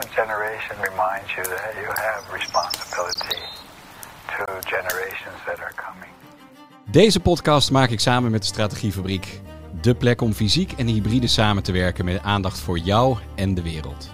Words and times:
generation 0.00 0.76
reminds 0.80 1.34
you 1.34 1.44
that 1.46 1.74
you 1.74 1.86
have 1.86 2.22
responsibility 2.32 3.40
to 4.26 4.44
generations 4.60 5.38
that 5.46 5.58
are 5.58 5.72
coming. 5.74 6.10
Deze 6.90 7.20
podcast 7.20 7.70
maak 7.70 7.90
ik 7.90 8.00
samen 8.00 8.30
met 8.30 8.40
de 8.40 8.46
Strategiefabriek. 8.46 9.40
De 9.80 9.94
plek 9.94 10.20
om 10.20 10.32
fysiek 10.32 10.72
en 10.72 10.86
hybride 10.86 11.26
samen 11.26 11.62
te 11.62 11.72
werken 11.72 12.04
met 12.04 12.22
aandacht 12.22 12.58
voor 12.58 12.78
jou 12.78 13.16
en 13.34 13.54
de 13.54 13.62
wereld. 13.62 14.10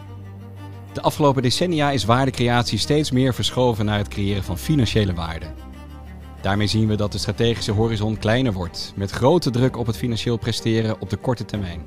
De 0.93 1.01
afgelopen 1.03 1.43
decennia 1.43 1.91
is 1.91 2.05
waardecreatie 2.05 2.79
steeds 2.79 3.11
meer 3.11 3.35
verschoven 3.35 3.85
naar 3.85 3.99
het 3.99 4.09
creëren 4.09 4.45
van 4.45 4.59
financiële 4.59 5.15
waarde. 5.15 5.47
Daarmee 6.41 6.67
zien 6.67 6.89
we 6.89 6.95
dat 6.95 7.13
de 7.13 7.19
strategische 7.19 7.73
horizon 7.73 8.19
kleiner 8.19 8.53
wordt, 8.53 8.93
met 8.97 9.11
grote 9.11 9.51
druk 9.51 9.77
op 9.77 9.87
het 9.87 9.97
financieel 9.97 10.37
presteren 10.37 11.01
op 11.01 11.11
de 11.11 11.17
korte 11.17 11.45
termijn. 11.45 11.83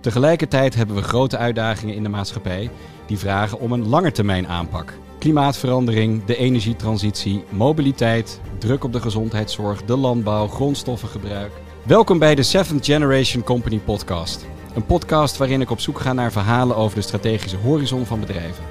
Tegelijkertijd 0.00 0.74
hebben 0.74 0.96
we 0.96 1.02
grote 1.02 1.36
uitdagingen 1.36 1.94
in 1.94 2.02
de 2.02 2.08
maatschappij 2.08 2.70
die 3.10 3.18
vragen 3.18 3.60
om 3.60 3.72
een 3.72 3.88
langetermijn 3.88 4.48
aanpak. 4.48 4.98
Klimaatverandering, 5.18 6.24
de 6.24 6.36
energietransitie, 6.36 7.44
mobiliteit, 7.48 8.40
druk 8.58 8.84
op 8.84 8.92
de 8.92 9.00
gezondheidszorg, 9.00 9.84
de 9.84 9.96
landbouw, 9.96 10.46
grondstoffengebruik. 10.46 11.52
Welkom 11.82 12.18
bij 12.18 12.34
de 12.34 12.42
Seventh 12.42 12.84
Generation 12.84 13.42
Company 13.42 13.78
podcast. 13.78 14.46
Een 14.74 14.86
podcast 14.86 15.36
waarin 15.36 15.60
ik 15.60 15.70
op 15.70 15.80
zoek 15.80 15.98
ga 15.98 16.12
naar 16.12 16.32
verhalen 16.32 16.76
over 16.76 16.96
de 16.96 17.02
strategische 17.02 17.56
horizon 17.56 18.06
van 18.06 18.20
bedrijven. 18.20 18.64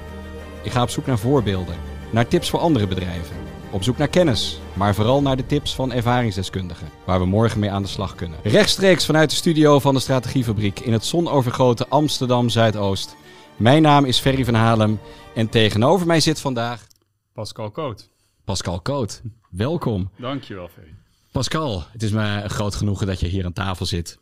Ik 0.62 0.70
ga 0.70 0.82
op 0.82 0.90
zoek 0.90 1.06
naar 1.06 1.18
voorbeelden, 1.18 1.74
naar 2.10 2.28
tips 2.28 2.50
voor 2.50 2.60
andere 2.60 2.86
bedrijven. 2.86 3.36
Op 3.70 3.82
zoek 3.82 3.98
naar 3.98 4.08
kennis, 4.08 4.60
maar 4.72 4.94
vooral 4.94 5.22
naar 5.22 5.36
de 5.36 5.46
tips 5.46 5.74
van 5.74 5.92
ervaringsdeskundigen, 5.92 6.88
waar 7.04 7.20
we 7.20 7.26
morgen 7.26 7.60
mee 7.60 7.70
aan 7.70 7.82
de 7.82 7.88
slag 7.88 8.14
kunnen. 8.14 8.38
Rechtstreeks 8.42 9.06
vanuit 9.06 9.30
de 9.30 9.36
studio 9.36 9.78
van 9.78 9.94
de 9.94 10.00
Strategiefabriek 10.00 10.80
in 10.80 10.92
het 10.92 11.04
zonovergoten 11.04 11.88
Amsterdam 11.88 12.48
Zuidoost. 12.48 13.18
Mijn 13.60 13.82
naam 13.82 14.04
is 14.04 14.18
Ferry 14.18 14.44
van 14.44 14.54
Halem 14.54 15.00
en 15.34 15.48
tegenover 15.48 16.06
mij 16.06 16.20
zit 16.20 16.40
vandaag 16.40 16.86
Pascal 17.32 17.70
Koot. 17.70 18.08
Pascal 18.44 18.80
Koot. 18.80 19.22
Welkom. 19.50 20.10
Dankjewel, 20.18 20.68
Ferry. 20.68 20.94
Pascal, 21.32 21.84
het 21.92 22.02
is 22.02 22.10
me 22.10 22.22
een 22.22 22.50
groot 22.50 22.74
genoegen 22.74 23.06
dat 23.06 23.20
je 23.20 23.26
hier 23.26 23.44
aan 23.44 23.52
tafel 23.52 23.86
zit. 23.86 24.18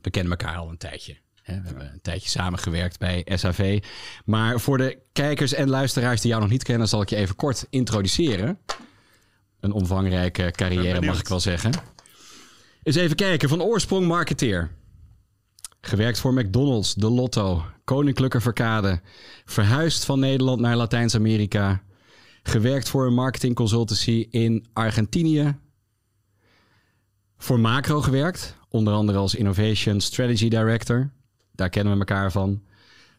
We 0.00 0.10
kennen 0.10 0.30
elkaar 0.32 0.56
al 0.56 0.68
een 0.68 0.76
tijdje. 0.76 1.16
We 1.44 1.52
hebben 1.52 1.92
een 1.92 2.00
tijdje 2.00 2.28
samengewerkt 2.28 2.98
bij 2.98 3.26
SAV. 3.34 3.82
Maar 4.24 4.60
voor 4.60 4.78
de 4.78 4.98
kijkers 5.12 5.52
en 5.52 5.68
luisteraars 5.68 6.20
die 6.20 6.30
jou 6.30 6.42
nog 6.42 6.50
niet 6.50 6.62
kennen, 6.62 6.88
zal 6.88 7.02
ik 7.02 7.10
je 7.10 7.16
even 7.16 7.36
kort 7.36 7.66
introduceren. 7.70 8.58
Een 9.60 9.72
omvangrijke 9.72 10.50
carrière, 10.50 11.00
mag 11.00 11.20
ik 11.20 11.28
wel 11.28 11.40
zeggen. 11.40 11.72
Eens 12.82 12.96
even 12.96 13.16
kijken. 13.16 13.48
Van 13.48 13.62
oorsprong 13.62 14.06
marketeer. 14.06 14.70
Gewerkt 15.80 16.18
voor 16.18 16.34
McDonald's, 16.34 16.94
de 16.94 17.10
Lotto, 17.10 17.64
Koninklijke 17.90 18.40
Verkade. 18.40 19.00
Verhuisd 19.44 20.04
van 20.04 20.18
Nederland 20.20 20.60
naar 20.60 20.76
Latijns-Amerika. 20.76 21.82
Gewerkt 22.42 22.88
voor 22.88 23.06
een 23.06 23.14
marketingconsultancy 23.14 24.26
in 24.30 24.66
Argentinië. 24.72 25.56
Voor 27.36 27.60
Macro 27.60 28.00
gewerkt, 28.00 28.56
onder 28.68 28.94
andere 28.94 29.18
als 29.18 29.34
Innovation 29.34 30.00
Strategy 30.00 30.48
Director. 30.48 31.10
Daar 31.52 31.68
kennen 31.68 31.92
we 31.92 31.98
elkaar 31.98 32.32
van. 32.32 32.62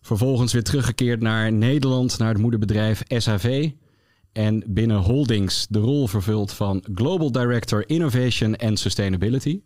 Vervolgens 0.02 0.54
weer 0.54 0.64
teruggekeerd 0.64 1.22
naar 1.22 1.52
Nederland, 1.52 2.18
naar 2.18 2.30
het 2.30 2.42
moederbedrijf 2.42 3.04
SAV. 3.08 3.72
En 4.32 4.64
binnen 4.68 4.98
Holdings 4.98 5.68
de 5.70 5.80
rol 5.80 6.08
vervuld 6.08 6.54
van 6.54 6.86
Global 6.96 7.32
Director 7.32 7.90
Innovation 7.90 8.56
and 8.56 8.80
Sustainability. 8.80 9.62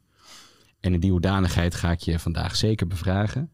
En 0.80 0.94
in 0.94 1.00
die 1.00 1.12
hoedanigheid 1.12 1.76
ga 1.76 1.92
ik 1.92 2.00
je 2.00 2.20
vandaag 2.20 2.56
zeker 2.56 2.88
bevragen. 2.88 3.50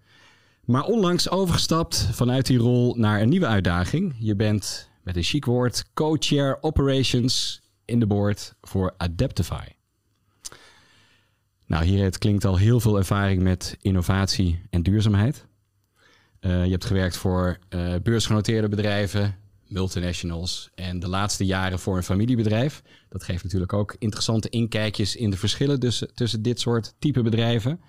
Maar 0.71 0.85
onlangs 0.85 1.29
overgestapt 1.29 2.07
vanuit 2.11 2.45
die 2.45 2.57
rol 2.57 2.95
naar 2.97 3.21
een 3.21 3.29
nieuwe 3.29 3.45
uitdaging. 3.45 4.15
Je 4.19 4.35
bent 4.35 4.89
met 5.03 5.15
een 5.15 5.23
chic 5.23 5.45
woord 5.45 5.85
co-chair 5.93 6.57
operations 6.61 7.61
in 7.85 7.99
de 7.99 8.07
board 8.07 8.55
voor 8.61 8.93
Adaptify. 8.97 9.65
Nou, 11.65 11.85
hier 11.85 12.03
het 12.03 12.17
klinkt 12.17 12.45
al 12.45 12.57
heel 12.57 12.79
veel 12.79 12.97
ervaring 12.97 13.41
met 13.41 13.77
innovatie 13.81 14.61
en 14.69 14.83
duurzaamheid. 14.83 15.45
Uh, 16.41 16.65
je 16.65 16.71
hebt 16.71 16.85
gewerkt 16.85 17.17
voor 17.17 17.57
uh, 17.69 17.93
beursgenoteerde 18.03 18.69
bedrijven, 18.69 19.35
multinationals 19.67 20.69
en 20.75 20.99
de 20.99 21.07
laatste 21.07 21.45
jaren 21.45 21.79
voor 21.79 21.97
een 21.97 22.03
familiebedrijf. 22.03 22.81
Dat 23.09 23.23
geeft 23.23 23.43
natuurlijk 23.43 23.73
ook 23.73 23.95
interessante 23.99 24.49
inkijkjes 24.49 25.15
in 25.15 25.29
de 25.29 25.37
verschillen 25.37 25.79
tussen, 25.79 26.13
tussen 26.13 26.41
dit 26.41 26.59
soort 26.59 26.93
type 26.99 27.21
bedrijven. 27.21 27.81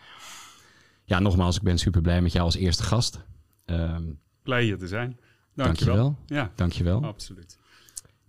Ja, 1.04 1.18
nogmaals, 1.18 1.56
ik 1.56 1.62
ben 1.62 1.78
super 1.78 2.00
blij 2.00 2.22
met 2.22 2.32
jou 2.32 2.44
als 2.44 2.56
eerste 2.56 2.82
gast. 2.82 3.24
Um, 3.66 4.18
blij 4.42 4.62
hier 4.62 4.78
te 4.78 4.88
zijn. 4.88 5.18
Dankjewel. 5.54 5.96
Dankjewel. 5.96 6.38
Ja, 6.38 6.52
dankjewel. 6.54 7.04
Absoluut. 7.04 7.58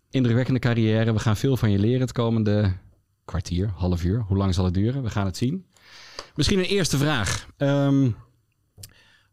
Indrukwekkende 0.10 0.60
carrière. 0.60 1.14
We 1.14 1.20
gaan 1.20 1.38
veel 1.38 1.58
van 1.58 1.72
je 1.72 1.80
leren 1.80 2.02
het 2.02 2.12
komende 2.12 2.78
kwartier, 3.26 3.68
half 3.76 4.04
uur. 4.04 4.20
Hoe 4.20 4.38
lang 4.38 4.54
zal 4.54 4.66
het 4.66 4.74
duren? 4.74 5.04
We 5.04 5.10
gaan 5.10 5.26
het 5.26 5.38
zien. 5.38 5.66
Misschien 6.36 6.60
een 6.60 6.66
eerste 6.66 6.98
vraag. 6.98 7.48
Um, 7.58 8.16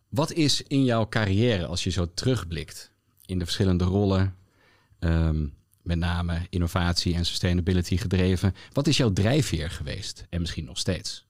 wat 0.09 0.33
is 0.33 0.63
in 0.63 0.85
jouw 0.85 1.09
carrière, 1.09 1.67
als 1.67 1.85
je 1.85 1.91
zo 1.91 2.07
terugblikt 2.15 2.93
in 3.27 3.39
de 3.39 3.45
verschillende 3.45 3.85
rollen, 3.85 4.37
um, 4.99 5.55
met 5.83 5.99
name 5.99 6.47
innovatie 6.51 7.15
en 7.15 7.25
sustainability 7.25 7.97
gedreven, 7.97 8.55
wat 8.73 8.87
is 8.87 8.97
jouw 8.97 9.13
drijfveer 9.13 9.71
geweest 9.71 10.27
en 10.31 10.41
misschien 10.41 10.65
nog 10.65 10.79
steeds? 10.79 11.29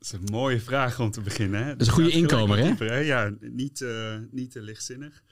Dat 0.00 0.12
is 0.12 0.18
een 0.18 0.32
mooie 0.32 0.60
vraag 0.60 1.00
om 1.00 1.10
te 1.10 1.20
beginnen. 1.20 1.64
Hè? 1.64 1.70
Dat 1.70 1.80
is 1.80 1.86
een 1.86 1.92
goede 1.92 2.10
inkomer, 2.10 2.58
hè? 2.58 2.64
Dieper, 2.64 2.90
hè? 2.90 2.98
Ja, 2.98 3.32
niet, 3.40 3.80
uh, 3.80 4.16
niet 4.30 4.50
te 4.50 4.60
lichtzinnig. 4.60 5.22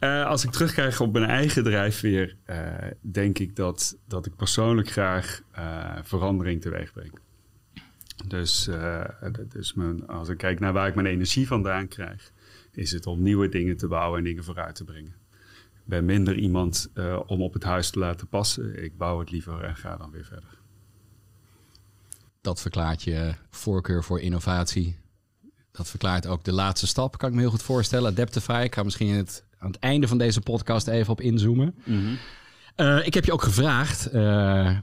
Uh, 0.00 0.26
als 0.26 0.44
ik 0.44 0.50
terugkijk 0.50 0.98
op 0.98 1.12
mijn 1.12 1.24
eigen 1.24 1.62
drijfveer, 1.64 2.36
uh, 2.46 2.74
denk 3.00 3.38
ik 3.38 3.56
dat, 3.56 3.98
dat 4.06 4.26
ik 4.26 4.36
persoonlijk 4.36 4.90
graag 4.90 5.42
verandering 6.02 6.60
teweeg 6.60 6.92
breng. 6.92 7.18
Dus, 8.26 8.68
dus 9.48 9.74
mijn, 9.74 10.06
als 10.06 10.28
ik 10.28 10.38
kijk 10.38 10.60
naar 10.60 10.72
waar 10.72 10.88
ik 10.88 10.94
mijn 10.94 11.06
energie 11.06 11.46
vandaan 11.46 11.88
krijg, 11.88 12.32
is 12.72 12.92
het 12.92 13.06
om 13.06 13.22
nieuwe 13.22 13.48
dingen 13.48 13.76
te 13.76 13.88
bouwen 13.88 14.18
en 14.18 14.24
dingen 14.24 14.44
vooruit 14.44 14.74
te 14.74 14.84
brengen. 14.84 15.14
Ik 15.74 15.88
ben 15.88 16.04
minder 16.04 16.34
iemand 16.34 16.90
om 17.26 17.42
op 17.42 17.52
het 17.52 17.62
huis 17.62 17.90
te 17.90 17.98
laten 17.98 18.28
passen. 18.28 18.82
Ik 18.84 18.96
bouw 18.96 19.18
het 19.18 19.30
liever 19.30 19.64
en 19.64 19.76
ga 19.76 19.96
dan 19.96 20.10
weer 20.10 20.24
verder. 20.24 20.60
Dat 22.42 22.60
verklaart 22.60 23.02
je 23.02 23.34
voorkeur 23.50 24.04
voor 24.04 24.20
innovatie. 24.20 24.98
Dat 25.72 25.88
verklaart 25.88 26.26
ook 26.26 26.44
de 26.44 26.52
laatste 26.52 26.86
stap, 26.86 27.18
kan 27.18 27.28
ik 27.28 27.34
me 27.34 27.40
heel 27.40 27.50
goed 27.50 27.62
voorstellen. 27.62 28.10
Adaptify, 28.10 28.62
ik 28.64 28.74
ga 28.74 28.82
misschien 28.82 29.14
het 29.14 29.44
aan 29.58 29.70
het 29.70 29.78
einde 29.78 30.08
van 30.08 30.18
deze 30.18 30.40
podcast 30.40 30.86
even 30.86 31.12
op 31.12 31.20
inzoomen. 31.20 31.74
Mm 31.84 32.04
-hmm. 32.04 32.18
uh, 32.76 33.06
ik 33.06 33.14
heb 33.14 33.24
je 33.24 33.32
ook 33.32 33.42
gevraagd, 33.42 34.14
uh, 34.14 34.78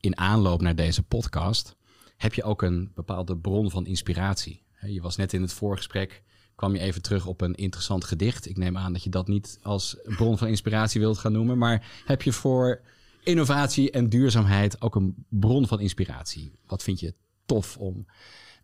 in 0.00 0.18
aanloop 0.18 0.60
naar 0.60 0.74
deze 0.74 1.02
podcast, 1.02 1.76
heb 2.16 2.34
je 2.34 2.42
ook 2.42 2.62
een 2.62 2.90
bepaalde 2.94 3.36
bron 3.36 3.70
van 3.70 3.86
inspiratie? 3.86 4.62
Je 4.80 5.00
was 5.00 5.16
net 5.16 5.32
in 5.32 5.42
het 5.42 5.52
voorgesprek, 5.52 6.22
kwam 6.54 6.74
je 6.74 6.80
even 6.80 7.02
terug 7.02 7.26
op 7.26 7.40
een 7.40 7.54
interessant 7.54 8.04
gedicht. 8.04 8.48
Ik 8.48 8.56
neem 8.56 8.76
aan 8.76 8.92
dat 8.92 9.02
je 9.02 9.10
dat 9.10 9.28
niet 9.28 9.58
als 9.62 9.96
bron 10.02 10.38
van 10.38 10.48
inspiratie 10.48 11.00
wilt 11.00 11.18
gaan 11.18 11.32
noemen, 11.32 11.58
maar 11.58 11.86
heb 12.04 12.22
je 12.22 12.32
voor 12.32 12.80
innovatie 13.22 13.90
en 13.90 14.08
duurzaamheid 14.08 14.80
ook 14.80 14.94
een 14.94 15.24
bron 15.28 15.66
van 15.66 15.80
inspiratie? 15.80 16.52
Wat 16.66 16.82
vind 16.82 17.00
je 17.00 17.14
tof 17.46 17.76
om 17.76 18.06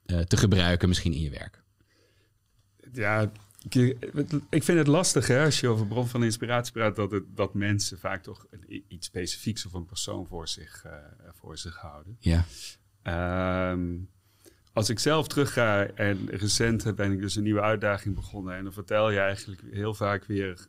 uh, 0.07 0.21
te 0.21 0.37
gebruiken 0.37 0.89
misschien 0.89 1.13
in 1.13 1.21
je 1.21 1.31
werk? 1.31 1.63
Ja, 2.93 3.31
ik 4.49 4.63
vind 4.63 4.79
het 4.79 4.87
lastig 4.87 5.27
hè, 5.27 5.45
als 5.45 5.61
je 5.61 5.69
over 5.69 5.87
bron 5.87 6.07
van 6.07 6.25
inspiratie 6.25 6.73
praat, 6.73 6.97
dat, 6.97 7.11
het, 7.11 7.25
dat 7.35 7.55
mensen 7.55 7.99
vaak 7.99 8.23
toch 8.23 8.47
iets 8.89 9.07
specifieks 9.07 9.67
of 9.67 9.73
een 9.73 9.87
persoon 9.87 10.27
voor 10.27 10.49
zich, 10.49 10.85
uh, 10.87 10.93
voor 11.33 11.59
zich 11.59 11.77
houden. 11.77 12.17
Ja. 12.21 12.45
Um, 13.71 14.09
als 14.73 14.89
ik 14.89 14.99
zelf 14.99 15.29
terugga 15.29 15.87
en 15.87 16.29
recent 16.31 16.95
ben 16.95 17.13
ik 17.13 17.21
dus 17.21 17.37
een 17.37 17.43
nieuwe 17.43 17.61
uitdaging 17.61 18.15
begonnen 18.15 18.57
en 18.57 18.65
dan 18.65 18.73
vertel 18.73 19.11
je 19.11 19.19
eigenlijk 19.19 19.63
heel 19.71 19.95
vaak 19.95 20.25
weer 20.25 20.67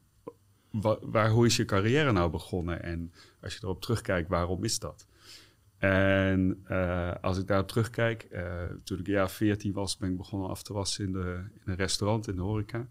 waar, 0.72 0.98
waar 1.02 1.30
hoe 1.30 1.46
is 1.46 1.56
je 1.56 1.66
carrière 1.66 2.12
nou 2.12 2.31
begonnen 2.31 2.84
en 2.84 3.14
als 3.45 3.53
je 3.53 3.59
erop 3.63 3.81
terugkijkt, 3.81 4.30
waarom 4.30 4.63
is 4.63 4.80
dat? 4.80 5.07
En 5.77 6.65
uh, 6.69 7.12
als 7.21 7.38
ik 7.38 7.47
daarop 7.47 7.68
terugkijk, 7.68 8.27
uh, 8.31 8.63
toen 8.83 9.00
ik 9.00 9.07
jaar 9.07 9.30
14 9.30 9.74
was, 9.74 9.97
ben 9.97 10.09
ik 10.09 10.18
begonnen 10.18 10.50
af 10.50 10.63
te 10.63 10.74
wassen 10.74 11.06
in, 11.06 11.12
de, 11.12 11.44
in 11.53 11.71
een 11.71 11.75
restaurant 11.75 12.27
in 12.27 12.36
de 12.36 12.42
horeca. 12.42 12.88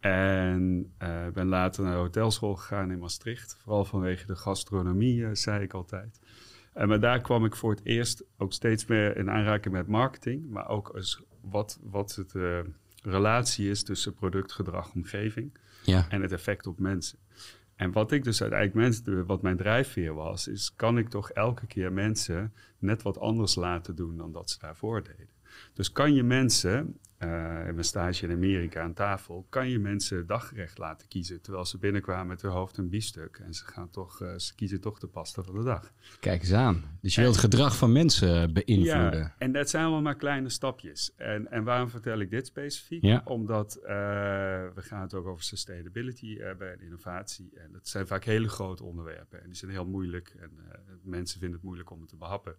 En 0.00 0.92
uh, 1.02 1.28
ben 1.28 1.46
later 1.46 1.82
naar 1.82 1.92
de 1.92 1.98
hotelschool 1.98 2.56
gegaan 2.56 2.90
in 2.90 2.98
Maastricht. 2.98 3.56
Vooral 3.62 3.84
vanwege 3.84 4.26
de 4.26 4.36
gastronomie, 4.36 5.34
zei 5.34 5.62
ik 5.62 5.72
altijd. 5.72 6.20
En 6.72 6.88
maar 6.88 7.00
daar 7.00 7.20
kwam 7.20 7.44
ik 7.44 7.56
voor 7.56 7.70
het 7.70 7.84
eerst 7.84 8.24
ook 8.36 8.52
steeds 8.52 8.86
meer 8.86 9.16
in 9.16 9.30
aanraking 9.30 9.74
met 9.74 9.86
marketing. 9.86 10.50
Maar 10.50 10.68
ook 10.68 10.88
als 10.88 11.22
wat, 11.40 11.78
wat 11.82 12.14
het 12.14 12.34
relatie 13.02 13.70
is 13.70 13.82
tussen 13.82 14.14
product, 14.14 14.52
gedrag, 14.52 14.92
omgeving. 14.94 15.58
Ja. 15.84 16.06
En 16.08 16.22
het 16.22 16.32
effect 16.32 16.66
op 16.66 16.78
mensen. 16.78 17.18
En 17.82 17.92
wat 17.92 18.12
ik 18.12 18.24
dus 18.24 18.40
uiteindelijk 18.40 18.80
mensen, 18.80 19.26
wat 19.26 19.42
mijn 19.42 19.56
drijfveer 19.56 20.14
was, 20.14 20.48
is 20.48 20.72
kan 20.76 20.98
ik 20.98 21.08
toch 21.08 21.30
elke 21.30 21.66
keer 21.66 21.92
mensen 21.92 22.52
net 22.78 23.02
wat 23.02 23.18
anders 23.18 23.54
laten 23.54 23.96
doen 23.96 24.16
dan 24.16 24.32
dat 24.32 24.50
ze 24.50 24.58
daarvoor 24.58 25.02
deden. 25.02 25.28
Dus 25.74 25.92
kan 25.92 26.14
je 26.14 26.22
mensen 26.22 26.98
uh, 27.24 27.66
in 27.66 27.74
mijn 27.74 27.84
stage 27.84 28.26
in 28.26 28.32
Amerika 28.32 28.82
aan 28.82 28.92
tafel, 28.92 29.46
kan 29.48 29.68
je 29.68 29.78
mensen 29.78 30.26
daggerecht 30.26 30.78
laten 30.78 31.08
kiezen. 31.08 31.40
Terwijl 31.40 31.64
ze 31.64 31.78
binnenkwamen 31.78 32.26
met 32.26 32.42
hun 32.42 32.50
hoofd 32.50 32.76
een 32.76 32.88
biefstuk. 32.88 33.40
En 33.44 33.54
ze, 33.54 33.64
gaan 33.64 33.90
toch, 33.90 34.20
uh, 34.20 34.34
ze 34.36 34.54
kiezen 34.54 34.80
toch 34.80 34.98
de 34.98 35.06
pasta 35.06 35.42
van 35.42 35.54
de 35.54 35.62
dag. 35.62 35.92
Kijk 36.20 36.40
eens 36.40 36.52
aan. 36.52 36.84
Dus 37.00 37.14
je 37.14 37.20
wilt 37.20 37.34
het 37.34 37.44
gedrag 37.44 37.76
van 37.76 37.92
mensen 37.92 38.52
beïnvloeden. 38.52 39.18
Ja, 39.18 39.34
en 39.38 39.52
dat 39.52 39.70
zijn 39.70 39.82
allemaal 39.82 40.02
maar 40.02 40.16
kleine 40.16 40.48
stapjes. 40.48 41.12
En, 41.16 41.50
en 41.50 41.64
waarom 41.64 41.88
vertel 41.88 42.18
ik 42.18 42.30
dit 42.30 42.46
specifiek? 42.46 43.04
Ja. 43.04 43.22
Omdat 43.24 43.78
uh, 43.82 43.88
we 44.74 44.82
gaan 44.82 45.00
het 45.00 45.14
ook 45.14 45.26
over 45.26 45.44
sustainability 45.44 46.38
hebben 46.38 46.72
en 46.72 46.80
innovatie. 46.80 47.50
En 47.54 47.72
dat 47.72 47.88
zijn 47.88 48.06
vaak 48.06 48.24
hele 48.24 48.48
grote 48.48 48.84
onderwerpen. 48.84 49.40
En 49.42 49.46
die 49.46 49.56
zijn 49.56 49.70
heel 49.70 49.86
moeilijk. 49.86 50.34
En 50.40 50.50
mensen 51.02 51.38
vinden 51.38 51.56
het 51.56 51.66
moeilijk 51.66 51.90
om 51.90 52.00
het 52.00 52.08
te 52.08 52.16
behappen. 52.16 52.56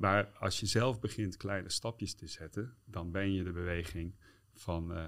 maar 0.00 0.28
als 0.38 0.60
je 0.60 0.66
zelf 0.66 1.00
begint 1.00 1.36
kleine 1.36 1.70
stapjes 1.70 2.14
te 2.14 2.26
zetten, 2.26 2.74
dan 2.84 3.10
ben 3.10 3.34
je 3.34 3.44
de 3.44 3.52
beweging 3.52 3.89
van, 4.54 4.92
uh, 4.92 4.98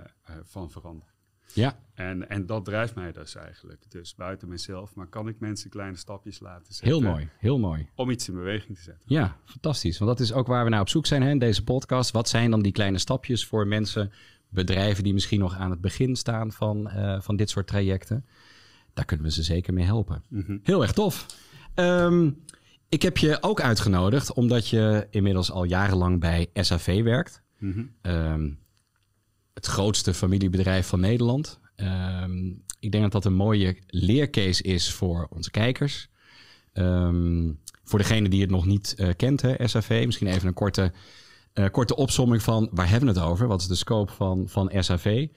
van 0.43 0.71
verandering. 0.71 1.13
Ja. 1.55 1.79
En, 1.95 2.29
en 2.29 2.47
dat 2.47 2.65
drijft 2.65 2.95
mij 2.95 3.13
dus 3.13 3.35
eigenlijk. 3.35 3.85
Dus 3.89 4.15
buiten 4.15 4.49
mezelf, 4.49 4.95
maar 4.95 5.07
kan 5.07 5.29
ik 5.29 5.41
mensen 5.41 5.71
kleine 5.71 5.97
stapjes 5.97 6.41
laten 6.41 6.75
zetten. 6.75 6.87
Heel 6.87 7.11
mooi, 7.11 7.29
heel 7.39 7.59
mooi. 7.59 7.89
Om 7.95 8.11
iets 8.11 8.29
in 8.29 8.35
beweging 8.35 8.77
te 8.77 8.83
zetten. 8.83 9.05
Ja, 9.07 9.37
fantastisch. 9.45 9.99
Want 9.99 10.11
dat 10.11 10.21
is 10.21 10.33
ook 10.33 10.47
waar 10.47 10.65
we 10.65 10.71
naar 10.71 10.81
op 10.81 10.89
zoek 10.89 11.07
zijn 11.07 11.23
hè, 11.23 11.31
in 11.31 11.39
deze 11.39 11.65
podcast. 11.65 12.11
Wat 12.11 12.29
zijn 12.29 12.51
dan 12.51 12.63
die 12.63 12.73
kleine 12.73 12.99
stapjes 12.99 13.47
voor 13.47 13.67
mensen, 13.67 14.13
bedrijven 14.49 15.05
die 15.05 15.13
misschien 15.13 15.41
nog 15.41 15.57
aan 15.57 15.71
het 15.71 15.81
begin 15.81 16.17
staan 16.17 16.53
van, 16.53 16.91
uh, 16.97 17.21
van 17.21 17.37
dit 17.37 17.51
soort 17.51 17.67
trajecten? 17.67 18.27
Daar 18.93 19.05
kunnen 19.05 19.27
we 19.27 19.33
ze 19.33 19.43
zeker 19.43 19.73
mee 19.73 19.85
helpen. 19.85 20.23
Mm 20.29 20.45
-hmm. 20.47 20.61
Heel 20.63 20.83
erg 20.83 20.93
tof. 20.93 21.27
Um, 21.75 22.45
ik 22.89 23.03
heb 23.03 23.19
je 23.19 23.39
ook 23.41 23.61
uitgenodigd 23.61 24.33
omdat 24.33 24.69
je 24.69 25.07
inmiddels 25.11 25.51
al 25.51 25.65
jarenlang 25.65 26.21
bij 26.21 26.51
SAV 26.55 27.03
werkt. 27.03 27.43
Mm 27.59 27.73
-hmm. 27.73 28.13
um, 28.13 28.59
het 29.55 29.67
grootste 29.67 30.15
familiebedrijf 30.15 30.87
van 30.87 31.01
Nederland. 31.01 31.61
Um, 31.77 32.63
ik 32.81 32.93
denk 32.93 33.03
dat 33.03 33.13
dat 33.13 33.25
een 33.25 33.35
mooie 33.35 33.77
leercase 33.87 34.63
is 34.63 34.93
voor 34.93 35.27
onze 35.31 35.51
kijkers. 35.51 36.09
Um, 36.75 37.61
voor 37.85 37.99
degene 37.99 38.29
die 38.29 38.41
het 38.41 38.51
nog 38.51 38.67
niet 38.67 38.95
uh, 38.97 39.09
kent, 39.17 39.43
hè, 39.43 39.69
SAV, 39.69 40.03
misschien 40.07 40.27
even 40.27 40.49
een 40.49 40.55
korte, 40.55 40.93
uh, 41.55 41.69
korte 41.71 41.97
opsomming 41.97 42.43
van 42.43 42.69
waar 42.73 42.89
hebben 42.89 43.15
we 43.15 43.21
het 43.21 43.29
over? 43.29 43.47
Wat 43.47 43.61
is 43.61 43.67
de 43.67 43.75
scope 43.75 44.13
van, 44.13 44.49
van 44.49 44.73
SAV? 44.79 45.29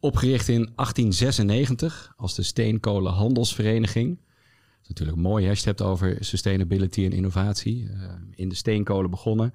Opgericht 0.00 0.48
in 0.48 0.70
1896 0.74 2.12
als 2.16 2.34
de 2.34 2.42
Steenkolen 2.42 3.12
Handelsvereniging. 3.12 4.16
Dat 4.16 4.82
is 4.82 4.88
natuurlijk 4.88 5.18
mooi 5.18 5.48
als 5.48 5.60
je 5.60 5.68
het 5.68 5.78
hebt 5.78 5.90
over 5.90 6.16
sustainability 6.20 7.04
en 7.04 7.12
innovatie. 7.12 7.82
Uh, 7.82 8.12
in 8.34 8.48
de 8.48 8.54
steenkolen 8.54 9.10
begonnen. 9.10 9.54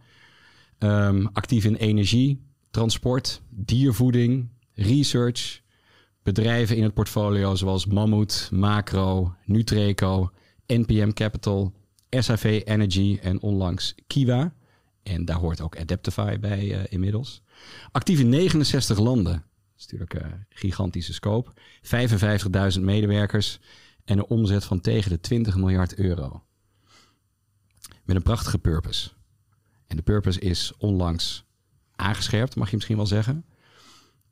Actief 1.33 1.65
in 1.65 1.75
energie, 1.75 2.48
transport, 2.71 3.41
diervoeding, 3.49 4.49
research, 4.73 5.61
bedrijven 6.23 6.75
in 6.75 6.83
het 6.83 6.93
portfolio 6.93 7.55
zoals 7.55 7.85
Mammoet, 7.85 8.49
Macro, 8.51 9.35
Nutreco, 9.45 10.31
NPM 10.67 11.11
Capital, 11.11 11.73
SAV 12.09 12.61
Energy 12.65 13.19
en 13.21 13.41
onlangs 13.41 13.95
Kiwa. 14.07 14.53
En 15.03 15.25
daar 15.25 15.37
hoort 15.37 15.61
ook 15.61 15.77
Adaptify 15.77 16.39
bij 16.39 16.65
uh, 16.65 16.83
inmiddels. 16.89 17.41
Actief 17.91 18.19
in 18.19 18.29
69 18.29 18.99
landen. 18.99 19.33
Dat 19.33 19.77
is 19.77 19.81
natuurlijk 19.87 20.13
een 20.13 20.29
uh, 20.29 20.45
gigantische 20.49 21.13
scope. 21.13 21.53
55.000 22.75 22.81
medewerkers 22.81 23.59
en 24.05 24.17
een 24.17 24.25
omzet 24.25 24.65
van 24.65 24.81
tegen 24.81 25.09
de 25.09 25.19
20 25.19 25.55
miljard 25.55 25.95
euro. 25.95 26.43
Met 28.03 28.15
een 28.15 28.23
prachtige 28.23 28.57
purpose. 28.57 29.09
En 29.87 29.95
de 29.95 30.01
purpose 30.01 30.39
is 30.39 30.73
onlangs 30.77 31.45
aangescherpt, 31.99 32.55
mag 32.55 32.69
je 32.69 32.75
misschien 32.75 32.97
wel 32.97 33.05
zeggen. 33.05 33.45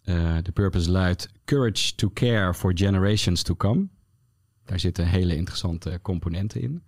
Uh, 0.04 0.38
de 0.44 0.52
purpose 0.52 0.92
luidt 0.92 1.30
Courage 1.46 1.96
to 1.96 2.10
Care 2.14 2.54
for 2.54 2.72
Generations 2.75 3.42
to 3.42 3.56
Come. 3.56 3.88
Daar 4.66 4.80
zitten 4.80 5.08
hele 5.08 5.36
interessante 5.36 6.00
componenten 6.02 6.62
in. 6.62 6.84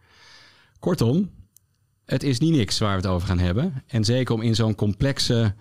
Kortom, 0.80 1.31
het 2.06 2.24
is 2.24 2.40
niet 2.40 2.56
niks 2.56 2.80
waar 2.80 2.96
we 2.96 3.02
het 3.02 3.12
over 3.12 3.28
gaan 3.28 3.40
hebben. 3.40 3.84
En 3.88 4.04
zeker 4.04 4.36
om 4.36 4.42
in 4.42 4.56
zo'n 4.56 4.76
complexe 4.76 5.56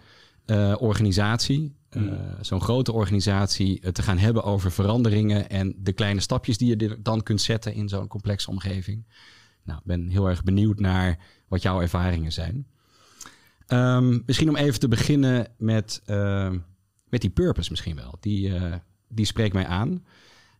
uh, 0.46 0.74
organisatie, 0.78 1.76
uh, 1.90 2.12
zo'n 2.40 2.60
grote 2.60 2.92
organisatie, 2.92 3.92
te 3.92 4.02
gaan 4.02 4.18
hebben 4.18 4.44
over 4.44 4.72
veranderingen 4.72 5.50
en 5.50 5.74
de 5.78 5.92
kleine 5.92 6.20
stapjes 6.20 6.58
die 6.58 6.76
je 6.76 6.98
dan 7.02 7.22
kunt 7.22 7.40
zetten 7.40 7.74
in 7.74 7.88
zo'n 7.88 8.06
complexe 8.06 8.50
omgeving. 8.50 9.06
Nou, 9.64 9.78
ik 9.78 9.84
ben 9.84 10.08
heel 10.08 10.28
erg 10.28 10.42
benieuwd 10.42 10.78
naar 10.78 11.18
wat 11.48 11.62
jouw 11.62 11.80
ervaringen 11.80 12.32
zijn. 12.32 12.66
Um, 13.68 14.22
misschien 14.26 14.48
om 14.48 14.56
even 14.56 14.80
te 14.80 14.88
beginnen 14.88 15.46
met, 15.58 16.02
uh, 16.06 16.50
met 17.08 17.20
die 17.20 17.30
purpose 17.30 17.70
misschien 17.70 17.96
wel. 17.96 18.16
Die, 18.20 18.48
uh, 18.48 18.74
die 19.08 19.24
spreekt 19.24 19.54
mij 19.54 19.66
aan. 19.66 20.04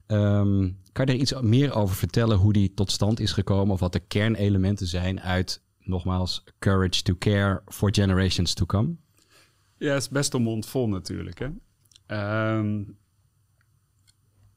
Um, 0.07 0.79
kan 0.93 1.07
je 1.07 1.13
er 1.13 1.19
iets 1.19 1.41
meer 1.41 1.75
over 1.75 1.97
vertellen 1.97 2.39
hoe 2.39 2.53
die 2.53 2.75
tot 2.75 2.91
stand 2.91 3.21
is 3.21 3.33
gekomen? 3.33 3.75
Of 3.75 3.81
wat 3.81 3.93
de 3.93 4.01
kernelementen 4.01 4.87
zijn 4.87 5.21
uit, 5.21 5.63
nogmaals, 5.81 6.45
Courage 6.59 7.03
to 7.03 7.15
Care 7.19 7.63
for 7.67 7.95
Generations 7.95 8.55
to 8.55 8.67
Come? 8.67 8.97
Ja, 9.79 9.93
het 9.93 10.03
is 10.03 10.09
best 10.09 10.35
een 10.35 10.43
mond 10.43 10.67
vol 10.67 10.89
natuurlijk. 10.89 11.39
Hè? 11.39 11.49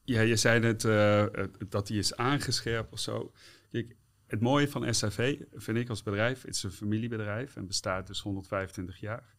Ja, 0.04 0.21
je 0.21 0.36
zei 0.36 0.59
net 0.59 0.83
uh, 0.83 1.25
dat 1.69 1.88
die 1.88 1.97
is 1.97 2.15
aangescherpt 2.15 2.94
of 2.94 3.00
zo. 3.00 3.31
Kijk, 3.69 3.95
het 4.31 4.42
mooie 4.42 4.69
van 4.69 4.94
SAV 4.94 5.39
vind 5.54 5.78
ik 5.78 5.89
als 5.89 6.04
bedrijf, 6.04 6.42
het 6.42 6.56
is 6.56 6.63
een 6.63 6.72
familiebedrijf 6.72 7.56
en 7.56 7.68
bestaat 7.68 8.07
dus 8.07 8.22
125 8.22 9.00
jaar. 9.00 9.36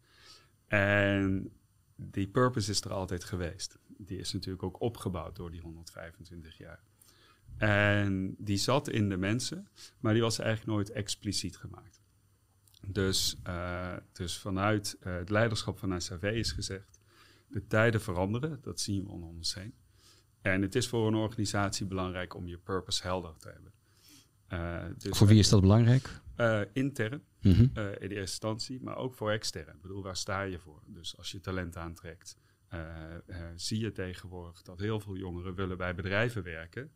En 0.67 1.53
die 1.97 2.29
purpose 2.29 2.71
is 2.71 2.81
er 2.81 2.93
altijd 2.93 3.25
geweest. 3.25 3.79
Die 3.87 4.19
is 4.19 4.33
natuurlijk 4.33 4.63
ook 4.63 4.81
opgebouwd 4.81 5.37
door 5.37 5.51
die 5.51 5.61
125 5.61 6.59
jaar. 6.59 6.83
En 7.57 8.35
die 8.39 8.57
zat 8.57 8.89
in 8.89 9.09
de 9.09 9.17
mensen, 9.17 9.69
maar 10.01 10.13
die 10.13 10.23
was 10.23 10.39
eigenlijk 10.39 10.71
nooit 10.71 10.91
expliciet 10.91 11.57
gemaakt. 11.57 12.01
Dus, 12.87 13.37
uh, 13.47 13.97
dus 14.13 14.39
vanuit 14.39 14.97
uh, 15.01 15.15
het 15.15 15.31
leiderschap 15.31 15.79
van 15.79 16.01
SAV 16.01 16.23
is 16.23 16.53
gezegd, 16.53 17.01
de 17.49 17.67
tijden 17.67 18.01
veranderen, 18.01 18.59
dat 18.63 18.81
zien 18.81 19.05
we 19.05 19.11
om 19.11 19.23
ons 19.23 19.55
heen. 19.55 19.75
En 20.41 20.63
het 20.63 20.75
is 20.75 20.89
voor 20.89 21.07
een 21.07 21.15
organisatie 21.15 21.87
belangrijk 21.87 22.35
om 22.35 22.47
je 22.47 22.59
purpose 22.59 23.03
helder 23.03 23.37
te 23.37 23.49
hebben. 23.49 23.73
Uh, 24.53 24.85
dus 24.99 25.19
voor 25.19 25.27
wie 25.27 25.39
is 25.39 25.49
dat 25.49 25.61
belangrijk? 25.61 26.21
Uh, 26.37 26.61
intern, 26.73 27.23
mm 27.41 27.53
-hmm. 27.53 27.61
in 27.61 27.73
de 27.75 27.99
eerste 28.01 28.19
instantie, 28.19 28.83
maar 28.83 28.97
ook 28.97 29.15
voor 29.15 29.31
extern. 29.31 29.75
Ik 29.75 29.83
bedoel, 29.83 30.03
waar 30.03 30.17
sta 30.17 30.43
je 30.43 30.59
voor? 30.59 30.83
Dus 30.87 31.17
als 31.17 31.31
je 31.31 31.41
talent 31.41 31.77
aantrekt, 31.77 32.39
zie 33.57 33.81
je 33.81 33.93
tegenwoordig 33.93 34.63
dat 34.63 34.79
heel 34.79 35.01
veel 35.01 35.17
jongeren 35.17 35.55
willen 35.55 35.77
bij 35.77 35.95
bedrijven 35.95 36.43
werken. 36.43 36.91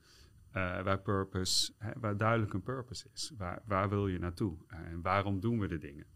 waar, 0.52 1.00
purpose, 1.00 1.73
hè, 1.78 1.90
waar 2.00 2.16
duidelijk 2.16 2.52
een 2.52 2.62
purpose 2.62 3.07
is. 3.14 3.33
Waar, 3.37 3.62
waar 3.66 3.88
wil 3.88 4.09
je 4.09 4.19
naartoe? 4.19 4.57
en 4.69 5.02
waarom 5.02 5.40
doen 5.40 5.59
we 5.59 5.69
de 5.69 5.78
dingen? 5.78 6.07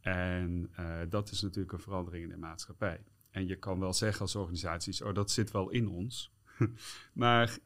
En 0.00 0.70
dat 1.08 1.30
is 1.30 1.42
natuurlijk 1.42 1.72
een 1.72 1.80
verandering 1.80 2.24
in 2.24 2.30
de 2.30 2.36
maatschappij. 2.36 3.04
En 3.30 3.46
je 3.46 3.56
kan 3.56 3.80
wel 3.80 3.92
zeggen 3.92 4.20
als 4.20 4.34
organisaties, 4.34 5.02
oh 5.02 5.14
dat 5.14 5.30
zit 5.30 5.50
wel 5.50 5.70
in 5.70 5.88
ons. 5.88 6.32
maar 7.12 7.58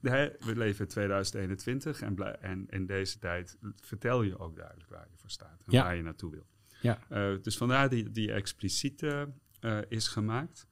we 0.00 0.52
leven 0.56 0.84
in 0.84 0.90
2021 0.90 2.02
en, 2.02 2.42
en, 2.42 2.66
in 2.68 2.86
deze 2.86 3.18
tijd 3.18 3.58
vertel 3.80 4.22
je 4.22 4.38
ook 4.38 4.56
duidelijk 4.56 4.90
waar 4.90 5.06
je 5.10 5.16
voor 5.16 5.30
staat 5.30 5.62
en 5.66 5.72
waar 5.72 5.96
je 5.96 6.02
naartoe 6.02 6.30
wil. 6.30 6.46
Ja. 6.80 6.98
Uh, 7.10 7.42
dus 7.42 7.56
vandaar 7.56 7.88
die, 7.88 8.10
die 8.10 8.32
expliciete 8.32 9.32
uh, 9.60 9.78
is 9.88 10.08
gemaakt. 10.08 10.66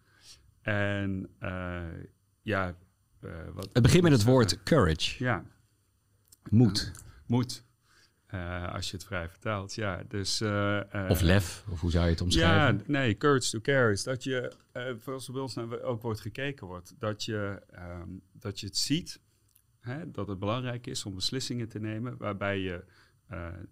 En 0.63 1.31
uh, 1.41 1.83
ja. 2.43 2.77
wat, 3.53 3.69
het 3.73 3.83
begint 3.83 4.03
met 4.03 4.13
het 4.13 4.25
woord 4.25 4.63
courage. 4.63 5.25
Ja. 5.25 5.45
Moed. 6.51 6.93
moed. 7.27 7.65
Uh, 8.35 8.75
als 8.75 8.91
je 8.91 8.97
het 8.97 9.07
vrij 9.07 9.29
vertaalt, 9.29 9.75
ja. 9.75 10.03
Dus, 10.09 10.41
uh, 10.41 10.81
of 11.09 11.21
lef, 11.21 11.65
of 11.71 11.81
hoe 11.81 11.91
zou 11.91 12.05
je 12.05 12.11
het 12.11 12.21
omschrijven? 12.21 12.77
Ja, 12.79 12.83
nee, 12.87 13.17
courage 13.17 13.51
to 13.51 13.61
care 13.61 13.93
is 13.93 14.03
dat 14.03 14.25
je, 14.25 14.53
zoals 15.01 15.31
bij 15.31 15.41
ons 15.41 15.59
ook 15.59 16.03
wordt 16.03 16.21
gekeken 16.21 16.67
wordt, 16.67 16.95
dat 16.99 17.25
je, 17.25 17.63
um, 18.03 18.23
dat 18.33 18.61
je 18.61 18.67
het 18.67 18.77
ziet, 18.77 19.21
hè, 19.81 20.11
dat 20.11 20.29
het 20.29 20.39
belangrijk 20.39 20.87
is 20.87 21.05
om 21.05 21.15
beslissingen 21.15 21.69
te 21.69 21.79
nemen 21.79 22.17
waarbij 22.17 22.59
je 22.59 22.85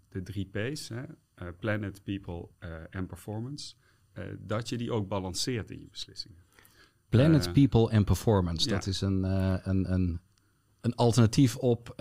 de 0.08 0.22
drie 0.22 0.48
P's, 0.52 0.88
hè, 0.88 1.52
planet, 1.52 2.02
people 2.02 2.48
en 2.90 3.06
performance, 3.06 3.74
dat 4.38 4.68
je 4.68 4.76
die 4.76 4.92
ook 4.92 5.08
balanceert 5.08 5.70
in 5.70 5.80
je 5.80 5.88
beslissingen. 5.90 6.42
Planet, 7.08 7.52
people 7.52 7.90
en 7.90 8.04
performance, 8.04 8.68
ja. 8.68 8.74
dat 8.74 8.86
is 8.86 9.00
een, 9.00 9.22
een, 9.68 9.92
een, 9.92 10.20
een 10.80 10.94
alternatief 10.94 11.56
op 11.56 11.94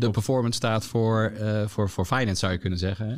de 0.00 0.10
performance 0.10 0.56
staat 0.56 0.86
voor, 0.86 1.32
uh, 1.36 1.66
voor, 1.66 1.90
voor 1.90 2.04
finance, 2.04 2.36
zou 2.36 2.52
je 2.52 2.58
kunnen 2.58 2.78
zeggen. 2.78 3.08
Hè? 3.08 3.16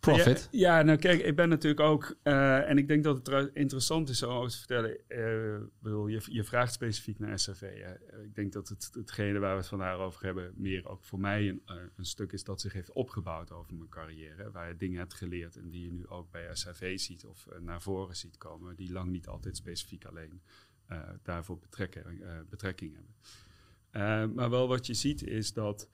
profit. 0.00 0.48
Ja, 0.50 0.78
ja, 0.78 0.82
nou 0.82 0.98
kijk, 0.98 1.20
ik 1.20 1.36
ben 1.36 1.48
natuurlijk 1.48 1.80
ook, 1.80 2.16
uh, 2.22 2.68
en 2.68 2.78
ik 2.78 2.88
denk 2.88 3.04
dat 3.04 3.26
het 3.26 3.50
interessant 3.54 4.08
is 4.08 4.22
om 4.22 4.48
te 4.48 4.56
vertellen. 4.56 4.98
Uh, 5.08 5.66
bedoel, 5.78 6.06
je, 6.06 6.22
je 6.24 6.44
vraagt 6.44 6.72
specifiek 6.72 7.18
naar 7.18 7.38
SRV. 7.38 7.60
Hè. 7.60 8.22
Ik 8.22 8.34
denk 8.34 8.52
dat 8.52 8.68
het, 8.68 8.90
hetgene 8.92 9.38
waar 9.38 9.52
we 9.52 9.58
het 9.58 9.66
vandaag 9.66 9.98
over 9.98 10.24
hebben, 10.24 10.52
meer 10.56 10.88
ook 10.88 11.04
voor 11.04 11.20
mij 11.20 11.48
een, 11.48 11.62
een, 11.96 12.04
stuk 12.04 12.32
is 12.32 12.44
dat 12.44 12.60
zich 12.60 12.72
heeft 12.72 12.92
opgebouwd 12.92 13.52
over 13.52 13.74
mijn 13.74 13.88
carrière. 13.88 14.50
Waar 14.50 14.68
je 14.68 14.76
dingen 14.76 14.98
hebt 14.98 15.14
geleerd 15.14 15.56
en 15.56 15.68
die 15.68 15.82
je 15.82 15.92
nu 15.92 16.08
ook 16.08 16.30
bij 16.30 16.48
SRV 16.52 16.98
ziet 16.98 17.24
of 17.24 17.46
naar 17.60 17.82
voren 17.82 18.16
ziet 18.16 18.38
komen, 18.38 18.76
die 18.76 18.92
lang 18.92 19.10
niet 19.10 19.26
altijd 19.26 19.56
specifiek 19.56 20.04
alleen 20.04 20.40
daarvoor 21.22 21.58
betrekking, 21.58 22.24
betrekking 22.48 22.94
hebben. 22.94 23.14
Maar 24.34 24.50
wel 24.50 24.68
wat 24.68 24.86
je 24.86 24.94
ziet 24.94 25.22
is 25.22 25.52
dat 25.52 25.88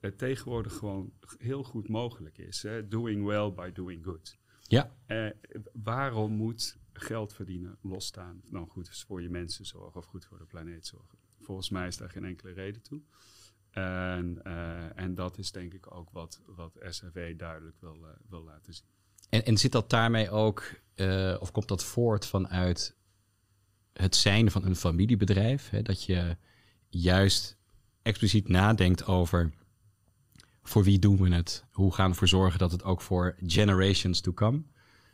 het 0.00 0.18
tegenwoordig 0.18 0.74
gewoon 0.74 1.12
heel 1.38 1.62
goed 1.62 1.88
mogelijk 1.88 2.38
is. 2.38 2.62
Hè? 2.62 2.88
Doing 2.88 3.24
well 3.24 3.52
by 3.52 3.72
doing 3.72 4.04
good. 4.04 4.38
Ja. 4.62 4.96
Uh, 5.06 5.30
waarom 5.72 6.32
moet 6.32 6.78
geld 6.92 7.34
verdienen 7.34 7.78
losstaan 7.82 8.40
dan 8.50 8.66
goed 8.66 9.04
voor 9.06 9.22
je 9.22 9.28
mensen 9.28 9.66
zorgen 9.66 10.00
of 10.00 10.06
goed 10.06 10.24
voor 10.24 10.38
de 10.38 10.44
planeet 10.44 10.86
zorgen? 10.86 11.18
Volgens 11.40 11.70
mij 11.70 11.86
is 11.86 11.96
daar 11.96 12.10
geen 12.10 12.24
enkele 12.24 12.52
reden 12.52 12.82
toe. 12.82 13.00
En, 13.70 14.40
uh, 14.46 14.98
en 14.98 15.14
dat 15.14 15.38
is 15.38 15.52
denk 15.52 15.74
ik 15.74 15.94
ook 15.94 16.10
wat, 16.10 16.40
wat 16.46 16.78
SRV 16.88 17.36
duidelijk 17.36 17.76
wil, 17.80 17.96
uh, 18.02 18.08
wil 18.28 18.42
laten 18.42 18.74
zien. 18.74 18.86
En, 19.28 19.44
en 19.44 19.56
zit 19.56 19.72
dat 19.72 19.90
daarmee 19.90 20.30
ook, 20.30 20.80
of 21.40 21.50
komt 21.50 21.68
dat 21.68 21.84
voort 21.84 22.26
vanuit 22.26 22.96
het 23.92 24.16
zijn 24.16 24.50
van 24.50 24.64
een 24.64 24.76
familiebedrijf? 24.76 25.68
Hè? 25.68 25.82
Dat 25.82 26.04
je 26.04 26.36
juist 26.90 27.58
expliciet 28.02 28.48
nadenkt 28.48 29.06
over 29.06 29.52
voor 30.62 30.84
wie 30.84 30.98
doen 30.98 31.16
we 31.16 31.34
het? 31.34 31.64
Hoe 31.70 31.94
gaan 31.94 32.04
we 32.04 32.10
ervoor 32.10 32.28
zorgen 32.28 32.58
dat 32.58 32.72
het 32.72 32.84
ook 32.84 33.00
voor 33.00 33.36
generations 33.46 34.20
to 34.20 34.32
come? 34.32 34.62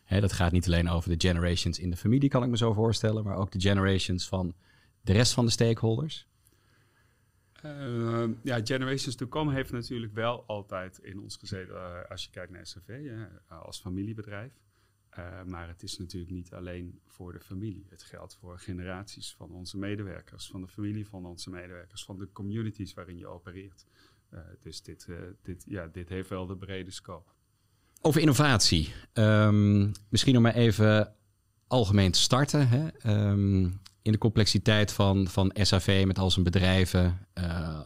Hè, 0.05 0.21
dat 0.21 0.33
gaat 0.33 0.53
niet 0.53 0.67
alleen 0.67 0.89
over 0.89 1.19
de 1.19 1.29
generations 1.29 1.79
in 1.79 1.91
de 1.91 1.97
familie, 1.97 2.29
kan 2.29 2.43
ik 2.43 2.49
me 2.49 2.57
zo 2.57 2.73
voorstellen, 2.73 3.25
maar 3.25 3.37
ook 3.37 3.51
de 3.51 3.61
generations 3.61 4.29
van 4.29 4.55
de 5.01 5.13
rest 5.13 5.33
van 5.33 5.45
de 5.45 5.51
stakeholders. 5.51 6.27
Uh, 7.65 8.25
ja, 8.43 8.61
Generations 8.65 9.15
to 9.15 9.29
Come 9.29 9.53
heeft 9.53 9.73
natuurlijk 9.73 10.15
wel 10.15 10.45
altijd 10.47 10.99
in 10.99 11.21
ons 11.21 11.37
gezeten, 11.37 11.75
uh, 11.75 12.11
als 12.11 12.25
je 12.25 12.31
kijkt 12.31 12.53
naar 12.53 12.67
uh, 12.87 13.63
als 13.63 13.81
familiebedrijf. 13.81 14.53
Eh, 15.17 15.43
maar 15.47 15.69
het 15.69 15.83
is 15.83 15.99
natuurlijk 15.99 16.33
niet 16.33 16.53
alleen 16.53 17.01
voor 17.07 17.33
de 17.33 17.41
familie. 17.41 17.87
Het 17.89 18.03
geldt 18.03 18.37
voor 18.41 18.59
generaties 18.59 19.35
van 19.37 19.51
onze 19.51 19.79
medewerkers, 19.79 20.47
van 20.47 20.61
de 20.61 20.69
familie 20.69 21.07
van 21.07 21.27
onze 21.27 21.51
medewerkers, 21.51 22.05
van 22.05 22.19
de 22.19 22.29
communities 22.33 22.95
waarin 22.95 23.19
je 23.19 23.27
opereert. 23.27 23.85
Uh, 24.35 24.41
dus 24.61 24.83
dit, 24.83 25.07
uh, 25.09 25.17
dit, 25.43 25.65
ja, 25.69 25.87
dit 25.87 26.09
heeft 26.09 26.29
wel 26.29 26.47
de 26.47 26.57
brede 26.57 26.91
scope. 26.91 27.31
Over 28.01 28.21
innovatie. 28.21 28.93
Um, 29.13 29.93
misschien 30.09 30.37
om 30.37 30.43
maar 30.43 30.55
even 30.55 31.15
algemeen 31.67 32.13
te 32.13 32.21
starten. 32.21 32.69
Hè? 32.69 33.13
Um, 33.31 33.81
in 34.03 34.13
de 34.13 34.19
complexiteit 34.19 34.93
van, 34.93 35.29
van 35.29 35.51
SAV 35.55 36.05
met 36.07 36.19
al 36.19 36.31
zijn 36.31 36.45
bedrijven, 36.45 37.27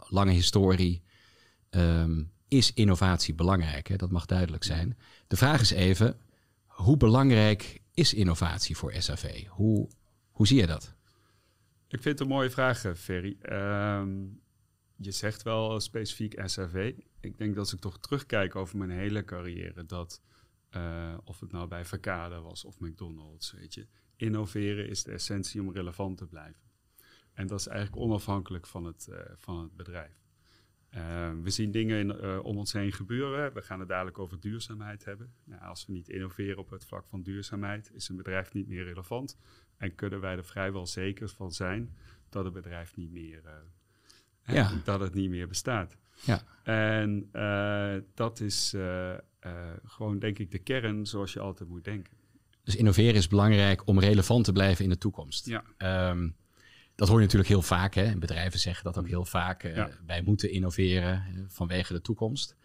lange 0.07 0.31
historie, 0.31 1.01
um, 1.69 2.31
is 2.47 2.73
innovatie 2.73 3.33
belangrijk. 3.33 3.87
Hè? 3.87 3.95
Dat 3.95 4.11
mag 4.11 4.25
duidelijk 4.25 4.63
zijn. 4.63 4.97
De 5.27 5.37
vraag 5.37 5.61
is 5.61 5.71
even, 5.71 6.17
hoe 6.81 6.97
belangrijk 6.97 7.81
is 7.93 8.13
innovatie 8.13 8.77
voor 8.77 8.93
SAV? 8.93 9.45
Hoe, 9.47 9.89
hoe 10.31 10.47
zie 10.47 10.59
je 10.59 10.67
dat? 10.67 10.95
Ik 11.87 12.01
vind 12.01 12.03
het 12.03 12.19
een 12.19 12.35
mooie 12.35 12.49
vraag, 12.49 12.97
Ferry. 12.97 13.37
je 14.95 15.11
zegt 15.11 15.43
wel 15.43 15.79
specifiek 15.79 16.41
SRV. 16.45 16.93
Ik 17.19 17.37
denk 17.37 17.49
dat 17.49 17.63
als 17.63 17.73
ik 17.73 17.79
toch 17.79 17.99
terugkijk 17.99 18.55
over 18.55 18.77
mijn 18.77 18.89
hele 18.89 19.23
carrière, 19.23 19.85
dat 19.85 20.21
uh, 20.71 21.17
of 21.23 21.39
het 21.39 21.51
nou 21.51 21.67
bij 21.67 21.85
Verkade 21.85 22.39
was 22.39 22.65
of 22.65 22.79
McDonald's, 22.79 23.51
weet 23.51 23.73
je, 23.73 23.87
innoveren 24.15 24.89
is 24.89 25.03
de 25.03 25.11
essentie 25.11 25.61
om 25.61 25.71
relevant 25.71 26.17
te 26.17 26.27
blijven. 26.27 26.61
En 27.33 27.47
dat 27.47 27.59
is 27.59 27.67
eigenlijk 27.67 28.01
onafhankelijk 28.01 28.67
van 28.67 28.85
het, 28.85 29.07
uh, 29.09 29.17
van 29.35 29.61
het 29.61 29.75
bedrijf. 29.75 30.20
Uh, 30.97 31.31
we 31.43 31.49
zien 31.49 31.71
dingen 31.71 31.99
in, 31.99 32.41
om 32.41 32.57
ons 32.57 32.73
heen 32.73 32.91
gebeuren. 32.91 33.53
We 33.53 33.61
gaan 33.61 33.79
het 33.79 33.89
dadelijk 33.89 34.19
over 34.19 34.39
duurzaamheid 34.39 35.05
hebben. 35.05 35.33
Nou, 35.43 35.61
als 35.61 35.85
we 35.85 35.93
niet 35.93 36.09
innoveren 36.09 36.57
op 36.57 36.69
het 36.69 36.85
vlak 36.85 37.07
van 37.07 37.21
duurzaamheid, 37.21 37.91
is 37.93 38.09
een 38.09 38.15
bedrijf 38.15 38.53
niet 38.53 38.67
meer 38.67 38.83
relevant. 38.83 39.37
En 39.77 39.95
kunnen 39.95 40.19
wij 40.19 40.35
er 40.35 40.45
vrijwel 40.45 40.87
zeker 40.87 41.29
van 41.29 41.51
zijn 41.51 41.95
dat 42.29 42.43
het 42.43 42.53
bedrijf 42.53 42.95
niet 42.95 43.11
meer 43.11 43.41
ja. 44.45 44.71
dat 44.83 44.99
het 44.99 45.13
niet 45.13 45.29
meer 45.29 45.47
bestaat. 45.47 45.97
Ja. 46.25 46.43
En 46.63 47.29
uh, 47.33 48.03
dat 48.13 48.39
is 48.39 48.73
uh, 48.73 48.81
uh, 48.81 49.17
gewoon, 49.83 50.19
denk 50.19 50.39
ik, 50.39 50.51
de 50.51 50.59
kern 50.59 51.05
zoals 51.05 51.33
je 51.33 51.39
altijd 51.39 51.69
moet 51.69 51.83
denken. 51.83 52.13
Dus 52.63 52.75
innoveren 52.75 53.15
is 53.15 53.27
belangrijk 53.27 53.87
om 53.87 53.99
relevant 53.99 54.45
te 54.45 54.51
blijven 54.51 54.83
in 54.83 54.89
de 54.89 54.97
toekomst. 54.97 55.45
Ja. 55.45 56.09
Um, 56.09 56.35
dat 56.95 57.07
hoor 57.07 57.17
je 57.17 57.23
natuurlijk 57.23 57.49
heel 57.49 57.61
vaak. 57.61 57.93
Hè? 57.93 58.17
Bedrijven 58.17 58.59
zeggen 58.59 58.83
dat 58.83 58.97
ook 58.97 59.07
heel 59.07 59.25
vaak. 59.25 59.63
Ja. 59.63 59.89
Wij 60.05 60.21
moeten 60.21 60.51
innoveren 60.51 61.47
vanwege 61.47 61.93
de 61.93 62.01
toekomst. 62.01 62.55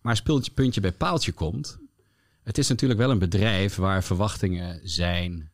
Maar 0.00 0.12
als 0.12 0.22
puntje, 0.22 0.52
puntje 0.52 0.80
bij 0.80 0.92
paaltje 0.92 1.32
komt. 1.32 1.78
Het 2.42 2.58
is 2.58 2.68
natuurlijk 2.68 3.00
wel 3.00 3.10
een 3.10 3.18
bedrijf 3.18 3.74
waar 3.74 4.04
verwachtingen 4.04 4.80
zijn 4.88 5.50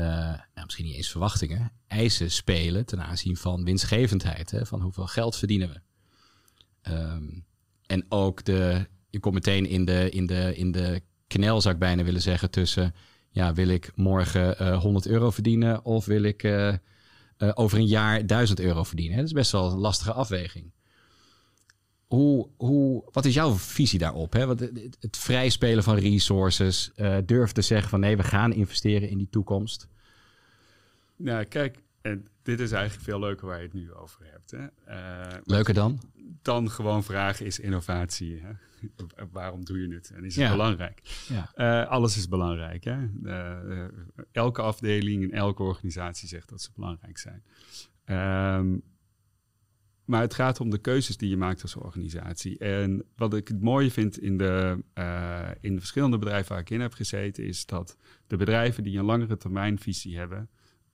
uh, 0.00 0.06
nou, 0.54 0.64
misschien 0.64 0.84
niet 0.84 0.94
eens 0.94 1.10
verwachtingen, 1.10 1.72
eisen 1.86 2.30
spelen 2.30 2.86
ten 2.86 3.04
aanzien 3.04 3.36
van 3.36 3.64
winstgevendheid. 3.64 4.50
Hè, 4.50 4.66
van 4.66 4.80
hoeveel 4.80 5.06
geld 5.06 5.36
verdienen 5.36 5.68
we. 5.68 5.80
Um, 6.92 7.44
en 7.86 8.04
ook 8.08 8.44
de, 8.44 8.86
je 9.10 9.20
komt 9.20 9.34
meteen 9.34 9.66
in 9.66 9.84
de, 9.84 10.10
in, 10.10 10.26
de, 10.26 10.56
in 10.56 10.72
de 10.72 11.02
knel, 11.26 11.60
zou 11.60 11.74
ik 11.74 11.80
bijna 11.80 12.02
willen 12.02 12.22
zeggen, 12.22 12.50
tussen, 12.50 12.94
ja, 13.30 13.52
wil 13.54 13.68
ik 13.68 13.92
morgen 13.94 14.62
uh, 14.62 14.80
100 14.80 15.06
euro 15.06 15.30
verdienen 15.30 15.84
of 15.84 16.04
wil 16.04 16.22
ik 16.22 16.42
uh, 17.38 17.50
over 17.54 17.78
een 17.78 17.86
jaar 17.86 18.26
1000 18.26 18.60
euro 18.60 18.84
verdienen? 18.84 19.14
Hè? 19.14 19.20
Dat 19.20 19.30
is 19.30 19.36
best 19.36 19.52
wel 19.52 19.72
een 19.72 19.78
lastige 19.78 20.12
afweging. 20.12 20.72
Hoe, 22.06 22.48
hoe, 22.56 23.04
wat 23.12 23.24
is 23.24 23.34
jouw 23.34 23.52
visie 23.52 23.98
daarop? 23.98 24.32
Hè? 24.32 24.48
Het, 24.48 24.96
het 25.00 25.16
vrijspelen 25.16 25.82
van 25.82 25.96
resources, 25.96 26.90
uh, 26.96 27.16
durf 27.24 27.52
te 27.52 27.62
zeggen 27.62 27.88
van 27.88 28.00
nee, 28.00 28.16
we 28.16 28.22
gaan 28.22 28.52
investeren 28.52 29.08
in 29.08 29.18
die 29.18 29.28
toekomst. 29.30 29.88
Nou, 31.16 31.44
kijk, 31.44 31.78
en 32.08 32.26
dit 32.42 32.60
is 32.60 32.72
eigenlijk 32.72 33.04
veel 33.04 33.18
leuker 33.18 33.46
waar 33.46 33.56
je 33.56 33.62
het 33.62 33.72
nu 33.72 33.92
over 33.92 34.20
hebt. 34.24 34.50
Hè? 34.50 34.66
Uh, 34.88 35.38
leuker 35.44 35.74
dan? 35.74 36.00
Dan 36.42 36.70
gewoon 36.70 37.04
vragen, 37.04 37.46
is 37.46 37.58
innovatie? 37.58 38.40
Hè? 38.42 38.52
Waarom 39.32 39.64
doe 39.64 39.80
je 39.80 39.94
het? 39.94 40.10
En 40.10 40.24
is 40.24 40.36
het 40.36 40.44
ja. 40.44 40.50
belangrijk? 40.50 41.00
Ja. 41.28 41.52
Uh, 41.56 41.90
alles 41.90 42.16
is 42.16 42.28
belangrijk. 42.28 42.84
Hè? 42.84 42.98
Uh, 43.22 43.84
elke 44.32 44.62
afdeling 44.62 45.22
en 45.22 45.30
elke 45.30 45.62
organisatie 45.62 46.28
zegt 46.28 46.48
dat 46.48 46.62
ze 46.62 46.70
belangrijk 46.74 47.18
zijn. 47.18 47.42
Um, 48.58 48.82
maar 50.04 50.20
het 50.20 50.34
gaat 50.34 50.60
om 50.60 50.70
de 50.70 50.78
keuzes 50.78 51.16
die 51.16 51.28
je 51.28 51.36
maakt 51.36 51.62
als 51.62 51.76
organisatie. 51.76 52.58
En 52.58 53.04
wat 53.16 53.34
ik 53.34 53.48
het 53.48 53.62
mooie 53.62 53.90
vind 53.90 54.18
in 54.18 54.38
de, 54.38 54.78
in 55.60 55.72
de 55.72 55.78
verschillende 55.78 56.18
bedrijven 56.18 56.52
waar 56.52 56.60
ik 56.60 56.70
in 56.70 56.80
heb 56.80 56.92
gezeten, 56.92 57.44
is 57.44 57.66
dat 57.66 57.96
de 58.26 58.36
bedrijven 58.36 58.82
die 58.82 58.98
een 58.98 59.04
langere 59.04 59.36
termijnvisie 59.36 60.16
hebben, 60.16 60.48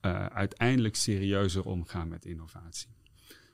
uh, 0.05 0.25
uiteindelijk 0.25 0.95
serieuzer 0.95 1.65
omgaan 1.65 2.07
met 2.07 2.25
innovatie. 2.25 2.89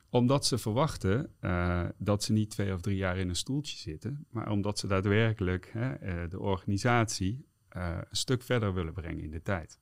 Omdat 0.10 0.46
ze 0.46 0.58
verwachten 0.58 1.29
uh, 1.41 1.86
dat 1.98 2.24
ze 2.24 2.34
niet 2.34 2.50
twee 2.50 2.74
of 2.74 2.81
drie 2.81 2.96
jaar 2.96 3.17
in 3.17 3.29
een 3.29 3.36
stoeltje 3.36 3.77
zitten, 3.77 4.25
maar 4.29 4.50
omdat 4.50 4.79
ze 4.79 4.88
daadwerkelijk 4.88 5.70
hè, 5.74 6.27
de 6.27 6.39
organisatie 6.39 7.46
een 7.70 8.05
stuk 8.12 8.43
verder 8.43 8.74
willen 8.74 8.93
brengen 8.93 9.24
in 9.24 9.31
de 9.31 9.41
tijd. 9.41 9.79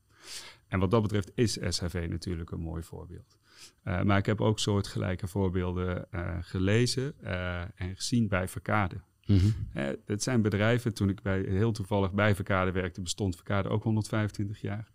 En 0.67 0.79
wat 0.79 0.91
dat 0.91 1.01
betreft 1.01 1.31
is 1.35 1.57
SHV 1.69 2.07
natuurlijk 2.09 2.51
een 2.51 2.59
mooi 2.59 2.83
voorbeeld. 2.83 3.37
Maar 3.83 4.17
ik 4.17 4.25
heb 4.25 4.41
ook 4.41 4.59
soortgelijke 4.59 5.27
voorbeelden 5.27 6.07
gelezen 6.41 7.21
en 7.75 7.95
gezien 7.95 8.27
bij 8.27 8.47
Verkade. 8.47 9.01
Mm 9.25 9.37
-hmm. 9.37 9.95
het 10.05 10.23
zijn 10.23 10.41
bedrijven, 10.41 10.93
toen 10.93 11.09
ik 11.09 11.21
bij, 11.21 11.41
heel 11.41 11.71
toevallig 11.71 12.11
bij 12.11 12.35
Verkade 12.35 12.71
werkte, 12.71 13.01
bestond 13.01 13.35
Verkade 13.35 13.69
ook 13.69 13.83
125 13.83 14.61
jaar. 14.61 14.91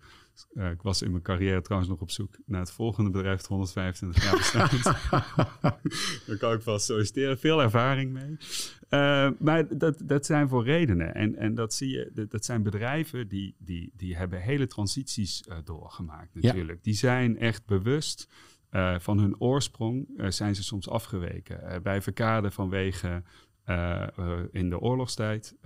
Ik 0.54 0.82
was 0.82 1.02
in 1.02 1.10
mijn 1.10 1.22
carrière 1.22 1.60
trouwens 1.60 1.90
nog 1.90 2.00
op 2.00 2.10
zoek 2.10 2.36
naar 2.46 2.60
het 2.60 2.70
volgende 2.70 3.10
bedrijf 3.10 3.40
dat 3.40 3.46
125 3.46 4.24
jaar 4.24 4.36
bestaat. 4.36 4.84
Daar 6.26 6.36
kan 6.38 6.52
ik 6.52 6.62
vast 6.62 6.86
solliciteren. 6.86 7.38
Veel 7.38 7.62
ervaring 7.62 8.12
mee. 8.12 8.36
maar 9.38 9.78
dat, 9.78 10.02
dat 10.04 10.26
zijn 10.26 10.48
voor 10.48 10.64
redenen. 10.64 11.14
En, 11.14 11.36
en 11.36 11.54
dat 11.54 11.74
zie 11.74 11.88
je, 11.88 12.10
dat, 12.14 12.30
dat 12.30 12.44
zijn 12.44 12.62
bedrijven 12.62 13.28
die, 13.28 13.54
die, 13.58 13.92
die 13.96 14.16
hebben 14.16 14.40
hele 14.40 14.66
transities 14.66 15.44
doorgemaakt 15.64 16.34
natuurlijk. 16.34 16.76
Ja. 16.76 16.82
Die 16.82 16.94
zijn 16.94 17.38
echt 17.38 17.66
bewust 17.66 18.28
uh, 18.74 18.94
van 18.98 19.18
hun 19.18 19.40
oorsprong 19.40 20.06
uh, 20.16 20.30
zijn 20.30 20.54
ze 20.54 20.62
soms 20.62 20.88
afgeweken. 20.88 21.60
Uh, 21.62 21.76
bij 21.82 22.02
Verkade 22.02 22.50
vanwege 22.50 23.22
in 24.50 24.70
de 24.70 24.78
oorlogstijd 24.80 25.56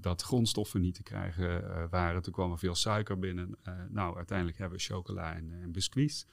dat 0.00 0.22
grondstoffen 0.22 0.80
niet 0.80 0.94
te 0.94 1.02
krijgen 1.02 1.62
waren. 1.90 2.22
Toen 2.22 2.32
kwam 2.32 2.52
er 2.52 2.58
veel 2.58 2.74
suiker 2.74 3.18
binnen. 3.18 3.56
nou, 3.88 4.16
uiteindelijk 4.16 4.58
hebben 4.58 4.78
we 4.78 4.84
chocola 4.84 5.34
en, 5.34 5.52
en 5.62 5.72
biscuits. 5.72 6.26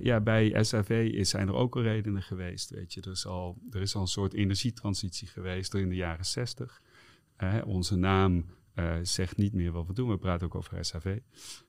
ja, 0.00 0.20
bij 0.20 0.64
SAV 0.64 1.10
is, 1.12 1.28
zijn 1.28 1.48
er 1.48 1.54
ook 1.54 1.76
al 1.76 1.82
redenen 1.82 2.22
geweest. 2.22 2.70
Weet 2.70 2.94
je. 2.94 3.00
Er, 3.00 3.10
is 3.10 3.26
al, 3.26 3.58
er 3.70 3.80
is 3.80 3.94
al 3.94 4.00
een 4.00 4.06
soort 4.06 4.34
energietransitie 4.34 5.28
geweest 5.28 5.74
in 5.74 5.88
de 5.88 5.94
jaren 5.94 6.24
60. 6.24 6.82
Eh, 7.36 7.60
onze 7.64 7.96
naam 7.96 8.44
eh, 8.74 8.94
zegt 9.02 9.36
niet 9.36 9.52
meer 9.52 9.72
wat 9.72 9.86
we 9.86 9.92
doen. 9.92 10.08
We 10.08 10.18
praten 10.18 10.46
ook 10.46 10.54
over 10.54 10.84
SAV. 10.84 11.18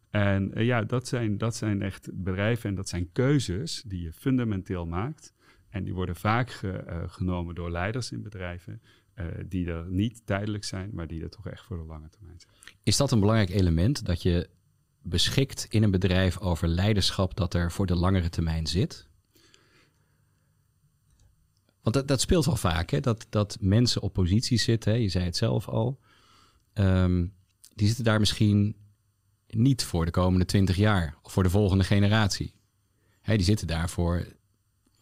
En 0.09 0.53
eh, 0.53 0.65
ja, 0.65 0.81
dat 0.81 1.07
zijn, 1.07 1.37
dat 1.37 1.55
zijn 1.55 1.81
echt 1.81 2.09
bedrijven 2.13 2.69
en 2.69 2.75
dat 2.75 2.89
zijn 2.89 3.11
keuzes 3.11 3.83
die 3.87 4.01
je 4.01 4.13
fundamenteel 4.13 4.85
maakt. 4.85 5.33
En 5.75 5.83
die 5.83 5.93
worden 5.93 6.15
vaak 6.15 6.51
ge- 6.51 6.71
eh, 6.71 7.03
genomen 7.07 7.55
door 7.55 7.71
leiders 7.71 8.11
in 8.11 8.21
bedrijven. 8.21 8.81
eh, 9.13 9.25
die 9.45 9.67
er 9.71 9.85
niet 9.89 10.21
tijdelijk 10.25 10.63
zijn, 10.63 10.89
maar 10.93 11.07
die 11.07 11.23
er 11.23 11.29
toch 11.29 11.47
echt 11.47 11.63
voor 11.65 11.77
de 11.77 11.83
lange 11.83 12.09
termijn 12.09 12.39
zijn. 12.39 12.53
Is 12.83 12.97
dat 12.97 13.11
een 13.11 13.19
belangrijk 13.19 13.49
element 13.49 14.05
dat 14.05 14.21
je 14.21 14.49
beschikt 15.01 15.65
in 15.69 15.83
een 15.83 15.91
bedrijf 15.91 16.39
over 16.39 16.67
leiderschap 16.67 17.35
dat 17.35 17.53
er 17.53 17.71
voor 17.71 17.85
de 17.85 17.95
langere 17.95 18.29
termijn 18.29 18.67
zit? 18.67 19.07
Want 21.81 21.95
dat, 21.95 22.07
dat 22.07 22.21
speelt 22.21 22.45
wel 22.45 22.55
vaak, 22.55 22.89
hè? 22.89 22.99
Dat, 22.99 23.25
dat 23.29 23.57
mensen 23.59 24.01
op 24.01 24.13
posities 24.13 24.63
zitten, 24.63 25.01
je 25.01 25.09
zei 25.09 25.25
het 25.25 25.37
zelf 25.37 25.67
al. 25.69 25.99
Ehm, 26.73 27.27
die 27.75 27.87
zitten 27.87 28.05
daar 28.05 28.19
misschien 28.19 28.75
niet 29.47 29.83
voor 29.83 30.05
de 30.05 30.11
komende 30.11 30.45
twintig 30.45 30.75
jaar 30.75 31.17
of 31.21 31.31
voor 31.33 31.43
de 31.43 31.49
volgende 31.49 31.83
generatie. 31.83 32.53
Hè, 33.21 33.35
die 33.35 33.45
zitten 33.45 33.67
daar 33.67 33.89
voor 33.89 34.25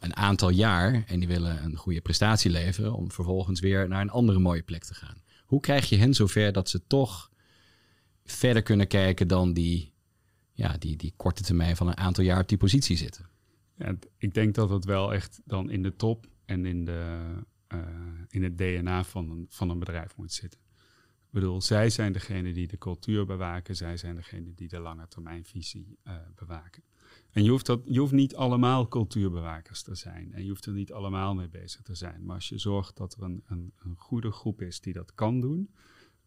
een 0.03 0.15
aantal 0.15 0.49
jaar 0.49 1.03
en 1.07 1.19
die 1.19 1.27
willen 1.27 1.63
een 1.63 1.75
goede 1.75 2.01
prestatie 2.01 2.51
leveren 2.51 2.93
om 2.93 3.11
vervolgens 3.11 3.59
weer 3.59 3.87
naar 3.87 4.01
een 4.01 4.09
andere 4.09 4.39
mooie 4.39 4.63
plek 4.63 4.83
te 4.83 4.93
gaan. 4.93 5.21
Hoe 5.45 5.59
krijg 5.59 5.89
je 5.89 5.97
hen 5.97 6.13
zover 6.13 6.51
dat 6.51 6.69
ze 6.69 6.87
toch 6.87 7.31
verder 8.25 8.61
kunnen 8.61 8.87
kijken 8.87 9.27
dan 9.27 9.53
die, 9.53 9.93
ja, 10.51 10.77
die, 10.77 10.95
die 10.95 11.13
korte 11.17 11.43
termijn 11.43 11.75
van 11.75 11.87
een 11.87 11.97
aantal 11.97 12.23
jaar 12.23 12.41
op 12.41 12.47
die 12.47 12.57
positie 12.57 12.97
zitten? 12.97 13.29
Ja, 13.77 13.95
ik 14.17 14.33
denk 14.33 14.55
dat 14.55 14.69
het 14.69 14.85
wel 14.85 15.13
echt 15.13 15.41
dan 15.45 15.69
in 15.69 15.83
de 15.83 15.95
top 15.95 16.27
en 16.45 16.65
in, 16.65 16.85
de, 16.85 17.19
eh, 17.67 17.79
in 18.29 18.43
het 18.43 18.57
DNA 18.57 19.03
van 19.03 19.29
een, 19.29 19.45
van 19.49 19.69
een 19.69 19.79
bedrijf 19.79 20.17
moet 20.17 20.33
zitten. 20.33 20.59
Ik 21.33 21.39
bedoel, 21.39 21.61
zij 21.61 21.89
zijn 21.89 22.13
degene 22.13 22.53
die 22.53 22.67
de 22.67 22.77
cultuur 22.77 23.25
bewaken, 23.25 23.75
zij 23.75 23.97
zijn 23.97 24.15
degene 24.15 24.53
die 24.55 24.67
de 24.67 24.79
lange 24.79 25.07
termijnvisie 25.07 25.97
eh, 26.03 26.15
bewaken. 26.35 26.83
En 27.33 27.43
je 27.43 27.49
hoeft, 27.49 27.65
dat, 27.65 27.81
je 27.85 27.99
hoeft 27.99 28.11
niet 28.11 28.35
allemaal 28.35 28.87
cultuurbewakers 28.87 29.81
te 29.81 29.95
zijn 29.95 30.33
en 30.33 30.43
je 30.43 30.49
hoeft 30.49 30.65
er 30.65 30.73
niet 30.73 30.91
allemaal 30.91 31.35
mee 31.35 31.49
bezig 31.49 31.81
te 31.81 31.95
zijn. 31.95 32.25
Maar 32.25 32.35
als 32.35 32.49
je 32.49 32.57
zorgt 32.57 32.97
dat 32.97 33.13
er 33.13 33.23
een, 33.23 33.43
een, 33.47 33.73
een 33.79 33.95
goede 33.97 34.31
groep 34.31 34.61
is 34.61 34.79
die 34.79 34.93
dat 34.93 35.13
kan 35.13 35.39
doen, 35.39 35.69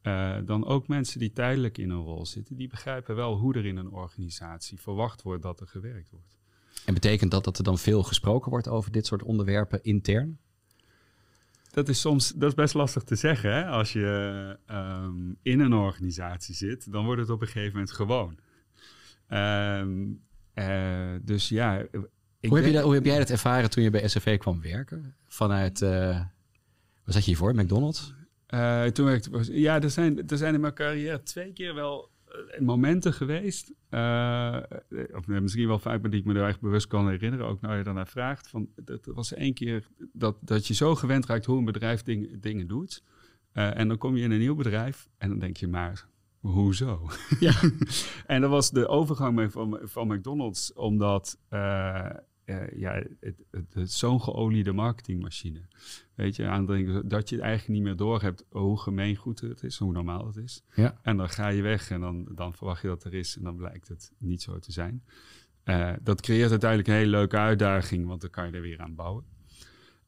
eh, 0.02 0.36
dan 0.44 0.64
ook 0.64 0.88
mensen 0.88 1.18
die 1.18 1.32
tijdelijk 1.32 1.78
in 1.78 1.90
een 1.90 2.02
rol 2.02 2.26
zitten, 2.26 2.56
die 2.56 2.68
begrijpen 2.68 3.16
wel 3.16 3.36
hoe 3.36 3.54
er 3.54 3.66
in 3.66 3.76
een 3.76 3.90
organisatie 3.90 4.80
verwacht 4.80 5.22
wordt 5.22 5.42
dat 5.42 5.60
er 5.60 5.66
gewerkt 5.66 6.10
wordt. 6.10 6.36
En 6.84 6.94
betekent 6.94 7.30
dat 7.30 7.44
dat 7.44 7.58
er 7.58 7.64
dan 7.64 7.78
veel 7.78 8.02
gesproken 8.02 8.50
wordt 8.50 8.68
over 8.68 8.92
dit 8.92 9.06
soort 9.06 9.22
onderwerpen 9.22 9.82
intern? 9.82 10.38
Dat 11.70 11.88
is 11.88 12.00
soms 12.00 12.32
dat 12.32 12.48
is 12.48 12.54
best 12.54 12.75
lastig 12.75 13.02
te 13.02 13.16
zeggen. 13.16 13.52
Hè? 13.52 13.66
Als 13.66 13.92
je 13.92 14.58
ehm, 14.66 15.32
in 15.42 15.60
een 15.60 15.72
organisatie 15.72 16.54
zit, 16.54 16.92
dan 16.92 17.04
wordt 17.04 17.20
het 17.20 17.30
op 17.30 17.40
een 17.40 17.46
gegeven 17.46 17.72
moment 17.72 17.92
gewoon. 17.92 18.38
Ehm, 19.26 20.00
eh, 20.00 20.06
dus 21.22 21.48
ja. 21.48 21.78
ik 22.40 22.48
Hoe 22.48 22.56
heb, 22.58 22.66
je 22.66 22.72
dat, 22.72 22.82
hoe 22.82 22.94
heb 22.94 23.04
jij 23.04 23.18
dat 23.18 23.30
ervaren 23.30 23.70
toen 23.70 23.82
je 23.82 23.90
bij 23.90 24.08
SFV 24.08 24.38
kwam 24.38 24.60
werken? 24.62 25.14
Vanuit, 25.28 25.82
eh 25.82 25.90
waar 25.90 27.14
zat 27.14 27.25
je 27.25 27.30
hiervoor? 27.30 27.54
McDonald's? 27.54 28.14
Eh, 28.46 28.84
toen 28.84 29.06
werkte 29.06 29.60
ja, 29.60 29.82
er 29.82 29.90
zijn, 29.90 30.28
er 30.28 30.36
zijn 30.36 30.54
in 30.54 30.60
mijn 30.60 30.75
carrière 30.75 31.22
twee 31.22 31.52
keer 31.52 31.75
wel 31.75 32.10
eh, 32.28 32.60
momenten 32.60 33.12
geweest. 33.12 33.72
eh, 33.88 34.56
of 35.12 35.26
misschien 35.26 35.66
wel 35.66 35.78
vaak, 35.78 36.00
maar 36.00 36.10
die 36.10 36.20
ik 36.20 36.26
me 36.26 36.34
er 36.34 36.46
echt 36.48 36.60
bewust 36.60 36.86
kan 36.86 37.08
herinneren. 37.08 37.46
Ook 37.46 37.60
nou 37.60 37.76
je 37.76 37.82
daarnaar 37.84 38.06
vraagt. 38.06 38.48
Van, 38.48 38.68
dat 38.84 39.04
was 39.04 39.34
één 39.34 39.54
keer 39.54 39.86
dat, 40.12 40.36
dat 40.40 40.66
je 40.66 40.75
zo 40.75 40.94
gewend 40.94 41.26
raakt 41.26 41.44
hoe 41.44 41.58
een 41.58 41.64
bedrijf 41.64 42.02
ding- 42.02 42.40
dingen 42.40 42.66
doet. 42.66 43.02
Eh, 43.52 43.78
en 43.78 43.88
dan 43.88 43.98
kom 43.98 44.16
je 44.16 44.22
in 44.22 44.30
een 44.30 44.38
nieuw 44.38 44.54
bedrijf 44.54 45.08
en 45.18 45.28
dan 45.28 45.38
denk 45.38 45.56
je 45.56 45.68
maar, 45.68 46.06
hoezo? 46.46 47.10
Ja. 47.40 47.54
en 48.26 48.40
dat 48.40 48.50
was 48.50 48.70
de 48.70 48.88
overgang 48.88 49.34
mee 49.34 49.48
van, 49.48 49.78
van 49.82 50.06
McDonald's, 50.06 50.72
omdat 50.72 51.38
eh, 51.48 52.10
eh, 52.46 52.78
ja, 52.78 53.02
het, 53.20 53.44
het, 53.50 53.92
zo'n 53.92 54.20
geoliede 54.20 54.72
marketingmachine. 54.72 55.60
Weet 56.14 56.36
je, 56.36 56.46
aan 56.46 56.58
het 56.58 56.68
denken 56.68 57.08
dat 57.08 57.28
je 57.28 57.34
het 57.34 57.44
eigenlijk 57.44 57.78
niet 57.78 57.88
meer 57.88 57.96
doorhebt 57.96 58.44
hoe 58.50 58.78
gemeengoed 58.78 59.40
het 59.40 59.62
is, 59.62 59.78
hoe 59.78 59.92
normaal 59.92 60.26
het 60.26 60.36
is. 60.36 60.62
Ja. 60.74 60.98
En 61.02 61.16
dan 61.16 61.28
ga 61.28 61.48
je 61.48 61.62
weg 61.62 61.90
en 61.90 62.00
dan, 62.00 62.28
dan 62.34 62.54
verwacht 62.54 62.82
je 62.82 62.88
dat 62.88 63.04
er 63.04 63.14
is 63.14 63.36
en 63.36 63.42
dan 63.42 63.56
blijkt 63.56 63.88
het 63.88 64.12
niet 64.18 64.42
zo 64.42 64.58
te 64.58 64.72
zijn. 64.72 65.04
Eh, 65.62 65.92
dat 66.02 66.20
creëert 66.20 66.50
uiteindelijk 66.50 66.88
een 66.88 66.94
hele 66.94 67.10
leuke 67.10 67.37
uitdaging, 67.37 68.06
want 68.06 68.20
dan 68.20 68.30
kan 68.30 68.46
je 68.46 68.52
er 68.52 68.61
weer 68.61 68.80
aan 68.80 68.94
bouwen. 68.94 69.24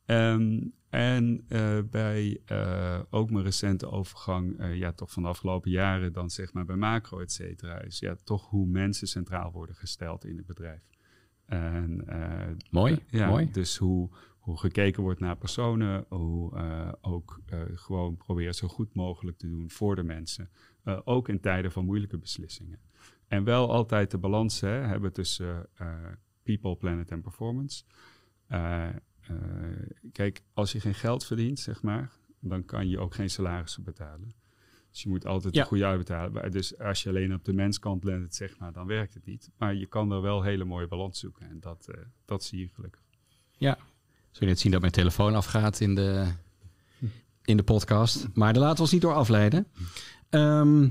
Ehm, 0.04 0.60
en 0.90 1.44
eh, 1.48 1.78
bij 1.90 2.40
eh, 2.44 3.00
ook 3.10 3.30
mijn 3.30 3.44
recente 3.44 3.90
overgang, 3.90 4.58
eh, 4.58 4.76
ja, 4.76 4.92
toch 4.92 5.12
van 5.12 5.22
de 5.22 5.28
afgelopen 5.28 5.70
jaren, 5.70 6.12
dan 6.12 6.30
zeg 6.30 6.52
maar 6.52 6.64
bij 6.64 6.76
macro, 6.76 7.20
et 7.20 7.32
cetera, 7.32 7.80
is 7.80 7.98
ja, 7.98 8.16
toch 8.24 8.48
hoe 8.48 8.66
mensen 8.66 9.06
centraal 9.06 9.52
worden 9.52 9.74
gesteld 9.74 10.24
in 10.24 10.36
het 10.36 10.46
bedrijf. 10.46 10.82
En, 11.46 12.04
Mooi, 12.70 12.98
ja, 13.06 13.28
mooi. 13.28 13.50
Dus 13.50 13.76
hoe, 13.76 14.10
hoe 14.38 14.58
gekeken 14.58 15.02
wordt 15.02 15.20
naar 15.20 15.36
personen, 15.36 16.04
hoe 16.08 16.52
ook 17.00 17.40
gewoon 17.74 18.16
proberen 18.16 18.54
zo 18.54 18.68
goed 18.68 18.94
mogelijk 18.94 19.38
te 19.38 19.48
doen 19.48 19.70
voor 19.70 19.96
de 19.96 20.02
mensen. 20.02 20.50
Ook 21.04 21.28
in 21.28 21.40
tijden 21.40 21.72
van 21.72 21.84
moeilijke 21.84 22.18
beslissingen. 22.18 22.78
En 23.26 23.44
wel 23.44 23.72
altijd 23.72 24.10
de 24.10 24.18
balans 24.18 24.60
hè, 24.60 24.68
hebben 24.68 25.12
tussen 25.12 25.68
people, 26.42 26.76
planet 26.76 27.10
en 27.10 27.20
performance. 27.20 27.84
Eh, 28.48 28.88
kijk, 30.12 30.42
als 30.54 30.72
je 30.72 30.80
geen 30.80 30.94
geld 30.94 31.24
verdient, 31.26 31.58
zeg 31.60 31.82
maar, 31.82 32.10
dan 32.40 32.64
kan 32.64 32.88
je 32.88 32.98
ook 32.98 33.14
geen 33.14 33.30
salarissen 33.30 33.82
betalen. 33.82 34.32
Dus 34.90 35.02
je 35.02 35.08
moet 35.08 35.26
altijd 35.26 35.54
Ja. 35.54 35.60
een 35.60 35.66
goede 35.66 35.84
uitbetalen. 35.84 36.32
Maar 36.32 36.50
Dus 36.50 36.78
als 36.78 37.02
je 37.02 37.08
alleen 37.08 37.34
op 37.34 37.44
de 37.44 37.52
menskant 37.52 38.04
landt, 38.04 38.34
zeg 38.34 38.58
maar, 38.58 38.72
dan 38.72 38.86
werkt 38.86 39.14
het 39.14 39.24
niet. 39.26 39.50
Maar 39.58 39.74
je 39.74 39.86
kan 39.86 40.12
er 40.12 40.20
wel 40.22 40.42
hele 40.42 40.64
mooie 40.64 40.86
balans 40.88 41.18
zoeken. 41.18 41.48
En 41.48 41.60
dat, 41.60 41.88
eh, 41.88 42.00
dat 42.24 42.44
zie 42.44 42.58
je 42.58 42.68
gelukkig. 42.74 43.02
Ja. 43.56 43.78
Zul 44.30 44.40
je 44.46 44.46
net 44.46 44.58
zien 44.58 44.72
dat 44.72 44.80
mijn 44.80 44.92
telefoon 44.92 45.34
afgaat 45.34 45.80
in 45.80 45.94
de, 45.94 46.32
in 47.44 47.56
de 47.56 47.62
podcast. 47.62 48.28
Maar 48.34 48.52
daar 48.52 48.62
laten 48.62 48.76
we 48.76 48.82
ons 48.82 48.92
niet 48.92 49.00
door 49.02 49.14
afleiden. 49.14 49.66
Ehm, 50.28 50.88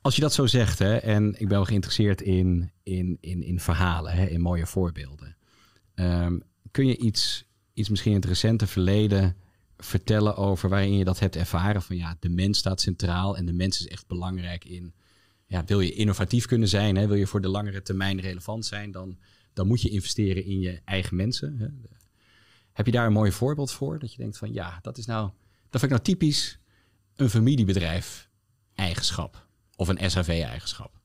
als 0.00 0.14
je 0.14 0.20
dat 0.20 0.32
zo 0.32 0.46
zegt, 0.46 0.78
hè, 0.78 0.96
en 0.96 1.28
ik 1.32 1.38
ben 1.38 1.48
wel 1.48 1.64
geïnteresseerd 1.64 2.20
in, 2.20 2.70
in, 2.82 3.18
in, 3.20 3.42
in 3.42 3.60
verhalen, 3.60 4.12
hè, 4.12 4.24
in 4.26 4.40
mooie 4.40 4.66
voorbeelden. 4.66 5.36
Ehm, 5.94 6.38
kun 6.74 6.86
je 6.86 6.96
iets, 6.96 7.44
iets 7.72 7.88
misschien 7.88 8.10
in 8.10 8.16
het 8.16 8.26
recente 8.26 8.66
verleden 8.66 9.36
vertellen 9.76 10.36
over 10.36 10.68
waarin 10.68 10.96
je 10.96 11.04
dat 11.04 11.18
hebt 11.18 11.36
ervaren? 11.36 11.82
Van 11.82 11.96
ja, 11.96 12.16
de 12.20 12.28
mens 12.28 12.58
staat 12.58 12.80
centraal 12.80 13.36
en 13.36 13.46
de 13.46 13.52
mens 13.52 13.80
is 13.80 13.88
echt 13.88 14.06
belangrijk 14.06 14.64
in. 14.64 14.94
Ja, 15.46 15.64
wil 15.64 15.80
je 15.80 15.92
innovatief 15.92 16.46
kunnen 16.46 16.68
zijn, 16.68 16.96
hè, 16.96 17.06
wil 17.06 17.16
je 17.16 17.26
voor 17.26 17.40
de 17.40 17.48
langere 17.48 17.82
termijn 17.82 18.20
relevant 18.20 18.66
zijn, 18.66 18.90
dan, 18.90 19.18
dan 19.52 19.66
moet 19.66 19.82
je 19.82 19.88
investeren 19.88 20.44
in 20.44 20.60
je 20.60 20.80
eigen 20.84 21.16
mensen. 21.16 21.58
Hè. 21.58 21.66
Heb 22.72 22.86
je 22.86 22.92
daar 22.92 23.06
een 23.06 23.12
mooi 23.12 23.32
voorbeeld 23.32 23.72
voor? 23.72 23.98
Dat 23.98 24.12
je 24.12 24.18
denkt 24.18 24.38
van 24.38 24.52
ja, 24.52 24.78
dat 24.82 24.98
is 24.98 25.06
nou, 25.06 25.30
dat 25.70 25.80
vind 25.80 25.82
ik 25.82 25.90
nou 25.90 26.02
typisch 26.02 26.58
een 27.14 27.30
familiebedrijf 27.30 28.30
eigenschap 28.74 29.46
of 29.76 29.88
een 29.88 30.10
SAV-eigenschap. 30.10 31.00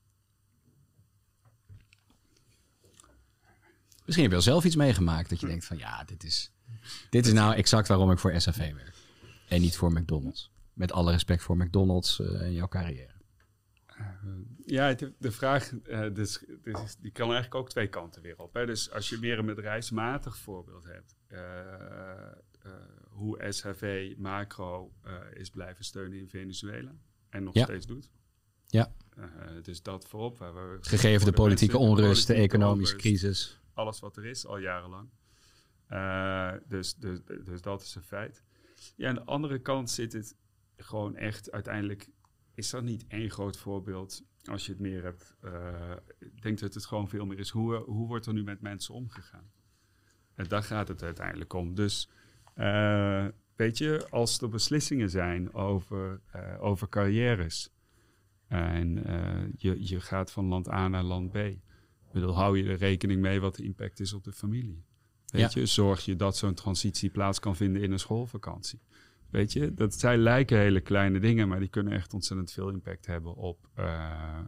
Misschien 4.04 4.22
heb 4.30 4.32
je 4.38 4.44
wel 4.44 4.52
zelf 4.52 4.64
iets 4.64 4.76
meegemaakt 4.76 5.30
dat 5.30 5.40
je 5.40 5.46
denkt 5.46 5.64
van 5.64 5.78
ja, 5.78 6.04
dit 6.04 6.24
is, 6.24 6.52
dit 7.10 7.26
is 7.26 7.32
nou 7.32 7.54
exact 7.54 7.88
waarom 7.88 8.10
ik 8.10 8.18
voor 8.18 8.40
SAV 8.40 8.72
werk. 8.74 8.94
En 9.48 9.60
niet 9.60 9.76
voor 9.76 9.92
McDonald's. 9.92 10.50
Met 10.72 10.92
alle 10.92 11.10
respect 11.10 11.42
voor 11.42 11.56
McDonald's 11.56 12.20
eh, 12.20 12.42
in 12.42 12.52
jouw 12.52 12.68
carrière. 12.68 13.08
Ja, 14.66 14.94
de, 14.94 15.32
vraag 15.32 15.72
eh, 15.84 16.00
dus, 16.12 16.44
dus 16.62 16.96
die 17.00 17.10
kan 17.12 17.24
eigenlijk 17.24 17.54
ook 17.54 17.68
twee 17.70 17.88
kanten 17.88 18.22
weer 18.22 18.38
op. 18.38 18.54
Hè? 18.54 18.66
Dus 18.66 18.90
als 18.90 19.08
je 19.08 19.18
meer 19.18 19.38
een 19.38 19.46
bedrijfsmatig 19.46 20.36
voorbeeld 20.36 20.84
hebt, 20.84 21.14
eh, 21.26 21.38
eh, 21.38 22.72
hoe 23.08 23.46
SHV 23.52 24.12
macro 24.16 24.92
eh, 25.02 25.12
is 25.34 25.50
blijven 25.50 25.84
steunen 25.84 26.18
in 26.18 26.28
Venezuela 26.28 26.92
en 27.30 27.42
nog 27.42 27.54
Ja. 27.54 27.64
steeds 27.64 27.86
doet. 27.86 28.10
Ja, 28.66 28.92
Eh, 29.16 29.24
dus 29.62 29.82
dat 29.82 30.06
voorop. 30.08 30.38
Waar 30.38 30.54
we 30.54 30.78
gegeven 30.80 31.26
de 31.26 31.32
politieke 31.32 31.72
mensen- 31.78 31.90
onrust, 31.90 32.26
de 32.26 32.32
politieke 32.32 32.56
economische 32.58 32.94
onrust, 32.96 33.20
crisis. 33.20 33.59
Alles 33.74 34.00
wat 34.00 34.16
er 34.16 34.26
is, 34.26 34.46
al 34.46 34.58
jarenlang. 34.58 35.08
Eh, 35.90 36.52
dus, 36.68 36.94
dus, 36.94 37.20
dus 37.44 37.60
dat 37.62 37.82
is 37.82 37.94
een 37.94 38.02
feit. 38.02 38.44
Ja, 38.96 39.08
aan 39.08 39.14
de 39.14 39.24
andere 39.24 39.58
kant 39.58 39.90
zit 39.90 40.12
het 40.12 40.36
gewoon 40.76 41.16
echt 41.16 41.50
uiteindelijk... 41.50 42.08
is 42.54 42.70
dat 42.70 42.82
niet 42.82 43.04
één 43.08 43.30
groot 43.30 43.56
voorbeeld 43.56 44.24
als 44.44 44.66
je 44.66 44.72
het 44.72 44.80
meer 44.80 45.02
hebt. 45.02 45.36
eh, 45.40 45.96
ik 46.18 46.42
denk 46.42 46.58
dat 46.58 46.74
het 46.74 46.86
gewoon 46.86 47.08
veel 47.08 47.26
meer 47.26 47.38
is. 47.38 47.50
Hoe, 47.50 47.76
hoe 47.76 48.06
wordt 48.06 48.26
er 48.26 48.32
nu 48.32 48.42
met 48.42 48.60
mensen 48.60 48.94
omgegaan? 48.94 49.50
En 50.34 50.48
daar 50.48 50.62
gaat 50.62 50.88
het 50.88 51.02
uiteindelijk 51.02 51.52
om. 51.52 51.74
Dus 51.74 52.10
eh, 52.54 53.26
weet 53.56 53.78
je, 53.78 54.06
als 54.10 54.40
er 54.40 54.48
beslissingen 54.48 55.10
zijn 55.10 55.54
over, 55.54 56.20
over 56.58 56.88
carrières... 56.88 57.70
en 58.46 58.94
je, 59.56 59.88
je 59.88 60.00
gaat 60.00 60.32
van 60.32 60.44
land 60.44 60.68
A 60.68 60.88
naar 60.88 61.02
land 61.02 61.32
B... 61.32 61.38
Ik 62.10 62.16
bedoel, 62.16 62.34
hou 62.34 62.58
je 62.58 62.70
er 62.70 62.76
rekening 62.76 63.20
mee 63.20 63.40
wat 63.40 63.54
de 63.56 63.62
impact 63.62 64.00
is 64.00 64.12
op 64.12 64.24
de 64.24 64.32
familie? 64.32 64.84
Weet 65.26 65.52
Ja. 65.52 65.60
je, 65.60 65.66
zorg 65.66 66.04
je 66.04 66.16
dat 66.16 66.36
zo'n 66.36 66.54
transitie 66.54 67.10
plaats 67.10 67.40
kan 67.40 67.56
vinden 67.56 67.82
in 67.82 67.92
een 67.92 67.98
schoolvakantie? 67.98 68.80
Weet 69.28 69.52
je, 69.52 69.74
dat 69.74 69.94
zij 69.94 70.16
lijken 70.16 70.58
hele 70.58 70.80
kleine 70.80 71.20
dingen, 71.20 71.48
maar 71.48 71.58
die 71.58 71.68
kunnen 71.68 71.92
echt 71.92 72.14
ontzettend 72.14 72.52
veel 72.52 72.68
impact 72.68 73.06
hebben 73.06 73.34
op 73.34 73.68
uh, 73.78 74.38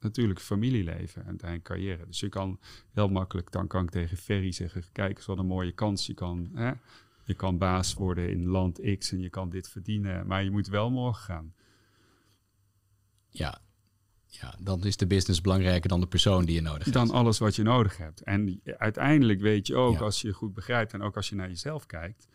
natuurlijk 0.00 0.40
familieleven 0.40 1.22
en 1.22 1.28
uiteindelijk 1.28 1.68
carrière. 1.68 2.06
Dus 2.06 2.20
je 2.20 2.28
kan 2.28 2.58
heel 2.92 3.08
makkelijk, 3.08 3.50
dan 3.52 3.66
kan 3.66 3.82
ik 3.84 3.90
tegen 3.90 4.16
Ferry 4.16 4.52
zeggen, 4.52 4.84
kijk 4.92 5.16
eens 5.16 5.26
wat 5.26 5.38
een 5.38 5.46
mooie 5.46 5.72
kans. 5.72 6.06
Je 6.06 6.14
kan, 6.14 6.50
hè, 6.54 6.72
je 7.24 7.34
kan 7.34 7.58
baas 7.58 7.94
worden 7.94 8.30
in 8.30 8.46
land 8.46 8.80
X 8.98 9.12
en 9.12 9.20
je 9.20 9.30
kan 9.30 9.50
dit 9.50 9.68
verdienen, 9.68 10.26
maar 10.26 10.44
je 10.44 10.50
moet 10.50 10.68
wel 10.68 10.90
morgen 10.90 11.22
gaan. 11.24 11.54
Ja, 13.28 13.60
ja, 14.40 14.54
dan 14.60 14.84
is 14.84 14.96
de 14.96 15.06
business 15.06 15.40
belangrijker 15.40 15.88
dan 15.88 16.00
de 16.00 16.06
persoon 16.06 16.44
die 16.44 16.54
je 16.54 16.60
nodig 16.60 16.84
hebt. 16.84 16.92
Dan 16.92 17.10
alles 17.10 17.38
wat 17.38 17.56
je 17.56 17.62
nodig 17.62 17.96
hebt. 17.96 18.20
En 18.20 18.60
uiteindelijk 18.64 19.40
weet 19.40 19.66
je 19.66 19.76
ook, 19.76 20.00
als 20.00 20.20
je 20.20 20.32
goed 20.32 20.54
begrijpt 20.54 20.92
en 20.92 21.02
ook 21.02 21.16
als 21.16 21.28
je 21.28 21.34
naar 21.34 21.48
jezelf 21.48 21.86
kijkt, 21.86 22.28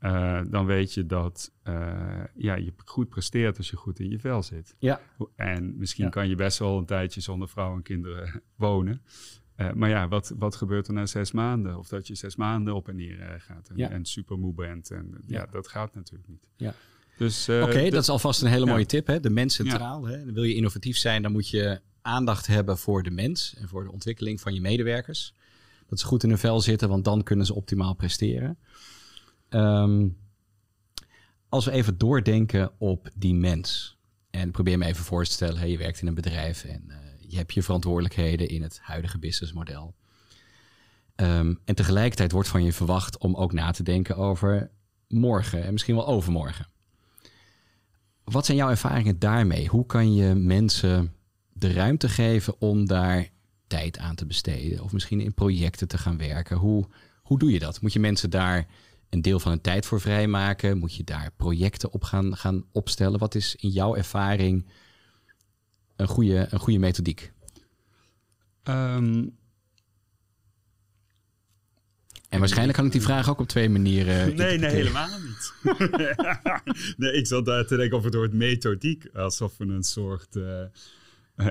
uh, 0.00 0.40
dan 0.48 0.66
weet 0.66 0.94
je 0.94 1.06
dat 1.06 1.52
uh, 1.64 2.24
ja, 2.34 2.54
je 2.54 2.72
goed 2.84 3.08
presteert 3.08 3.56
als 3.56 3.70
je 3.70 3.76
goed 3.76 4.00
in 4.00 4.10
je 4.10 4.18
vel 4.18 4.42
zit. 4.42 4.74
Ja. 4.78 5.00
En 5.34 5.78
misschien 5.78 6.10
kan 6.10 6.28
je 6.28 6.34
best 6.34 6.58
wel 6.58 6.78
een 6.78 6.86
tijdje 6.86 7.20
zonder 7.20 7.48
vrouw 7.48 7.74
en 7.74 7.82
kinderen 7.82 8.42
wonen. 8.56 9.02
Uh, 9.56 9.72
maar 9.72 9.88
ja, 9.88 10.08
wat, 10.08 10.34
wat 10.38 10.56
gebeurt 10.56 10.86
er 10.86 10.92
na 10.92 11.06
zes 11.06 11.32
maanden? 11.32 11.78
Of 11.78 11.88
dat 11.88 12.06
je 12.06 12.14
zes 12.14 12.36
maanden 12.36 12.74
op 12.74 12.88
en 12.88 12.96
neer 12.96 13.36
gaat 13.38 13.68
en, 13.68 13.76
ja. 13.76 13.90
en 13.90 14.04
super 14.04 14.38
moe 14.38 14.54
bent. 14.54 14.90
En 14.90 15.14
ja. 15.26 15.46
dat 15.50 15.68
gaat 15.68 15.94
natuurlijk 15.94 16.28
niet. 16.28 16.46
Ja. 16.56 16.74
Dus, 17.18 17.48
Oké, 17.48 17.90
dat 17.90 18.02
is 18.02 18.08
alvast 18.08 18.42
een 18.42 18.48
hele 18.48 18.66
mooie 18.66 18.86
tip. 18.86 19.06
Hè? 19.06 19.20
De 19.20 19.30
mens 19.30 19.54
centraal. 19.54 20.06
Hè? 20.06 20.32
Wil 20.32 20.42
je 20.42 20.54
innovatief 20.54 20.96
zijn, 20.96 21.22
dan 21.22 21.32
moet 21.32 21.48
je 21.48 21.80
aandacht 22.02 22.46
hebben 22.46 22.78
voor 22.78 23.02
de 23.02 23.10
mens 23.10 23.54
en 23.58 23.68
voor 23.68 23.84
de 23.84 23.92
ontwikkeling 23.92 24.40
van 24.40 24.54
je 24.54 24.60
medewerkers. 24.60 25.34
Dat 25.86 26.00
ze 26.00 26.06
goed 26.06 26.22
in 26.22 26.28
hun 26.28 26.38
vel 26.38 26.60
zitten, 26.60 26.88
want 26.88 27.04
dan 27.04 27.22
kunnen 27.22 27.46
ze 27.46 27.54
optimaal 27.54 27.94
presteren. 27.94 28.58
Um, 29.50 30.16
als 31.48 31.64
we 31.64 31.70
even 31.70 31.98
doordenken 31.98 32.70
op 32.78 33.10
die 33.14 33.34
mens. 33.34 33.96
En 34.30 34.50
probeer 34.50 34.78
me 34.78 34.84
even 34.84 35.04
voor 35.04 35.24
te 35.24 35.30
stellen, 35.30 35.58
hey, 35.58 35.70
je 35.70 35.78
werkt 35.78 36.00
in 36.00 36.06
een 36.06 36.14
bedrijf 36.14 36.64
en 36.64 36.84
uh, 36.88 36.96
je 37.18 37.36
hebt 37.36 37.54
je 37.54 37.62
verantwoordelijkheden 37.62 38.48
in 38.48 38.62
het 38.62 38.78
huidige 38.82 39.18
businessmodel. 39.18 39.94
Um, 41.16 41.60
en 41.64 41.74
tegelijkertijd 41.74 42.32
wordt 42.32 42.48
van 42.48 42.64
je 42.64 42.72
verwacht 42.72 43.18
om 43.18 43.34
ook 43.34 43.52
na 43.52 43.70
te 43.70 43.82
denken 43.82 44.16
over 44.16 44.70
morgen 45.08 45.64
en 45.64 45.72
misschien 45.72 45.94
wel 45.94 46.06
overmorgen. 46.06 46.66
Wat 48.30 48.46
zijn 48.46 48.56
jouw 48.56 48.70
ervaringen 48.70 49.18
daarmee? 49.18 49.66
Hoe 49.66 49.86
kan 49.86 50.14
je 50.14 50.34
mensen 50.34 51.12
de 51.52 51.72
ruimte 51.72 52.08
geven 52.08 52.60
om 52.60 52.86
daar 52.86 53.28
tijd 53.66 53.98
aan 53.98 54.14
te 54.14 54.26
besteden? 54.26 54.82
Of 54.82 54.92
misschien 54.92 55.20
in 55.20 55.34
projecten 55.34 55.88
te 55.88 55.98
gaan 55.98 56.18
werken? 56.18 56.56
Hoe, 56.56 56.86
hoe 57.22 57.38
doe 57.38 57.52
je 57.52 57.58
dat? 57.58 57.80
Moet 57.80 57.92
je 57.92 58.00
mensen 58.00 58.30
daar 58.30 58.66
een 59.08 59.22
deel 59.22 59.40
van 59.40 59.50
hun 59.50 59.60
tijd 59.60 59.86
voor 59.86 60.00
vrijmaken? 60.00 60.78
Moet 60.78 60.94
je 60.94 61.04
daar 61.04 61.30
projecten 61.36 61.92
op 61.92 62.04
gaan, 62.04 62.36
gaan 62.36 62.64
opstellen? 62.72 63.18
Wat 63.18 63.34
is 63.34 63.56
in 63.56 63.68
jouw 63.68 63.96
ervaring 63.96 64.66
een 65.96 66.08
goede, 66.08 66.46
een 66.50 66.58
goede 66.60 66.78
methodiek? 66.78 67.32
Um, 68.64 69.37
en 72.28 72.38
waarschijnlijk 72.38 72.76
kan 72.76 72.86
ik 72.86 72.92
die 72.92 73.02
vraag 73.02 73.30
ook 73.30 73.40
op 73.40 73.48
twee 73.48 73.68
manieren. 73.68 74.36
Nee, 74.36 74.58
nee, 74.58 74.70
helemaal 74.70 75.08
niet. 75.26 75.52
nee, 76.96 77.12
ik 77.12 77.26
zat 77.26 77.44
daar 77.44 77.66
te 77.66 77.76
denken 77.76 77.96
over 77.96 78.08
het 78.08 78.18
woord 78.18 78.32
methodiek. 78.32 79.08
Alsof 79.14 79.56
we 79.56 79.64
een 79.64 79.82
soort. 79.82 80.36
Uh, 80.36 80.62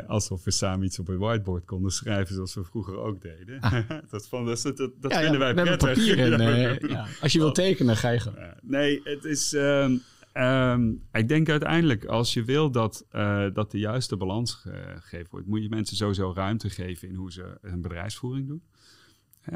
alsof 0.07 0.43
we 0.43 0.51
samen 0.51 0.85
iets 0.85 0.99
op 0.99 1.07
een 1.07 1.17
whiteboard 1.17 1.65
konden 1.65 1.91
schrijven, 1.91 2.35
zoals 2.35 2.55
we 2.55 2.63
vroeger 2.63 2.97
ook 2.97 3.21
deden. 3.21 3.59
Ah. 3.59 3.89
dat 4.11 4.27
van, 4.27 4.45
dat, 4.45 4.61
dat, 4.63 4.77
dat 4.77 5.11
ja, 5.11 5.21
vinden 5.21 5.39
wij 5.39 5.53
prettig. 5.53 5.93
Papier 5.93 6.33
en, 6.33 6.41
uh, 6.83 6.89
ja. 6.89 7.07
Als 7.21 7.31
je 7.31 7.39
wilt 7.39 7.55
tekenen, 7.55 7.97
ga 7.97 8.09
je 8.09 8.19
gewoon. 8.19 8.53
nee, 8.61 9.01
het 9.03 9.23
is. 9.23 9.53
Um, 9.53 10.01
um, 10.33 11.03
ik 11.11 11.27
denk 11.27 11.49
uiteindelijk, 11.49 12.05
als 12.05 12.33
je 12.33 12.43
wil 12.43 12.71
dat, 12.71 13.05
uh, 13.11 13.45
dat 13.53 13.71
de 13.71 13.79
juiste 13.79 14.17
balans 14.17 14.53
gegeven 14.53 15.27
wordt, 15.31 15.47
moet 15.47 15.63
je 15.63 15.69
mensen 15.69 15.97
sowieso 15.97 16.33
ruimte 16.35 16.69
geven 16.69 17.07
in 17.07 17.15
hoe 17.15 17.31
ze 17.31 17.57
hun 17.61 17.81
bedrijfsvoering 17.81 18.47
doen 18.47 18.61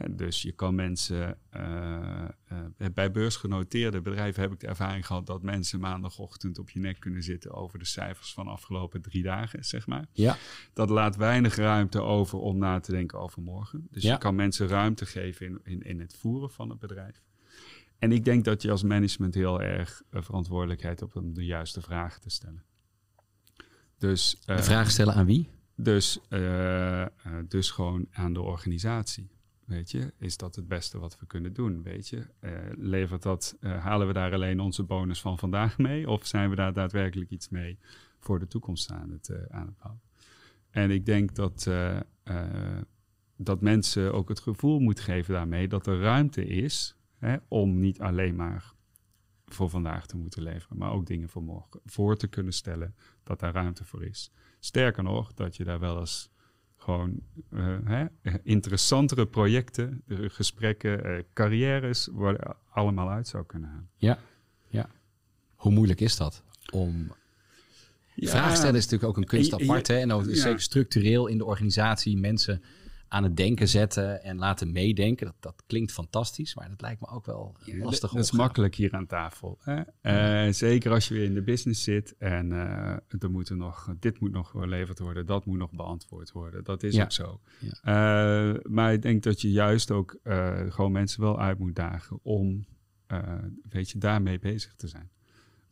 dus 0.09 0.41
je 0.41 0.51
kan 0.51 0.75
mensen, 0.75 1.37
uh, 1.55 2.27
uh, 2.51 2.87
bij 2.93 3.11
beursgenoteerde 3.11 4.01
bedrijven 4.01 4.41
heb 4.41 4.51
ik 4.51 4.59
de 4.59 4.67
ervaring 4.67 5.05
gehad 5.05 5.25
dat 5.25 5.41
mensen 5.41 5.79
maandagochtend 5.79 6.59
op 6.59 6.69
je 6.69 6.79
nek 6.79 6.99
kunnen 6.99 7.23
zitten 7.23 7.51
over 7.51 7.79
de 7.79 7.85
cijfers 7.85 8.33
van 8.33 8.45
de 8.45 8.51
afgelopen 8.51 9.01
drie 9.01 9.23
dagen, 9.23 9.65
zeg 9.65 9.87
maar. 9.87 10.05
Ja. 10.11 10.37
Dat 10.73 10.89
laat 10.89 11.15
weinig 11.15 11.55
ruimte 11.55 12.01
over 12.01 12.39
om 12.39 12.57
na 12.57 12.79
te 12.79 12.91
denken 12.91 13.19
over 13.19 13.41
morgen. 13.41 13.87
Dus 13.91 14.03
je 14.03 14.17
kan 14.17 14.35
mensen 14.35 14.67
ruimte 14.67 15.05
geven 15.05 15.45
in, 15.45 15.59
in, 15.63 15.81
in 15.81 15.99
het 15.99 16.15
voeren 16.15 16.51
van 16.51 16.69
het 16.69 16.79
bedrijf. 16.79 17.23
En 17.99 18.11
ik 18.11 18.25
denk 18.25 18.45
dat 18.45 18.61
je 18.61 18.71
als 18.71 18.83
management 18.83 19.33
heel 19.33 19.61
erg 19.61 20.01
verantwoordelijkheid 20.11 20.99
hebt 20.99 21.15
om 21.15 21.33
de 21.33 21.45
juiste 21.45 21.81
vragen 21.81 22.21
te 22.21 22.29
stellen. 22.29 22.63
Dus, 23.97 24.41
de 24.45 24.63
vragen 24.63 24.91
stellen 24.91 25.13
aan 25.13 25.25
wie? 25.25 25.49
Dus, 25.75 26.19
dus 27.47 27.71
gewoon 27.71 28.07
aan 28.11 28.33
de 28.33 28.41
organisatie. 28.41 29.29
Weet 29.65 29.91
je, 29.91 30.13
is 30.17 30.37
dat 30.37 30.55
het 30.55 30.67
beste 30.67 30.99
wat 30.99 31.19
we 31.19 31.25
kunnen 31.25 31.53
doen? 31.53 31.83
Weet 31.83 32.07
je, 32.07 32.27
uh, 32.41 32.51
levert 32.77 33.21
dat, 33.21 33.57
uh, 33.59 33.83
halen 33.83 34.07
we 34.07 34.13
daar 34.13 34.33
alleen 34.33 34.59
onze 34.59 34.83
bonus 34.83 35.21
van 35.21 35.37
vandaag 35.37 35.77
mee? 35.87 36.09
Of 36.09 36.25
zijn 36.25 36.49
we 36.49 36.55
daar 36.55 36.73
daadwerkelijk 36.73 37.29
iets 37.29 37.49
mee 37.49 37.79
voor 38.19 38.39
de 38.39 38.47
toekomst 38.47 38.91
aan 38.91 39.11
het, 39.11 39.29
uh, 39.29 39.37
bouwen? 39.49 40.01
En 40.69 40.91
ik 40.91 41.05
denk 41.05 41.35
dat, 41.35 41.69
dat 43.35 43.61
mensen 43.61 44.13
ook 44.13 44.29
het 44.29 44.39
gevoel 44.39 44.79
moeten 44.79 45.03
geven 45.03 45.33
daarmee 45.33 45.67
dat 45.67 45.87
er 45.87 45.99
ruimte 45.99 46.45
is 46.45 46.95
hè, 47.17 47.37
om 47.47 47.79
niet 47.79 48.01
alleen 48.01 48.35
maar 48.35 48.73
voor 49.45 49.69
vandaag 49.69 50.05
te 50.05 50.17
moeten 50.17 50.41
leveren, 50.43 50.77
maar 50.77 50.91
ook 50.91 51.05
dingen 51.05 51.29
voor 51.29 51.43
morgen 51.43 51.81
voor 51.85 52.17
te 52.17 52.27
kunnen 52.27 52.53
stellen 52.53 52.95
dat 53.23 53.39
daar 53.39 53.53
ruimte 53.53 53.85
voor 53.85 54.03
is. 54.03 54.31
Sterker 54.59 55.03
nog, 55.03 55.33
dat 55.33 55.55
je 55.55 55.63
daar 55.63 55.79
wel 55.79 55.99
eens 55.99 56.30
gewoon 56.81 57.19
uh, 57.53 57.77
hè, 57.83 58.05
interessantere 58.43 59.25
projecten, 59.27 60.03
gesprekken, 60.09 61.05
uh, 61.05 61.23
carrières, 61.33 62.07
waar 62.11 62.55
allemaal 62.69 63.09
uit 63.09 63.27
zou 63.27 63.45
kunnen 63.45 63.69
halen. 63.69 63.89
Ja, 63.97 64.19
ja. 64.67 64.89
Hoe 65.55 65.71
moeilijk 65.71 65.99
is 65.99 66.17
dat 66.17 66.43
om. 66.71 67.11
Ja, 68.13 68.29
Vraag 68.29 68.55
stellen 68.55 68.75
is 68.75 68.83
natuurlijk 68.83 69.09
ook 69.09 69.17
een 69.17 69.25
kunst 69.25 69.53
apart. 69.53 69.87
hè? 69.87 69.97
En 69.97 70.11
ook 70.11 70.25
ja. 70.25 70.35
zeker 70.35 70.61
structureel 70.61 71.27
in 71.27 71.37
de 71.37 71.45
organisatie 71.45 72.17
mensen 72.17 72.63
aan 73.11 73.23
het 73.23 73.37
denken 73.37 73.67
zetten 73.67 74.23
en 74.23 74.37
laten 74.37 74.71
meedenken. 74.71 75.25
Dat, 75.25 75.35
dat 75.39 75.63
klinkt 75.67 75.91
fantastisch, 75.91 76.55
maar 76.55 76.69
dat 76.69 76.81
lijkt 76.81 77.01
me 77.01 77.07
ook 77.07 77.25
wel 77.25 77.55
lastig. 77.65 78.11
dat 78.11 78.23
is 78.23 78.31
makkelijk 78.31 78.75
hier 78.75 78.93
aan 78.93 79.05
tafel. 79.05 79.59
Hè? 79.61 79.81
Uh, 80.47 80.53
zeker 80.53 80.91
als 80.91 81.07
je 81.07 81.13
weer 81.13 81.23
in 81.23 81.33
de 81.33 81.41
business 81.41 81.83
zit 81.83 82.15
en 82.17 82.51
uh, 82.51 82.89
er 83.19 83.31
moet 83.31 83.49
nog, 83.49 83.93
dit 83.99 84.19
moet 84.19 84.31
nog 84.31 84.49
geleverd 84.49 84.99
worden, 84.99 85.25
dat 85.25 85.45
moet 85.45 85.57
nog 85.57 85.71
beantwoord 85.71 86.31
worden. 86.31 86.63
Dat 86.63 86.83
is 86.83 86.95
ja. 86.95 87.03
ook 87.03 87.11
zo. 87.11 87.39
Ja. 87.59 88.53
Uh, 88.53 88.59
maar 88.63 88.93
ik 88.93 89.01
denk 89.01 89.23
dat 89.23 89.41
je 89.41 89.51
juist 89.51 89.91
ook 89.91 90.19
gewoon 90.69 90.91
mensen 90.91 91.21
wel 91.21 91.39
uit 91.39 91.59
moet 91.59 91.75
dagen 91.75 92.19
om, 92.23 92.65
weet 93.69 93.89
je, 93.89 93.97
daarmee 93.97 94.39
bezig 94.39 94.73
te 94.75 94.87
zijn. 94.87 95.09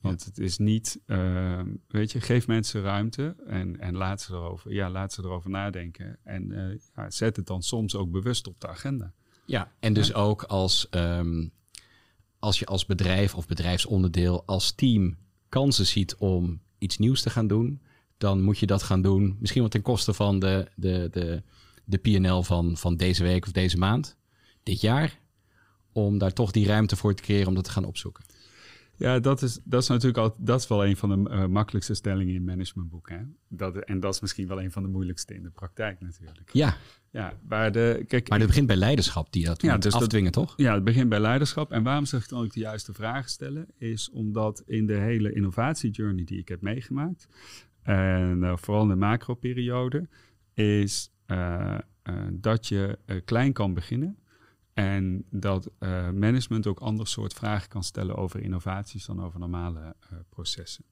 Want 0.01 0.25
het 0.25 0.37
is 0.37 0.57
niet, 0.57 0.99
uh, 1.07 1.61
weet 1.87 2.11
je, 2.11 2.21
geef 2.21 2.47
mensen 2.47 2.81
ruimte 2.81 3.35
en, 3.47 3.79
en 3.79 3.95
laat, 3.95 4.21
ze 4.21 4.33
erover, 4.33 4.73
ja, 4.73 4.89
laat 4.89 5.13
ze 5.13 5.21
erover 5.23 5.49
nadenken. 5.49 6.17
En 6.23 6.51
uh, 6.51 6.79
ja, 6.95 7.11
zet 7.11 7.35
het 7.35 7.47
dan 7.47 7.61
soms 7.63 7.95
ook 7.95 8.11
bewust 8.11 8.47
op 8.47 8.59
de 8.59 8.67
agenda. 8.67 9.13
Ja, 9.45 9.71
en 9.79 9.93
dus 9.93 10.07
ja. 10.07 10.13
ook 10.13 10.43
als, 10.43 10.87
um, 10.91 11.51
als 12.39 12.59
je 12.59 12.65
als 12.65 12.85
bedrijf 12.85 13.35
of 13.35 13.47
bedrijfsonderdeel, 13.47 14.43
als 14.45 14.71
team 14.71 15.17
kansen 15.49 15.85
ziet 15.85 16.15
om 16.15 16.61
iets 16.77 16.97
nieuws 16.97 17.21
te 17.21 17.29
gaan 17.29 17.47
doen, 17.47 17.81
dan 18.17 18.41
moet 18.41 18.59
je 18.59 18.65
dat 18.65 18.83
gaan 18.83 19.01
doen. 19.01 19.37
Misschien 19.39 19.61
wat 19.61 19.71
ten 19.71 19.81
koste 19.81 20.13
van 20.13 20.39
de, 20.39 20.67
de, 20.75 21.07
de, 21.11 21.43
de 21.85 21.97
PNL 21.97 22.43
van, 22.43 22.77
van 22.77 22.97
deze 22.97 23.23
week 23.23 23.45
of 23.45 23.51
deze 23.51 23.77
maand, 23.77 24.17
dit 24.63 24.81
jaar. 24.81 25.19
Om 25.91 26.17
daar 26.17 26.33
toch 26.33 26.51
die 26.51 26.65
ruimte 26.65 26.95
voor 26.95 27.13
te 27.13 27.23
creëren 27.23 27.47
om 27.47 27.55
dat 27.55 27.63
te 27.63 27.71
gaan 27.71 27.85
opzoeken. 27.85 28.23
Ja, 28.99 29.19
dat 29.19 29.41
is, 29.41 29.59
dat 29.63 29.81
is 29.81 29.87
natuurlijk 29.87 30.17
al, 30.17 30.35
dat 30.37 30.59
is 30.59 30.67
wel 30.67 30.85
een 30.85 30.97
van 30.97 31.23
de 31.23 31.29
uh, 31.29 31.45
makkelijkste 31.45 31.93
stellingen 31.93 32.35
in 32.35 32.43
managementboeken. 32.43 33.37
Dat, 33.47 33.77
en 33.77 33.99
dat 33.99 34.13
is 34.13 34.19
misschien 34.19 34.47
wel 34.47 34.61
een 34.61 34.71
van 34.71 34.83
de 34.83 34.89
moeilijkste 34.89 35.33
in 35.33 35.43
de 35.43 35.49
praktijk 35.49 35.99
natuurlijk. 35.99 36.49
Ja. 36.53 36.77
ja 37.09 37.33
maar, 37.47 37.71
de, 37.71 38.03
kijk, 38.07 38.29
maar 38.29 38.37
het 38.37 38.47
begint 38.47 38.67
bij 38.67 38.75
leiderschap 38.75 39.31
die 39.31 39.45
dat 39.45 39.61
ja, 39.61 39.77
dus 39.77 39.93
afdwingen, 39.93 40.31
dat, 40.31 40.47
toch? 40.47 40.53
Ja, 40.57 40.73
het 40.73 40.83
begint 40.83 41.09
bij 41.09 41.19
leiderschap. 41.19 41.71
En 41.71 41.83
waarom 41.83 42.05
zeg 42.05 42.23
ik 42.23 42.29
dan 42.29 42.43
ook 42.43 42.53
de 42.53 42.59
juiste 42.59 42.93
vragen 42.93 43.29
stellen? 43.29 43.67
Is 43.77 44.09
omdat 44.09 44.63
in 44.65 44.85
de 44.85 44.97
hele 44.97 45.33
innovatiejourney 45.33 46.23
die 46.23 46.39
ik 46.39 46.47
heb 46.47 46.61
meegemaakt, 46.61 47.27
en 47.81 48.37
uh, 48.43 48.57
vooral 48.57 48.83
in 48.83 48.89
de 48.89 48.95
macro-periode, 48.95 50.07
is 50.53 51.11
uh, 51.27 51.77
dat 52.31 52.67
je 52.67 52.99
klein 53.25 53.53
kan 53.53 53.73
beginnen 53.73 54.17
en 54.79 55.25
dat 55.29 55.69
uh, 55.79 56.09
management 56.09 56.67
ook 56.67 56.79
ander 56.79 57.07
soort 57.07 57.33
vragen 57.33 57.69
kan 57.69 57.83
stellen 57.83 58.15
over 58.15 58.41
innovaties 58.41 59.05
dan 59.05 59.23
over 59.23 59.39
normale 59.39 59.79
uh, 59.79 60.19
processen. 60.29 60.83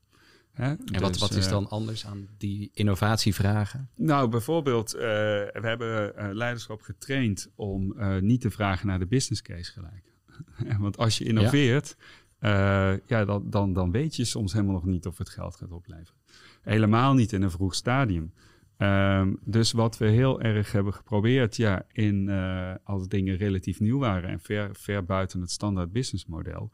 Hè? 0.52 0.66
En 0.66 0.80
dus, 0.86 1.02
wat, 1.02 1.18
wat 1.18 1.32
is 1.32 1.46
uh, 1.46 1.52
dan 1.52 1.70
anders 1.70 2.06
aan 2.06 2.28
die 2.38 2.70
innovatievragen? 2.74 3.90
Nou, 3.96 4.30
bijvoorbeeld, 4.30 4.92
we 4.92 5.60
hebben 5.62 6.14
leiderschap 6.36 6.82
getraind 6.82 7.50
om 7.56 7.96
niet 8.20 8.42
te 8.42 8.52
vragen 8.52 8.88
naar 8.88 9.00
de 9.00 9.06
business 9.06 9.42
case 9.42 9.72
gelijk. 9.72 10.14
Want 10.84 10.98
als 10.98 11.18
je 11.18 11.26
innoveert, 11.26 11.96
uh, 12.40 12.94
ja, 13.06 13.26
dan, 13.26 13.50
dan, 13.50 13.74
dan 13.74 13.92
weet 13.92 14.16
je 14.16 14.26
soms 14.26 14.54
helemaal 14.54 14.74
nog 14.74 14.86
niet 14.86 15.06
of 15.06 15.18
het 15.18 15.30
geld 15.30 15.56
gaat 15.56 15.72
opleveren. 15.72 16.22
Helemaal 16.62 17.14
niet 17.14 17.34
in 17.34 17.42
een 17.42 17.52
vroeg 17.52 17.76
stadium. 17.76 18.34
Um, 18.78 19.40
dus 19.44 19.72
wat 19.72 19.98
we 19.98 20.06
heel 20.06 20.42
erg 20.42 20.72
hebben 20.72 20.94
geprobeerd, 20.94 21.56
ja, 21.56 21.86
in, 21.92 22.28
uh, 22.28 22.74
als 22.84 23.08
dingen 23.08 23.36
relatief 23.36 23.80
nieuw 23.80 24.00
waren 24.00 24.30
en 24.30 24.40
ver, 24.40 24.70
ver 24.76 25.06
buiten 25.06 25.42
het 25.42 25.52
standaard 25.52 25.92
businessmodel, 25.92 26.72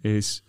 is 0.00 0.44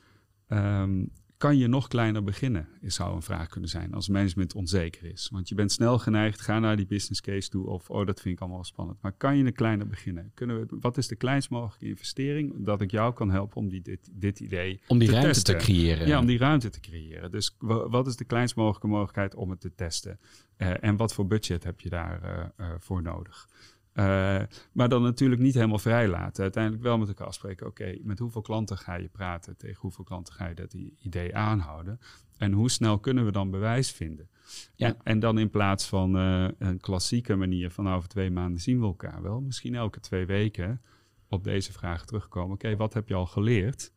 um, 0.47 1.11
kan 1.41 1.57
je 1.57 1.67
nog 1.67 1.87
kleiner 1.87 2.23
beginnen? 2.23 2.67
Is 2.81 2.95
zou 2.95 3.15
een 3.15 3.21
vraag 3.21 3.47
kunnen 3.47 3.69
zijn 3.69 3.93
als 3.93 4.07
management 4.09 4.55
onzeker 4.55 5.03
is. 5.11 5.29
Want 5.31 5.49
je 5.49 5.55
bent 5.55 5.71
snel 5.71 5.99
geneigd, 5.99 6.41
ga 6.41 6.59
naar 6.59 6.75
die 6.75 6.85
business 6.85 7.21
case 7.21 7.49
toe 7.49 7.67
of 7.67 7.89
oh, 7.89 8.05
dat 8.05 8.21
vind 8.21 8.35
ik 8.35 8.41
allemaal 8.41 8.63
spannend. 8.63 9.01
Maar 9.01 9.11
kan 9.11 9.37
je 9.37 9.45
een 9.45 9.53
kleiner 9.53 9.87
beginnen? 9.87 10.31
Kunnen 10.33 10.59
we, 10.59 10.77
wat 10.79 10.97
is 10.97 11.07
de 11.07 11.15
kleinst 11.15 11.49
mogelijke 11.49 11.87
investering 11.87 12.53
dat 12.65 12.81
ik 12.81 12.91
jou 12.91 13.13
kan 13.13 13.31
helpen 13.31 13.57
om 13.57 13.69
die, 13.69 13.81
dit, 13.81 14.09
dit 14.11 14.39
idee 14.39 14.81
Om 14.87 14.97
die 14.99 15.07
te 15.07 15.13
ruimte 15.13 15.33
testen? 15.33 15.57
te 15.57 15.63
creëren. 15.65 16.07
Ja, 16.07 16.19
om 16.19 16.25
die 16.25 16.37
ruimte 16.37 16.69
te 16.69 16.79
creëren. 16.79 17.31
Dus 17.31 17.55
wa- 17.59 17.89
wat 17.89 18.07
is 18.07 18.15
de 18.15 18.25
kleinst 18.25 18.55
mogelijke 18.55 18.87
mogelijkheid 18.87 19.35
om 19.35 19.49
het 19.49 19.59
te 19.61 19.75
testen? 19.75 20.19
Eh, 20.57 20.83
en 20.83 20.95
wat 20.97 21.13
voor 21.13 21.27
budget 21.27 21.63
heb 21.63 21.79
je 21.79 21.89
daarvoor 21.89 22.51
voor 22.57 22.79
voor 22.79 23.01
nodig? 23.01 23.47
Uh, 23.93 24.41
maar 24.71 24.89
dan 24.89 25.01
natuurlijk 25.01 25.41
niet 25.41 25.53
helemaal 25.53 25.79
vrij 25.79 26.07
laten. 26.07 26.43
Uiteindelijk 26.43 26.83
wel 26.83 26.97
met 26.97 27.07
elkaar 27.07 27.27
afspreken. 27.27 27.67
Oké, 27.67 27.81
okay, 27.81 28.01
met 28.03 28.19
hoeveel 28.19 28.41
klanten 28.41 28.77
ga 28.77 28.95
je 28.95 29.07
praten? 29.07 29.57
Tegen 29.57 29.81
hoeveel 29.81 30.03
klanten 30.03 30.33
ga 30.33 30.47
je 30.47 30.55
dat 30.55 30.73
idee 30.99 31.35
aanhouden? 31.35 31.99
En 32.37 32.51
hoe 32.51 32.69
snel 32.69 32.99
kunnen 32.99 33.25
we 33.25 33.31
dan 33.31 33.51
bewijs 33.51 33.91
vinden? 33.91 34.29
Ja. 34.75 34.87
En, 34.87 34.97
en 35.03 35.19
dan 35.19 35.37
in 35.37 35.49
plaats 35.49 35.87
van 35.87 36.17
uh, 36.17 36.47
een 36.57 36.79
klassieke 36.79 37.35
manier 37.35 37.71
van 37.71 37.89
over 37.89 38.09
twee 38.09 38.31
maanden 38.31 38.61
zien 38.61 38.79
we 38.79 38.85
elkaar 38.85 39.21
wel. 39.21 39.41
Misschien 39.41 39.75
elke 39.75 39.99
twee 39.99 40.25
weken 40.25 40.81
op 41.27 41.43
deze 41.43 41.71
vraag 41.71 42.05
terugkomen. 42.05 42.53
Oké, 42.53 42.65
okay, 42.65 42.77
wat 42.77 42.93
heb 42.93 43.07
je 43.07 43.13
al 43.13 43.25
geleerd? 43.25 43.91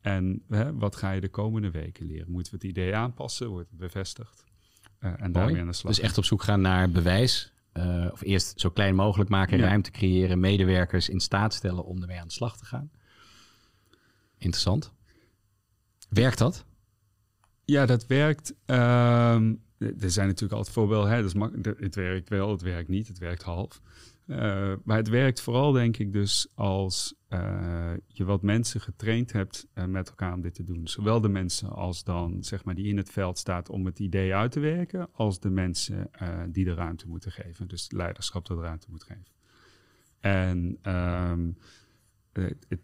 En 0.00 0.42
hè, 0.48 0.74
wat 0.74 0.96
ga 0.96 1.10
je 1.10 1.20
de 1.20 1.28
komende 1.28 1.70
weken 1.70 2.06
leren? 2.06 2.30
Moeten 2.30 2.52
we 2.52 2.58
het 2.58 2.68
idee 2.68 2.94
aanpassen? 2.94 3.48
Wordt 3.48 3.68
het 3.68 3.78
bevestigd? 3.78 4.44
Uh, 5.00 5.12
en 5.22 5.32
daarmee 5.32 5.60
aan 5.60 5.66
de 5.66 5.72
slag. 5.72 5.94
Dus 5.94 6.04
echt 6.04 6.18
op 6.18 6.24
zoek 6.24 6.42
gaan 6.42 6.60
naar 6.60 6.90
bewijs. 6.90 7.52
Uh, 7.78 8.12
of 8.12 8.22
eerst 8.22 8.60
zo 8.60 8.70
klein 8.70 8.94
mogelijk 8.94 9.30
maken, 9.30 9.58
ja. 9.58 9.64
ruimte 9.66 9.90
creëren, 9.90 10.40
medewerkers 10.40 11.08
in 11.08 11.20
staat 11.20 11.54
stellen 11.54 11.84
om 11.84 12.00
ermee 12.00 12.20
aan 12.20 12.26
de 12.26 12.32
slag 12.32 12.56
te 12.58 12.64
gaan. 12.64 12.90
Interessant. 14.38 14.92
Werkt 16.08 16.38
dat? 16.38 16.64
Ja, 17.64 17.86
dat 17.86 18.06
werkt. 18.06 18.54
Uh, 18.66 18.76
er 19.78 20.10
zijn 20.10 20.26
natuurlijk 20.26 20.52
altijd 20.52 20.74
voorbeelden. 20.74 21.10
Hè, 21.10 21.22
dus 21.22 21.32
het 21.78 21.94
werkt 21.94 22.28
wel, 22.28 22.50
het 22.50 22.62
werkt 22.62 22.88
niet, 22.88 23.08
het 23.08 23.18
werkt 23.18 23.42
half. 23.42 23.80
Uh, 24.28 24.72
maar 24.84 24.96
het 24.96 25.08
werkt 25.08 25.40
vooral, 25.40 25.72
denk 25.72 25.96
ik, 25.96 26.12
dus 26.12 26.48
als 26.54 27.14
uh, 27.28 27.92
je 28.06 28.24
wat 28.24 28.42
mensen 28.42 28.80
getraind 28.80 29.32
hebt 29.32 29.66
uh, 29.74 29.84
met 29.84 30.08
elkaar 30.08 30.32
om 30.32 30.40
dit 30.40 30.54
te 30.54 30.64
doen. 30.64 30.88
Zowel 30.88 31.20
de 31.20 31.28
mensen 31.28 31.70
als 31.70 32.04
dan, 32.04 32.44
zeg 32.44 32.64
maar, 32.64 32.74
die 32.74 32.86
in 32.86 32.96
het 32.96 33.10
veld 33.10 33.38
staat 33.38 33.68
om 33.68 33.86
het 33.86 33.98
idee 33.98 34.34
uit 34.34 34.52
te 34.52 34.60
werken, 34.60 35.08
als 35.12 35.40
de 35.40 35.50
mensen 35.50 36.10
die 36.48 36.64
de 36.64 36.74
ruimte 36.74 37.08
moeten 37.08 37.32
geven. 37.32 37.68
Dus 37.68 37.90
leiderschap 37.90 38.46
dat 38.46 38.60
ruimte 38.60 38.86
moet 38.90 39.04
geven. 39.04 39.32
En 40.20 40.78
um, 40.94 41.56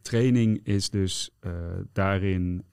training 0.02 0.60
is 0.62 0.90
dus 0.90 1.38
daarin 1.92 2.64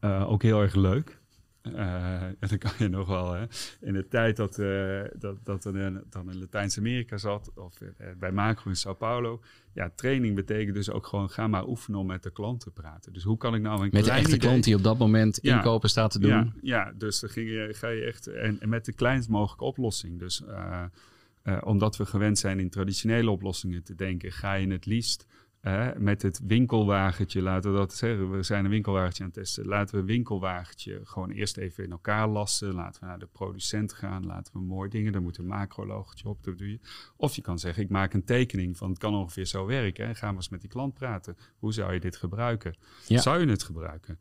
ook 0.00 0.42
heel 0.42 0.60
erg 0.60 0.74
leuk. 0.74 1.22
Uh, 1.72 2.22
en 2.22 2.36
dan 2.38 2.58
kan 2.58 2.70
je 2.78 2.88
nog 2.88 3.08
wel, 3.08 3.32
hè, 3.32 3.44
in 3.80 3.92
de 3.92 4.08
tijd 4.08 4.36
dat, 4.36 4.58
uh, 4.58 5.00
dat, 5.18 5.44
dat 5.44 5.64
er 5.64 6.02
dan 6.10 6.30
in 6.30 6.38
Latijns-Amerika 6.38 7.16
zat, 7.16 7.50
of 7.54 7.80
uh, 7.80 7.88
bij 8.18 8.32
Macro 8.32 8.70
in 8.70 8.76
Sao 8.76 8.94
Paulo. 8.94 9.40
Ja, 9.72 9.90
training 9.94 10.34
betekent 10.34 10.74
dus 10.74 10.90
ook 10.90 11.06
gewoon, 11.06 11.30
ga 11.30 11.46
maar 11.46 11.66
oefenen 11.66 12.00
om 12.00 12.06
met 12.06 12.22
de 12.22 12.30
klant 12.30 12.60
te 12.60 12.70
praten. 12.70 13.12
Dus 13.12 13.22
hoe 13.22 13.36
kan 13.36 13.54
ik 13.54 13.62
nou 13.62 13.82
een 13.82 13.88
Met 13.92 14.04
de 14.04 14.10
echte 14.10 14.26
idee... 14.26 14.38
klant 14.38 14.64
die 14.64 14.74
op 14.74 14.82
dat 14.82 14.98
moment 14.98 15.38
Ja. 15.42 15.56
inkopen 15.56 15.88
staat 15.88 16.10
te 16.10 16.18
doen. 16.18 16.30
Ja, 16.30 16.52
ja 16.62 16.92
dus 16.98 17.20
dan 17.20 17.30
ging 17.30 17.48
je, 17.48 17.68
ga 17.72 17.88
je 17.88 18.02
echt, 18.02 18.26
en, 18.26 18.60
en 18.60 18.68
met 18.68 18.84
de 18.84 18.92
kleinst 18.92 19.28
mogelijke 19.28 19.64
oplossing. 19.64 20.18
Dus 20.18 20.42
omdat 21.60 21.96
we 21.96 22.06
gewend 22.06 22.38
zijn 22.38 22.60
in 22.60 22.70
traditionele 22.70 23.30
oplossingen 23.30 23.82
te 23.82 23.94
denken, 23.94 24.32
ga 24.32 24.54
je 24.54 24.66
het 24.72 24.86
liefst 24.86 25.26
uh, 25.64 25.88
met 25.96 26.22
het 26.22 26.40
winkelwagentje, 26.46 27.42
laten 27.42 27.72
we 27.72 27.78
dat 27.78 27.94
zeggen. 27.94 28.30
We 28.30 28.42
zijn 28.42 28.64
een 28.64 28.70
winkelwagentje 28.70 29.22
aan 29.22 29.28
het 29.28 29.38
testen. 29.38 29.66
Laten 29.66 29.94
we 29.94 30.00
een 30.00 30.06
winkelwagentje 30.06 31.00
gewoon 31.04 31.30
eerst 31.30 31.56
even 31.56 31.84
in 31.84 31.90
elkaar 31.90 32.28
lassen. 32.28 32.74
Laten 32.74 33.00
we 33.00 33.06
naar 33.06 33.18
de 33.18 33.28
producent 33.32 33.92
gaan. 33.92 34.26
Laten 34.26 34.52
we 34.52 34.58
mooi 34.58 34.88
dingen. 34.88 35.12
Daar 35.12 35.22
moet 35.22 35.38
een 35.38 35.46
macrologetje 35.46 36.28
op. 36.28 36.44
Dat 36.44 36.58
doe 36.58 36.70
je. 36.70 36.78
Of 37.16 37.34
je 37.34 37.42
kan 37.42 37.58
zeggen, 37.58 37.82
ik 37.82 37.88
maak 37.88 38.14
een 38.14 38.24
tekening 38.24 38.76
van 38.76 38.90
het 38.90 38.98
kan 38.98 39.14
ongeveer 39.14 39.46
zo 39.46 39.66
werken. 39.66 40.06
En 40.06 40.16
ga 40.16 40.26
maar 40.26 40.34
eens 40.34 40.48
met 40.48 40.60
die 40.60 40.70
klant 40.70 40.94
praten. 40.94 41.36
Hoe 41.58 41.72
zou 41.72 41.92
je 41.92 42.00
dit 42.00 42.16
gebruiken? 42.16 42.74
Ja. 43.06 43.20
Zou 43.20 43.40
je 43.40 43.46
het 43.46 43.62
gebruiken? 43.62 44.18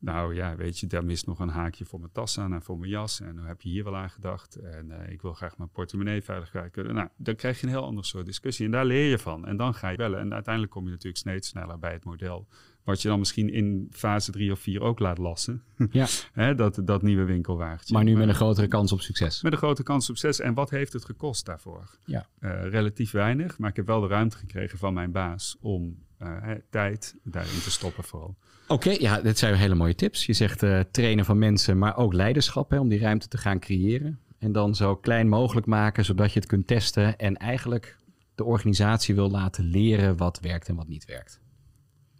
Nou 0.00 0.34
ja, 0.34 0.56
weet 0.56 0.78
je, 0.78 0.86
daar 0.86 1.04
mist 1.04 1.26
nog 1.26 1.38
een 1.38 1.48
haakje 1.48 1.84
voor 1.84 2.00
mijn 2.00 2.12
tas 2.12 2.38
aan 2.38 2.52
en 2.52 2.62
voor 2.62 2.78
mijn 2.78 2.90
jas. 2.90 3.20
En 3.20 3.34
dan 3.36 3.44
heb 3.44 3.60
je 3.60 3.68
hier 3.68 3.84
wel 3.84 3.96
aan 3.96 4.10
gedacht. 4.10 4.56
En 4.56 4.86
uh, 4.86 5.12
ik 5.12 5.22
wil 5.22 5.32
graag 5.32 5.58
mijn 5.58 5.70
portemonnee 5.70 6.22
veilig 6.22 6.50
kwijt 6.50 6.72
kunnen. 6.72 6.94
Nou, 6.94 7.08
dan 7.16 7.34
krijg 7.34 7.60
je 7.60 7.66
een 7.66 7.72
heel 7.72 7.84
ander 7.84 8.04
soort 8.04 8.26
discussie. 8.26 8.64
En 8.64 8.70
daar 8.70 8.84
leer 8.84 9.10
je 9.10 9.18
van. 9.18 9.46
En 9.46 9.56
dan 9.56 9.74
ga 9.74 9.88
je 9.88 9.96
bellen. 9.96 10.20
En 10.20 10.32
uiteindelijk 10.32 10.72
kom 10.74 10.84
je 10.84 10.90
natuurlijk 10.90 11.16
steeds 11.16 11.48
sneller 11.48 11.78
bij 11.78 11.92
het 11.92 12.04
model. 12.04 12.46
Wat 12.84 13.02
je 13.02 13.08
dan 13.08 13.18
misschien 13.18 13.52
in 13.52 13.88
fase 13.90 14.32
drie 14.32 14.52
of 14.52 14.60
vier 14.60 14.80
ook 14.80 14.98
laat 14.98 15.18
lassen. 15.18 15.62
Ja. 15.90 16.06
Hè, 16.32 16.54
dat, 16.54 16.80
dat 16.84 17.02
nieuwe 17.02 17.24
winkelwagentje. 17.24 17.94
Maar 17.94 18.04
nu 18.04 18.16
met 18.16 18.28
een 18.28 18.34
grotere 18.34 18.68
kans 18.68 18.92
op 18.92 19.00
succes. 19.00 19.42
Met 19.42 19.52
een 19.52 19.58
grote 19.58 19.82
kans 19.82 20.10
op 20.10 20.16
succes. 20.16 20.46
En 20.46 20.54
wat 20.54 20.70
heeft 20.70 20.92
het 20.92 21.04
gekost 21.04 21.46
daarvoor? 21.46 21.98
Ja. 22.04 22.26
Uh, 22.40 22.68
relatief 22.68 23.10
weinig. 23.10 23.58
Maar 23.58 23.70
ik 23.70 23.76
heb 23.76 23.86
wel 23.86 24.00
de 24.00 24.06
ruimte 24.06 24.36
gekregen 24.36 24.78
van 24.78 24.94
mijn 24.94 25.12
baas 25.12 25.56
om 25.60 25.98
uh, 26.22 26.50
tijd 26.70 27.14
daarin 27.22 27.60
te 27.60 27.70
stoppen 27.70 28.04
vooral. 28.04 28.36
Oké, 28.68 28.90
ja, 28.90 29.20
dit 29.20 29.38
zijn 29.38 29.54
hele 29.54 29.74
mooie 29.74 29.94
tips. 29.94 30.26
Je 30.26 30.32
zegt 30.32 30.62
uh, 30.62 30.80
trainen 30.90 31.24
van 31.24 31.38
mensen, 31.38 31.78
maar 31.78 31.96
ook 31.96 32.12
leiderschap 32.12 32.70
hè, 32.70 32.78
om 32.78 32.88
die 32.88 32.98
ruimte 32.98 33.28
te 33.28 33.38
gaan 33.38 33.58
creëren. 33.58 34.18
En 34.38 34.52
dan 34.52 34.74
zo 34.74 34.96
klein 34.96 35.28
mogelijk 35.28 35.66
maken, 35.66 36.04
zodat 36.04 36.32
je 36.32 36.38
het 36.38 36.48
kunt 36.48 36.66
testen. 36.66 37.18
En 37.18 37.36
eigenlijk 37.36 37.96
de 38.34 38.44
organisatie 38.44 39.14
wil 39.14 39.30
laten 39.30 39.64
leren 39.64 40.16
wat 40.16 40.40
werkt 40.40 40.68
en 40.68 40.74
wat 40.74 40.88
niet 40.88 41.04
werkt. 41.04 41.40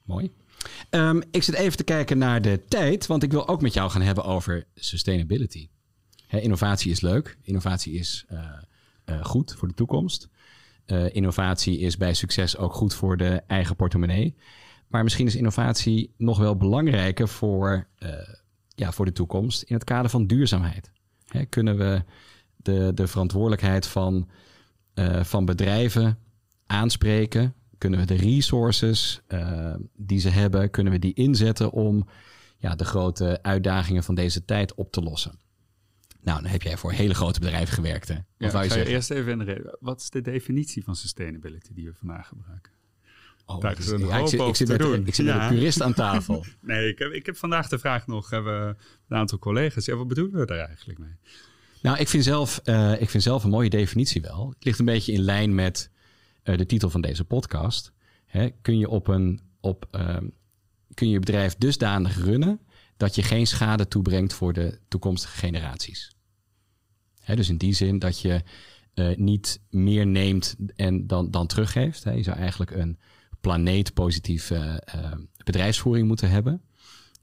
Mooi. 0.05 0.33
Um, 0.91 1.23
ik 1.31 1.43
zit 1.43 1.55
even 1.55 1.77
te 1.77 1.85
kijken 1.85 2.19
naar 2.19 2.43
de 2.43 2.65
tijd, 2.69 3.07
want 3.07 3.23
ik 3.23 3.31
wil 3.31 3.49
ook 3.49 3.61
met 3.61 3.75
jou 3.75 3.91
gaan 3.91 4.03
hebben 4.03 4.25
over 4.25 4.67
sustainability. 4.75 5.69
Hè, 6.27 6.41
innovatie 6.41 6.91
is 6.91 7.01
leuk. 7.01 7.39
Innovatie 7.43 7.95
is 7.95 8.27
uh, 8.33 8.39
uh, 9.07 9.25
goed 9.25 9.55
voor 9.59 9.69
de 9.69 9.75
toekomst. 9.75 10.29
Innovatie 11.13 11.79
is 11.79 11.97
bij 11.97 12.15
succes 12.15 12.57
ook 12.57 12.75
goed 12.75 12.95
voor 12.95 13.17
de 13.17 13.43
eigen 13.47 13.77
portemonnee. 13.77 14.37
Maar 14.89 15.03
misschien 15.03 15.27
is 15.27 15.37
innovatie 15.37 16.15
nog 16.17 16.39
wel 16.39 16.57
belangrijker 16.57 17.29
voor, 17.29 17.87
uh, 17.99 18.11
ja, 18.69 18.93
voor 18.93 19.05
de 19.05 19.13
toekomst 19.13 19.63
in 19.63 19.75
het 19.75 19.85
kader 19.85 20.11
van 20.11 20.27
duurzaamheid. 20.27 20.91
Hè, 21.27 21.45
kunnen 21.45 21.79
we 21.79 22.03
de, 22.57 22.91
de 22.95 23.07
verantwoordelijkheid 23.07 23.87
van, 23.87 24.29
uh, 24.95 25.25
van 25.25 25.45
bedrijven 25.45 26.19
aanspreken? 26.67 27.55
Kunnen 27.79 27.99
we 27.99 28.07
de 28.07 28.15
resources 28.15 29.21
uh, 29.29 29.75
die 29.97 30.21
ze 30.21 30.29
hebben, 30.29 30.71
kunnen 30.71 30.93
we 30.93 30.99
die 30.99 31.15
inzetten 31.15 31.71
om 31.71 32.09
ja, 32.59 32.75
de 32.75 32.85
grote 32.85 33.39
uitdagingen 33.43 34.03
van 34.03 34.15
deze 34.15 34.45
tijd 34.45 34.75
op 34.75 34.93
te 34.93 35.03
lossen? 35.03 35.39
Nou, 36.21 36.43
dan 36.43 36.51
heb 36.51 36.63
jij 36.63 36.77
voor 36.77 36.93
hele 36.93 37.15
grote 37.15 37.41
bedrijven 37.41 37.75
gewerkt. 37.75 38.09
Hè? 38.09 38.15
Ja, 38.37 38.51
wou 38.51 38.65
je 38.65 38.87
eerst 38.87 39.11
even 39.11 39.33
in 39.33 39.39
de 39.39 39.45
reden. 39.45 39.77
Wat 39.81 40.01
is 40.01 40.11
de 40.11 40.21
definitie 40.21 40.85
van 40.85 40.97
sustainability 40.97 41.73
die 41.73 41.87
we 41.87 41.95
vandaag 41.95 42.29
gebruiken? 42.29 42.73
Oh, 43.49 43.61
dat 43.61 43.79
is 43.79 43.85
is- 43.85 43.91
een 43.91 44.07
ja, 44.07 44.19
ik 44.19 44.27
zit, 44.27 44.41
ik 44.41 44.57
zit 44.57 44.69
met, 44.69 44.79
doen. 44.79 45.07
ik 45.07 45.15
zit 45.15 45.27
met 45.27 45.35
een 45.35 45.49
purist 45.49 45.83
aan 45.83 45.95
tafel. 45.95 46.45
Nee, 46.61 46.89
ik 46.89 46.99
heb, 46.99 47.13
ik 47.13 47.27
heb 47.27 47.37
vandaag 47.37 47.69
de 47.69 47.79
vraag 47.79 48.07
nog, 48.07 48.31
hebben 48.31 48.77
een 49.09 49.17
aantal 49.17 49.39
collega's. 49.39 49.85
Ja, 49.85 49.95
wat 49.97 50.09
bedoelen 50.09 50.41
we 50.41 50.47
daar 50.47 50.67
eigenlijk 50.67 50.99
mee? 50.99 51.11
Nou, 51.83 51.99
ik 51.99 52.09
vind, 52.09 52.25
zelf, 52.25 52.61
eh, 52.65 53.01
ik 53.01 53.11
vind 53.11 53.23
zelf 53.23 53.45
een 53.45 53.51
mooie 53.51 53.71
definitie 53.71 54.21
wel. 54.21 54.49
Het 54.49 54.65
ligt 54.65 54.79
een 54.79 54.85
beetje 54.85 55.13
in 55.13 55.21
lijn 55.21 55.55
met 55.55 55.91
eh, 56.43 56.57
de 56.57 56.67
titel 56.67 56.91
van 56.91 57.01
deze 57.01 57.25
podcast. 57.25 57.93
Hè, 58.27 58.49
kun, 58.63 58.79
je 58.79 58.89
op 58.89 59.09
een, 59.09 59.41
op, 59.61 59.89
ehm, 59.91 60.27
kun 60.95 61.07
je 61.07 61.13
je 61.13 61.19
bedrijf 61.19 61.55
dusdanig 61.57 62.17
runnen 62.25 62.61
dat 62.97 63.15
je 63.15 63.23
geen 63.23 63.47
schade 63.47 63.89
toebrengt 63.89 64.33
voor 64.33 64.53
de 64.53 64.79
toekomstige 64.89 65.37
generaties? 65.39 66.17
Hè, 67.21 67.37
dus 67.37 67.49
in 67.49 67.57
die 67.57 67.73
zin 67.75 67.99
dat 67.99 68.21
je 68.21 68.43
eh, 68.95 69.17
niet 69.17 69.61
meer 69.71 70.07
neemt 70.07 70.57
en 70.77 71.07
dan, 71.07 71.31
dan 71.31 71.47
teruggeeft. 71.47 72.05
Hè. 72.05 72.13
Je 72.13 72.23
zou 72.23 72.37
eigenlijk 72.37 72.71
een 72.71 72.99
planeetpositieve 73.41 74.83
eh, 74.85 75.13
bedrijfsvoering 75.45 76.07
moeten 76.09 76.31
hebben. 76.31 76.63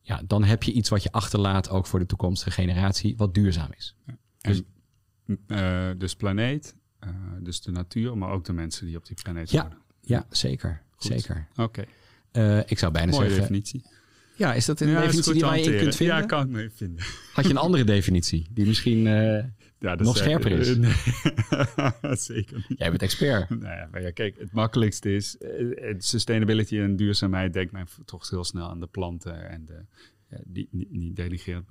Ja, 0.01 0.21
dan 0.27 0.43
heb 0.43 0.63
je 0.63 0.71
iets 0.71 0.89
wat 0.89 1.03
je 1.03 1.11
achterlaat 1.11 1.69
ook 1.69 1.87
voor 1.87 1.99
de 1.99 2.05
toekomstige 2.05 2.51
generatie, 2.51 3.17
wat 3.17 3.33
duurzaam 3.33 3.69
is. 3.77 3.95
Dus- 4.41 4.61
En, 5.25 5.39
eh, 5.47 5.89
dus 5.97 6.15
planeet, 6.15 6.75
eh, 6.99 7.09
dus 7.39 7.61
de 7.61 7.71
natuur, 7.71 8.17
maar 8.17 8.29
ook 8.29 8.45
de 8.45 8.53
mensen 8.53 8.85
die 8.85 8.97
op 8.97 9.05
die 9.05 9.15
planeet 9.23 9.51
Ja. 9.51 9.61
wonen. 9.61 9.77
Ja, 10.01 10.25
zeker. 10.29 10.81
Goed. 10.95 11.11
Zeker. 11.11 11.47
Oké, 11.55 11.85
ik 12.65 12.79
zou 12.79 12.91
bijna 12.91 13.11
mooie 13.11 13.23
zeggen, 13.23 13.39
definitie. 13.39 13.85
Ja, 14.35 14.53
is 14.53 14.65
dat 14.65 14.79
een 14.79 14.87
Ja, 14.89 15.01
definitie 15.01 15.33
die 15.33 15.45
je 15.45 15.71
in 15.73 15.77
kunt 15.79 15.95
vinden? 15.95 16.15
Ja, 16.15 16.25
kan 16.25 16.41
ik 16.41 16.49
me 16.49 16.69
vinden. 16.75 17.05
Had 17.33 17.45
je 17.45 17.51
een 17.51 17.57
andere 17.57 17.83
definitie 17.83 18.47
die 18.51 18.65
misschien... 18.65 19.07
Ja, 19.85 19.95
Nog 19.95 20.17
scherper 20.17 20.51
is. 20.51 20.67
is. 20.67 20.77
Nee, 22.01 22.15
zeker 22.31 22.65
niet. 22.69 22.77
jij 22.79 22.89
bent 22.89 23.01
expert. 23.01 23.49
Nou 23.49 24.01
ja, 24.01 24.11
kijk, 24.11 24.37
het 24.39 24.51
makkelijkste 24.51 25.15
is 25.15 25.37
eh, 25.37 25.93
sustainability 25.97 26.77
en 26.79 26.95
duurzaamheid. 26.95 27.53
Denk 27.53 27.71
mij 27.71 27.85
toch 28.05 28.29
heel 28.29 28.43
snel 28.43 28.69
aan 28.69 28.79
de 28.79 28.87
planten 28.87 29.49
en 29.49 29.65
de, 29.65 29.85
ja, 30.29 30.37
die, 30.45 30.67
niet, 30.71 30.91
niet 30.91 31.15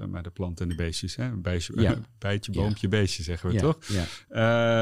maar 0.06 0.22
de 0.22 0.30
planten 0.30 0.64
en 0.64 0.76
de 0.76 0.82
beestjes. 0.82 1.16
Hè? 1.16 1.24
Een 1.24 1.42
Ja. 1.74 2.00
bijtje, 2.18 2.52
Ja. 2.52 2.60
boompje, 2.60 2.88
beestje 2.88 3.22
zeggen 3.22 3.50
we 3.50 3.56
toch? 3.56 3.78
Ja. 3.84 4.04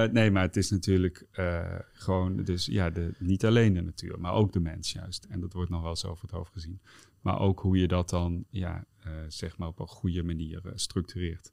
Eh, 0.04 0.12
nee, 0.12 0.30
maar 0.30 0.42
het 0.42 0.56
is 0.56 0.70
natuurlijk 0.70 1.26
eh, 1.30 1.78
gewoon, 1.92 2.44
dus 2.44 2.66
ja, 2.66 2.90
de, 2.90 3.14
niet 3.18 3.44
alleen 3.44 3.72
de 3.74 3.82
natuur, 3.82 4.20
maar 4.20 4.32
ook 4.32 4.52
de 4.52 4.60
mens 4.60 4.92
juist. 4.92 5.24
En 5.24 5.40
dat 5.40 5.52
wordt 5.52 5.70
nog 5.70 5.80
wel 5.80 5.90
eens 5.90 6.04
over 6.04 6.22
het 6.22 6.30
hoofd 6.30 6.52
gezien. 6.52 6.80
Maar 7.20 7.38
ook 7.40 7.60
hoe 7.60 7.78
je 7.78 7.88
dat 7.88 8.10
dan, 8.10 8.44
ja, 8.50 8.84
zeg 9.28 9.56
maar 9.56 9.68
op 9.68 9.78
een 9.80 9.86
goede 9.86 10.22
manier 10.22 10.60
structureert. 10.74 11.52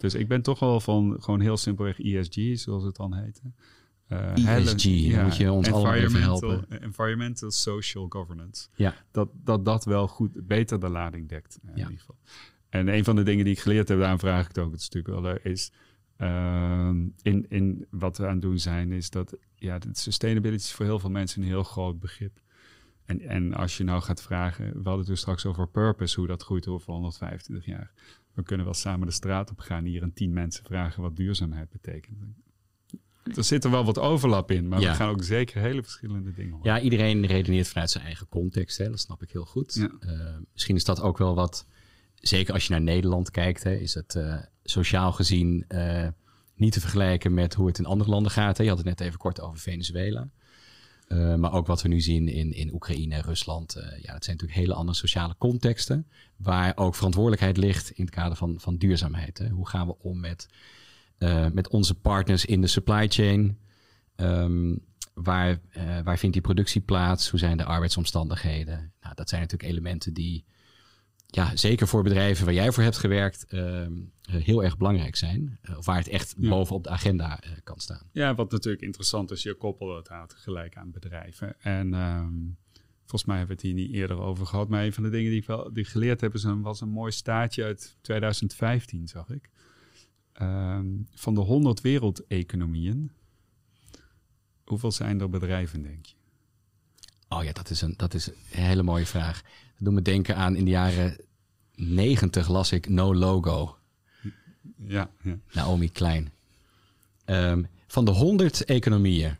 Dus 0.00 0.14
ik 0.14 0.28
ben 0.28 0.42
toch 0.42 0.58
wel 0.58 0.80
van 0.80 1.16
gewoon 1.18 1.40
heel 1.40 1.56
simpelweg 1.56 2.00
ESG, 2.00 2.58
zoals 2.58 2.84
het 2.84 2.96
dan 2.96 3.14
heet. 3.14 3.42
Eh, 4.06 4.56
ESG, 4.56 5.12
dan 5.14 5.24
moet 5.24 5.36
je 5.36 5.52
ons 5.52 5.70
allemaal 5.72 5.94
even 5.94 6.04
environmental- 6.04 6.50
helpen. 6.50 6.80
Environmental 6.82 7.50
Social 7.50 8.06
Governance 8.08 8.68
Ja. 8.74 8.94
dat, 9.10 9.28
dat 9.44 9.64
dat 9.64 9.84
wel 9.84 10.08
goed, 10.08 10.46
beter 10.46 10.80
de 10.80 10.88
lading 10.88 11.28
dekt. 11.28 11.58
eh, 11.62 11.70
In 11.70 11.76
Ja. 11.76 11.82
ieder 11.82 11.98
geval. 11.98 12.16
En 12.68 12.88
een 12.88 13.04
van 13.04 13.16
de 13.16 13.22
dingen 13.22 13.44
die 13.44 13.54
ik 13.54 13.60
geleerd 13.60 13.88
heb, 13.88 13.98
daarom 13.98 14.18
vraag 14.18 14.40
ik 14.42 14.48
het 14.48 14.58
ook, 14.58 14.70
het 14.72 14.80
is 14.80 14.88
natuurlijk 14.90 15.14
wel 15.22 15.32
leuk, 15.32 15.44
is 15.44 15.72
ehm, 16.16 17.06
in, 17.22 17.46
in 17.48 17.86
wat 17.90 18.18
we 18.18 18.26
aan 18.26 18.32
het 18.32 18.42
doen 18.42 18.58
zijn, 18.58 18.92
is 18.92 19.10
dat 19.10 19.36
ja, 19.54 19.78
sustainability 19.92 20.62
is 20.62 20.72
voor 20.72 20.84
heel 20.84 20.98
veel 20.98 21.10
mensen 21.10 21.42
een 21.42 21.48
heel 21.48 21.62
groot 21.62 22.00
begrip. 22.00 22.40
En, 23.04 23.20
en 23.20 23.54
als 23.54 23.76
je 23.76 23.84
nou 23.84 24.02
gaat 24.02 24.22
vragen, 24.22 24.64
we 24.66 24.72
hadden 24.74 24.98
het 24.98 25.06
dus 25.06 25.20
straks 25.20 25.46
over 25.46 25.68
purpose, 25.68 26.18
hoe 26.18 26.28
dat 26.28 26.42
groeit 26.42 26.66
over 26.68 26.92
125 26.92 27.66
jaar. 27.66 27.92
We 28.34 28.42
kunnen 28.42 28.66
wel 28.66 28.74
samen 28.74 29.06
de 29.06 29.12
straat 29.12 29.50
op 29.50 29.58
gaan 29.58 29.84
hier 29.84 30.02
en 30.02 30.12
tien 30.12 30.32
mensen 30.32 30.64
vragen 30.64 31.02
wat 31.02 31.16
duurzaamheid 31.16 31.70
betekent. 31.70 32.16
Er 33.36 33.44
zit 33.44 33.64
er 33.64 33.70
wel 33.70 33.84
wat 33.84 33.98
overlap 33.98 34.50
in, 34.50 34.68
maar 34.68 34.80
Ja. 34.80 34.90
we 34.90 34.96
gaan 34.96 35.08
ook 35.08 35.22
zeker 35.22 35.60
hele 35.60 35.82
verschillende 35.82 36.32
dingen 36.32 36.52
horen. 36.52 36.72
Ja, 36.74 36.80
iedereen 36.80 37.26
redeneert 37.26 37.68
vanuit 37.68 37.90
zijn 37.90 38.04
eigen 38.04 38.28
context. 38.28 38.78
Hè? 38.78 38.88
Dat 38.90 39.00
snap 39.00 39.22
ik 39.22 39.30
heel 39.30 39.44
goed. 39.44 39.74
Ja. 39.74 39.90
Eh, 40.00 40.36
misschien 40.52 40.76
is 40.76 40.84
dat 40.84 41.00
ook 41.00 41.18
wel 41.18 41.34
wat, 41.34 41.66
zeker 42.14 42.54
als 42.54 42.64
je 42.66 42.70
naar 42.70 42.80
Nederland 42.80 43.30
kijkt, 43.30 43.62
hè, 43.62 43.74
is 43.74 43.94
het 43.94 44.14
eh, 44.14 44.36
sociaal 44.64 45.12
gezien 45.12 45.64
eh, 45.68 46.08
niet 46.54 46.72
te 46.72 46.80
vergelijken 46.80 47.34
met 47.34 47.54
hoe 47.54 47.66
het 47.66 47.78
in 47.78 47.86
andere 47.86 48.10
landen 48.10 48.32
gaat. 48.32 48.56
Hè? 48.56 48.62
Je 48.62 48.68
had 48.68 48.78
het 48.78 48.86
net 48.86 49.00
even 49.00 49.18
kort 49.18 49.40
over 49.40 49.58
Venezuela. 49.58 50.30
Eh, 51.10 51.34
maar 51.34 51.52
ook 51.52 51.66
wat 51.66 51.82
we 51.82 51.88
nu 51.88 52.00
zien 52.00 52.28
in, 52.28 52.52
in 52.52 52.74
Oekraïne 52.74 53.20
Rusland. 53.20 53.74
eh, 53.74 53.82
ja, 53.82 54.12
dat 54.12 54.24
zijn 54.24 54.36
natuurlijk 54.36 54.58
hele 54.58 54.74
andere 54.74 54.96
sociale 54.96 55.34
contexten. 55.38 56.06
Waar 56.36 56.76
ook 56.76 56.94
verantwoordelijkheid 56.94 57.56
ligt 57.56 57.90
in 57.90 58.04
het 58.04 58.14
kader 58.14 58.36
van, 58.36 58.60
van 58.60 58.76
duurzaamheid. 58.76 59.48
Hoe 59.50 59.68
gaan 59.68 59.86
we 59.86 59.98
om 59.98 60.20
met, 60.20 60.48
eh, 61.18 61.46
met 61.52 61.68
onze 61.68 61.94
partners 61.94 62.44
in 62.44 62.60
de 62.60 62.66
supply 62.66 63.08
chain? 63.08 63.58
Ehm, 64.16 64.76
waar, 65.14 65.60
waar 66.04 66.18
vindt 66.18 66.34
die 66.34 66.44
productie 66.44 66.80
plaats? 66.80 67.28
Hoe 67.28 67.38
zijn 67.38 67.56
de 67.56 67.64
arbeidsomstandigheden? 67.64 68.92
Nou, 69.02 69.14
dat 69.14 69.28
zijn 69.28 69.40
natuurlijk 69.40 69.70
elementen 69.70 70.14
die, 70.14 70.44
ja, 71.30 71.56
zeker 71.56 71.88
voor 71.88 72.02
bedrijven 72.02 72.44
waar 72.44 72.54
jij 72.54 72.72
voor 72.72 72.82
hebt 72.82 72.96
gewerkt, 72.96 73.46
ehm, 73.46 73.92
eh, 74.22 74.34
heel 74.34 74.64
erg 74.64 74.76
belangrijk 74.76 75.16
zijn. 75.16 75.58
Eh, 75.62 75.78
of 75.78 75.86
waar 75.86 75.96
het 75.96 76.08
echt 76.08 76.34
Ja. 76.38 76.48
bovenop 76.48 76.84
de 76.84 76.90
agenda 76.90 77.40
eh, 77.40 77.50
kan 77.64 77.78
staan. 77.80 78.02
Ja, 78.12 78.34
wat 78.34 78.50
natuurlijk 78.50 78.82
interessant 78.82 79.30
is, 79.30 79.42
je 79.42 79.54
koppelt 79.54 79.96
het 79.96 80.08
aan 80.10 80.26
gelijk 80.34 80.76
aan 80.76 80.90
bedrijven. 80.90 81.60
En 81.60 81.94
ehm, 81.94 82.34
volgens 83.00 83.24
mij 83.24 83.38
hebben 83.38 83.56
we 83.56 83.62
het 83.62 83.72
hier 83.72 83.84
niet 83.86 83.92
eerder 83.94 84.18
over 84.20 84.46
gehad. 84.46 84.68
Maar 84.68 84.84
een 84.84 84.92
van 84.92 85.02
de 85.02 85.10
dingen 85.10 85.30
die 85.30 85.40
ik 85.40 85.46
wel 85.46 85.72
die 85.72 85.84
geleerd 85.84 86.20
heb, 86.20 86.34
is 86.34 86.42
een, 86.42 86.62
was 86.62 86.80
een 86.80 86.88
mooi 86.88 87.12
staatje 87.12 87.64
uit 87.64 87.96
2015, 88.00 89.08
zag 89.08 89.30
ik. 89.30 89.50
Ehm, 90.32 90.86
van 91.14 91.34
de 91.34 91.40
100 91.40 91.80
wereldeconomieën, 91.80 93.10
hoeveel 94.64 94.92
zijn 94.92 95.20
er 95.20 95.30
bedrijven, 95.30 95.82
denk 95.82 96.06
je? 96.06 96.14
Oh 97.32 97.44
ja, 97.44 97.52
dat 97.52 97.70
is 97.70 97.80
een, 97.80 97.94
dat 97.96 98.14
is 98.14 98.26
een 98.26 98.34
hele 98.48 98.82
mooie 98.82 99.06
vraag. 99.06 99.42
Dat 99.42 99.84
doet 99.84 99.94
me 99.94 100.02
denken 100.02 100.36
aan 100.36 100.56
in 100.56 100.64
de 100.64 100.70
jaren 100.70 101.16
90 101.74 102.48
las 102.48 102.72
ik 102.72 102.88
No 102.88 103.14
Logo. 103.14 103.78
Ja, 104.76 105.10
ja. 105.22 105.38
Naomi 105.52 105.90
Klein. 105.90 106.32
Ehm, 107.24 107.62
van 107.86 108.04
de 108.04 108.10
100 108.10 108.64
economieën. 108.64 109.36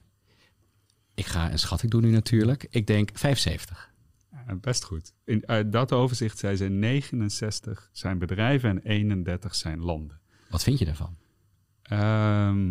Ik 1.14 1.26
ga 1.26 1.50
een 1.50 1.59
schatting 1.59 1.90
doen 1.92 2.03
nu 2.03 2.11
natuurlijk. 2.11 2.66
Ik 2.70 2.87
denk 2.87 3.11
75. 3.14 3.92
Ja, 4.31 4.55
best 4.55 4.85
goed. 4.85 5.12
In 5.24 5.48
uit 5.48 5.72
dat 5.72 5.92
overzicht 5.92 6.38
zei 6.38 6.57
ze 6.57 6.64
69 6.64 7.88
zijn 7.92 8.18
bedrijven 8.18 8.70
en 8.70 8.83
31 8.83 9.55
zijn 9.55 9.81
landen. 9.81 10.20
Wat 10.48 10.62
vind 10.62 10.79
je 10.79 10.85
daarvan? 10.85 11.16
Ehm, 11.83 12.66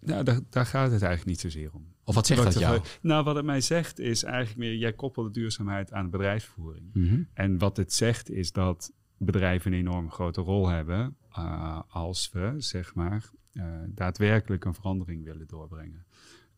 nou, 0.00 0.24
daar, 0.24 0.40
daar 0.50 0.66
gaat 0.66 0.90
het 0.90 1.02
eigenlijk 1.02 1.24
niet 1.24 1.40
zozeer 1.40 1.70
om. 1.72 1.94
Of 2.06 2.14
wat 2.14 2.26
zegt 2.26 2.42
Wat 2.42 2.52
dat 2.52 2.62
jou? 2.62 2.80
Nou, 3.00 3.24
wat 3.24 3.36
het 3.36 3.44
mij 3.44 3.60
zegt 3.60 3.98
is 3.98 4.22
eigenlijk 4.22 4.56
meer, 4.56 4.76
jij 4.76 4.92
koppelt 4.92 5.34
de 5.34 5.40
duurzaamheid 5.40 5.92
aan 5.92 6.10
bedrijfsvoering. 6.10 6.90
Mhm. 6.92 7.22
En 7.32 7.58
wat 7.58 7.76
het 7.76 7.92
zegt 7.92 8.30
is 8.30 8.52
dat 8.52 8.92
bedrijven 9.16 9.72
een 9.72 9.78
enorm 9.78 10.10
grote 10.10 10.40
rol 10.40 10.68
hebben 10.68 11.16
eh, 11.32 11.80
als 11.88 12.30
we, 12.32 12.54
zeg 12.58 12.94
maar, 12.94 13.30
eh, 13.52 13.64
daadwerkelijk 13.88 14.64
een 14.64 14.74
verandering 14.74 15.24
willen 15.24 15.46
doorbrengen 15.46 16.06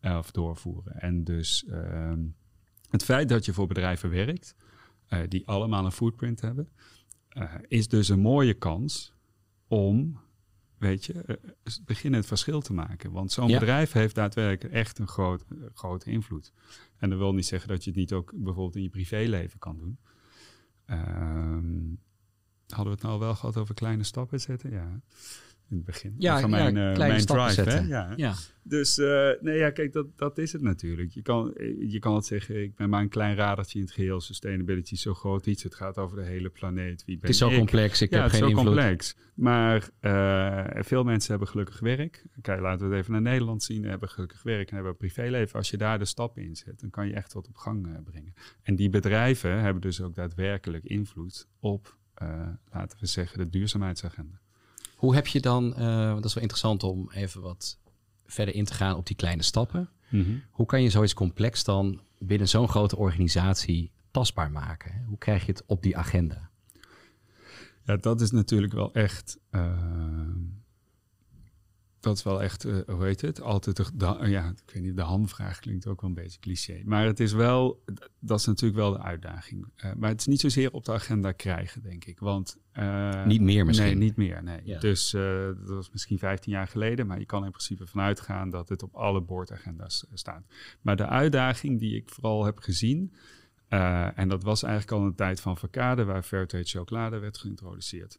eh, 0.01 0.17
of 0.19 0.31
doorvoeren. 0.31 1.01
En 1.01 1.25
dus 1.25 1.65
ehm, 1.67 2.21
het 2.91 3.05
feit 3.05 3.29
dat 3.29 3.45
je 3.45 3.53
voor 3.53 3.67
bedrijven 3.67 4.11
werkt, 4.11 4.57
die 5.29 5.47
allemaal 5.47 5.85
een 5.85 5.93
footprint 5.93 6.41
hebben, 6.41 6.69
is 7.69 7.89
dus 7.89 8.09
een 8.09 8.21
mooie 8.21 8.55
kans 8.55 9.15
om, 9.67 10.21
weet 10.79 11.05
je, 11.05 11.13
eh, 11.13 11.37
beginnen 11.85 12.21
het 12.21 12.29
verschil 12.29 12.61
te 12.61 12.73
maken. 12.73 13.11
Want 13.13 13.33
zo'n 13.33 13.49
Ja. 13.49 13.59
bedrijf 13.59 13.93
heeft 13.93 14.15
daadwerkelijk 14.15 14.75
echt 14.75 14.99
een 14.99 15.09
groot, 15.09 15.45
eh, 15.49 15.57
grote 15.75 16.11
invloed. 16.11 16.53
En 16.97 17.11
dat 17.11 17.19
wil 17.19 17.35
niet 17.35 17.47
zeggen 17.47 17.69
dat 17.69 17.85
je 17.85 17.91
het 17.91 17.99
niet 17.99 18.13
ook 18.13 18.33
bijvoorbeeld 18.35 18.77
in 18.77 18.83
je 18.83 18.89
privéleven 18.89 19.59
kan 19.59 19.77
doen. 19.79 19.99
Ehm, 20.85 21.95
hadden 22.67 22.87
we 22.87 22.91
het 22.91 23.03
nou 23.03 23.19
wel 23.19 23.35
gehad 23.35 23.57
over 23.57 23.75
kleine 23.75 24.03
stappen 24.03 24.41
zetten? 24.41 24.71
Ja, 24.71 25.01
in 25.71 25.77
het 25.77 25.85
begin. 25.85 26.15
Ja, 26.19 26.41
van 26.41 26.51
ja, 26.51 26.57
mijn, 26.57 26.77
eh, 26.77 26.83
kleine 26.83 27.07
mijn 27.07 27.21
stappen 27.21 27.55
drive. 27.55 27.71
Hè? 27.71 27.87
Ja. 27.87 28.13
Ja. 28.17 28.35
Dus 28.63 28.99
eh, 28.99 29.31
nee, 29.41 29.59
ja, 29.59 29.71
kijk, 29.71 29.93
dat, 29.93 30.07
dat 30.17 30.39
is 30.39 30.53
het 30.53 30.63
natuurlijk. 30.63 31.11
Je 31.11 31.23
kan, 31.23 31.55
eh, 31.55 31.91
je 31.91 31.99
kan 31.99 32.15
het 32.15 32.27
zeggen, 32.27 32.63
ik 32.63 32.75
ben 32.75 32.89
maar 32.89 33.01
een 33.01 33.09
klein 33.09 33.37
radertje 33.37 33.79
in 33.79 33.85
het 33.85 33.95
geheel. 33.95 34.21
Sustainability 34.21 34.93
is 34.93 35.01
zo 35.03 35.15
groot 35.15 35.47
iets. 35.47 35.63
Het 35.63 35.75
gaat 35.75 35.99
over 35.99 36.17
de 36.17 36.25
hele 36.25 36.49
planeet. 36.49 37.05
Wie 37.05 37.15
ben 37.15 37.21
Het 37.21 37.31
is 37.31 37.39
zo 37.39 37.49
ik? 37.49 37.57
complex, 37.57 38.03
ik 38.03 38.11
ja, 38.11 38.17
heb 38.17 38.25
het 38.25 38.35
is 38.35 38.39
geen 38.41 38.51
zo 38.51 38.57
invloed. 38.57 38.75
complex. 38.75 39.17
Maar 39.35 39.91
eh, 40.01 40.83
veel 40.83 41.05
mensen 41.05 41.31
hebben 41.31 41.49
gelukkig 41.49 41.81
werk. 41.81 42.25
Kijk, 42.41 42.61
laten 42.61 42.89
we 42.89 42.95
het 42.95 43.03
even 43.03 43.13
naar 43.13 43.33
Nederland 43.33 43.63
zien. 43.63 43.85
Hebben 43.85 44.09
gelukkig 44.09 44.43
werk 44.43 44.69
en 44.69 44.75
hebben 44.75 44.93
een 44.93 44.99
privéleven. 44.99 45.59
Als 45.59 45.71
je 45.71 45.77
daar 45.77 45.99
de 45.99 46.05
stappen 46.05 46.43
in 46.43 46.57
zet, 46.57 46.81
dan 46.81 46.91
kan 46.91 47.07
je 47.07 47.15
echt 47.15 47.33
wat 47.33 47.49
op 47.49 47.57
gang 47.57 47.87
eh, 47.87 47.93
brengen. 48.05 48.35
En 48.63 48.77
die 48.77 48.91
bedrijven 48.91 49.61
hebben 49.61 49.83
dus 49.83 50.01
ook 50.01 50.15
daadwerkelijk 50.15 50.85
invloed 50.85 51.49
op, 51.61 51.97
eh, 52.15 52.49
laten 52.73 52.99
we 53.01 53.07
zeggen, 53.07 53.39
de 53.39 53.49
duurzaamheidsagenda. 53.49 54.41
Hoe 54.99 55.15
heb 55.15 55.27
je 55.27 55.41
dan, 55.41 55.75
eh, 55.77 56.15
dat 56.15 56.25
is 56.25 56.35
wel 56.35 56.43
interessant 56.43 56.83
om 56.83 57.11
even 57.11 57.41
wat 57.41 57.79
verder 58.27 58.55
in 58.55 58.65
te 58.65 58.75
gaan 58.75 58.97
op 58.97 59.07
die 59.07 59.17
kleine 59.17 59.43
stappen. 59.43 59.89
Hoe 60.51 60.67
kan 60.67 60.83
je 60.83 60.91
zoiets 60.91 61.15
complex 61.15 61.65
dan 61.65 62.01
binnen 62.19 62.49
zo'n 62.49 62.69
grote 62.69 62.97
organisatie 62.97 63.91
tastbaar 64.11 64.51
maken? 64.51 65.05
Hoe 65.07 65.19
krijg 65.19 65.47
je 65.47 65.53
het 65.53 65.63
op 65.67 65.83
die 65.83 65.97
agenda? 65.97 66.51
Ja, 67.85 67.97
dat 67.97 68.21
is 68.21 68.31
natuurlijk 68.31 68.73
wel 68.73 68.93
echt. 68.93 69.39
eh, 69.51 69.73
dat 72.01 72.17
is 72.17 72.23
wel 72.23 72.43
echt, 72.43 72.65
eh, 72.65 72.77
hoe 72.87 73.05
heet 73.05 73.21
het? 73.21 73.41
Altijd 73.41 73.77
de, 73.77 73.85
de- 73.95 74.19
ja, 74.29 74.49
ik 74.67 74.73
weet 74.75 74.83
niet, 74.83 74.97
de 74.97 75.03
hamvraag 75.03 75.59
klinkt 75.61 75.87
ook 75.87 76.01
wel 76.01 76.11
een 76.11 76.17
beetje 76.17 76.41
cliché. 76.41 76.83
Maar 76.85 77.05
het 77.05 77.21
is 77.21 77.33
wel, 77.33 77.83
dat 78.19 78.39
is 78.39 78.47
natuurlijk 78.47 78.79
wel 78.81 78.93
de 78.93 79.03
uitdaging. 79.03 79.67
Eh, 79.77 79.93
maar 79.95 80.11
het 80.11 80.21
is 80.21 80.27
niet 80.27 80.41
zozeer 80.41 80.73
op 80.73 80.85
de 80.85 80.93
agenda 80.93 81.33
krijgen, 81.33 81.83
denk 81.83 82.05
ik. 82.05 82.19
Want. 82.19 82.57
eh, 82.73 83.25
Niet 83.27 83.41
meer 83.41 83.65
misschien? 83.67 83.87
Nee, 83.87 83.97
niet 83.97 84.17
meer. 84.17 84.43
Nee. 84.43 84.61
Ja. 84.65 84.79
Dus 84.79 85.11
dat 85.11 85.69
was 85.69 85.91
misschien 85.91 86.19
15 86.19 86.53
jaar 86.53 86.69
geleden. 86.69 87.07
Maar 87.07 87.19
je 87.19 87.27
kan 87.27 87.45
in 87.45 87.51
principe 87.51 87.87
vanuit 87.87 88.21
gaan 88.21 88.51
dat 88.51 88.69
het 88.69 88.83
op 88.83 88.95
alle 88.95 89.21
boordagenda's 89.21 90.05
staat. 90.15 90.45
Maar 90.81 90.97
de 90.97 91.07
uitdaging 91.07 91.79
die 91.79 91.97
ik 91.97 92.09
vooral 92.11 92.45
heb 92.45 92.59
gezien. 92.59 93.13
en 94.15 94.29
dat 94.29 94.43
was 94.43 94.63
eigenlijk 94.63 94.93
al 95.01 95.07
een 95.07 95.15
tijd 95.15 95.41
van 95.41 95.57
Verkade, 95.57 96.05
waar 96.05 96.23
Fairtrade 96.23 96.65
chocolade 96.65 97.19
werd 97.19 97.39
geïntroduceerd. 97.39 98.19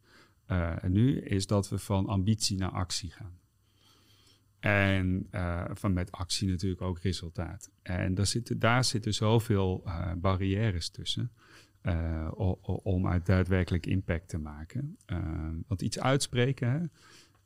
En 0.82 0.92
nu 0.92 1.20
is 1.20 1.48
dat 1.48 1.70
we 1.70 1.78
van 1.78 2.06
ambitie 2.08 2.58
naar 2.58 2.72
actie 2.72 3.12
gaan. 3.12 3.39
En 4.60 5.28
eh, 5.32 5.66
van 5.74 5.94
met 5.94 6.12
actie 6.12 6.48
natuurlijk 6.50 6.82
ook 6.82 7.00
resultaat. 7.00 7.70
En 7.82 8.14
daar 8.14 8.26
zitten, 8.26 8.60
daar 8.60 8.84
zitten 8.84 9.14
zoveel 9.14 9.82
eh, 9.86 10.12
barrières 10.18 10.90
tussen. 10.90 11.32
eh, 11.82 12.32
om 12.84 13.08
uit 13.08 13.26
daadwerkelijk 13.26 13.86
impact 13.86 14.28
te 14.30 14.38
maken. 14.38 14.98
Eh, 15.06 15.18
want 15.68 15.82
iets 15.82 16.00
uitspreken, 16.00 16.70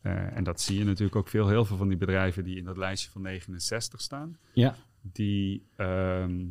hè? 0.01 0.11
en 0.27 0.43
dat 0.43 0.61
zie 0.61 0.77
je 0.77 0.83
natuurlijk 0.85 1.15
ook 1.15 1.27
veel, 1.27 1.47
heel 1.47 1.65
veel 1.65 1.77
van 1.77 1.87
die 1.87 1.97
bedrijven 1.97 2.43
die 2.43 2.57
in 2.57 2.63
dat 2.63 2.77
lijstje 2.77 3.09
van 3.09 3.21
69 3.21 4.01
staan 4.01 4.37
Ja. 4.53 4.75
die, 5.01 5.63
ehm, 5.75 6.45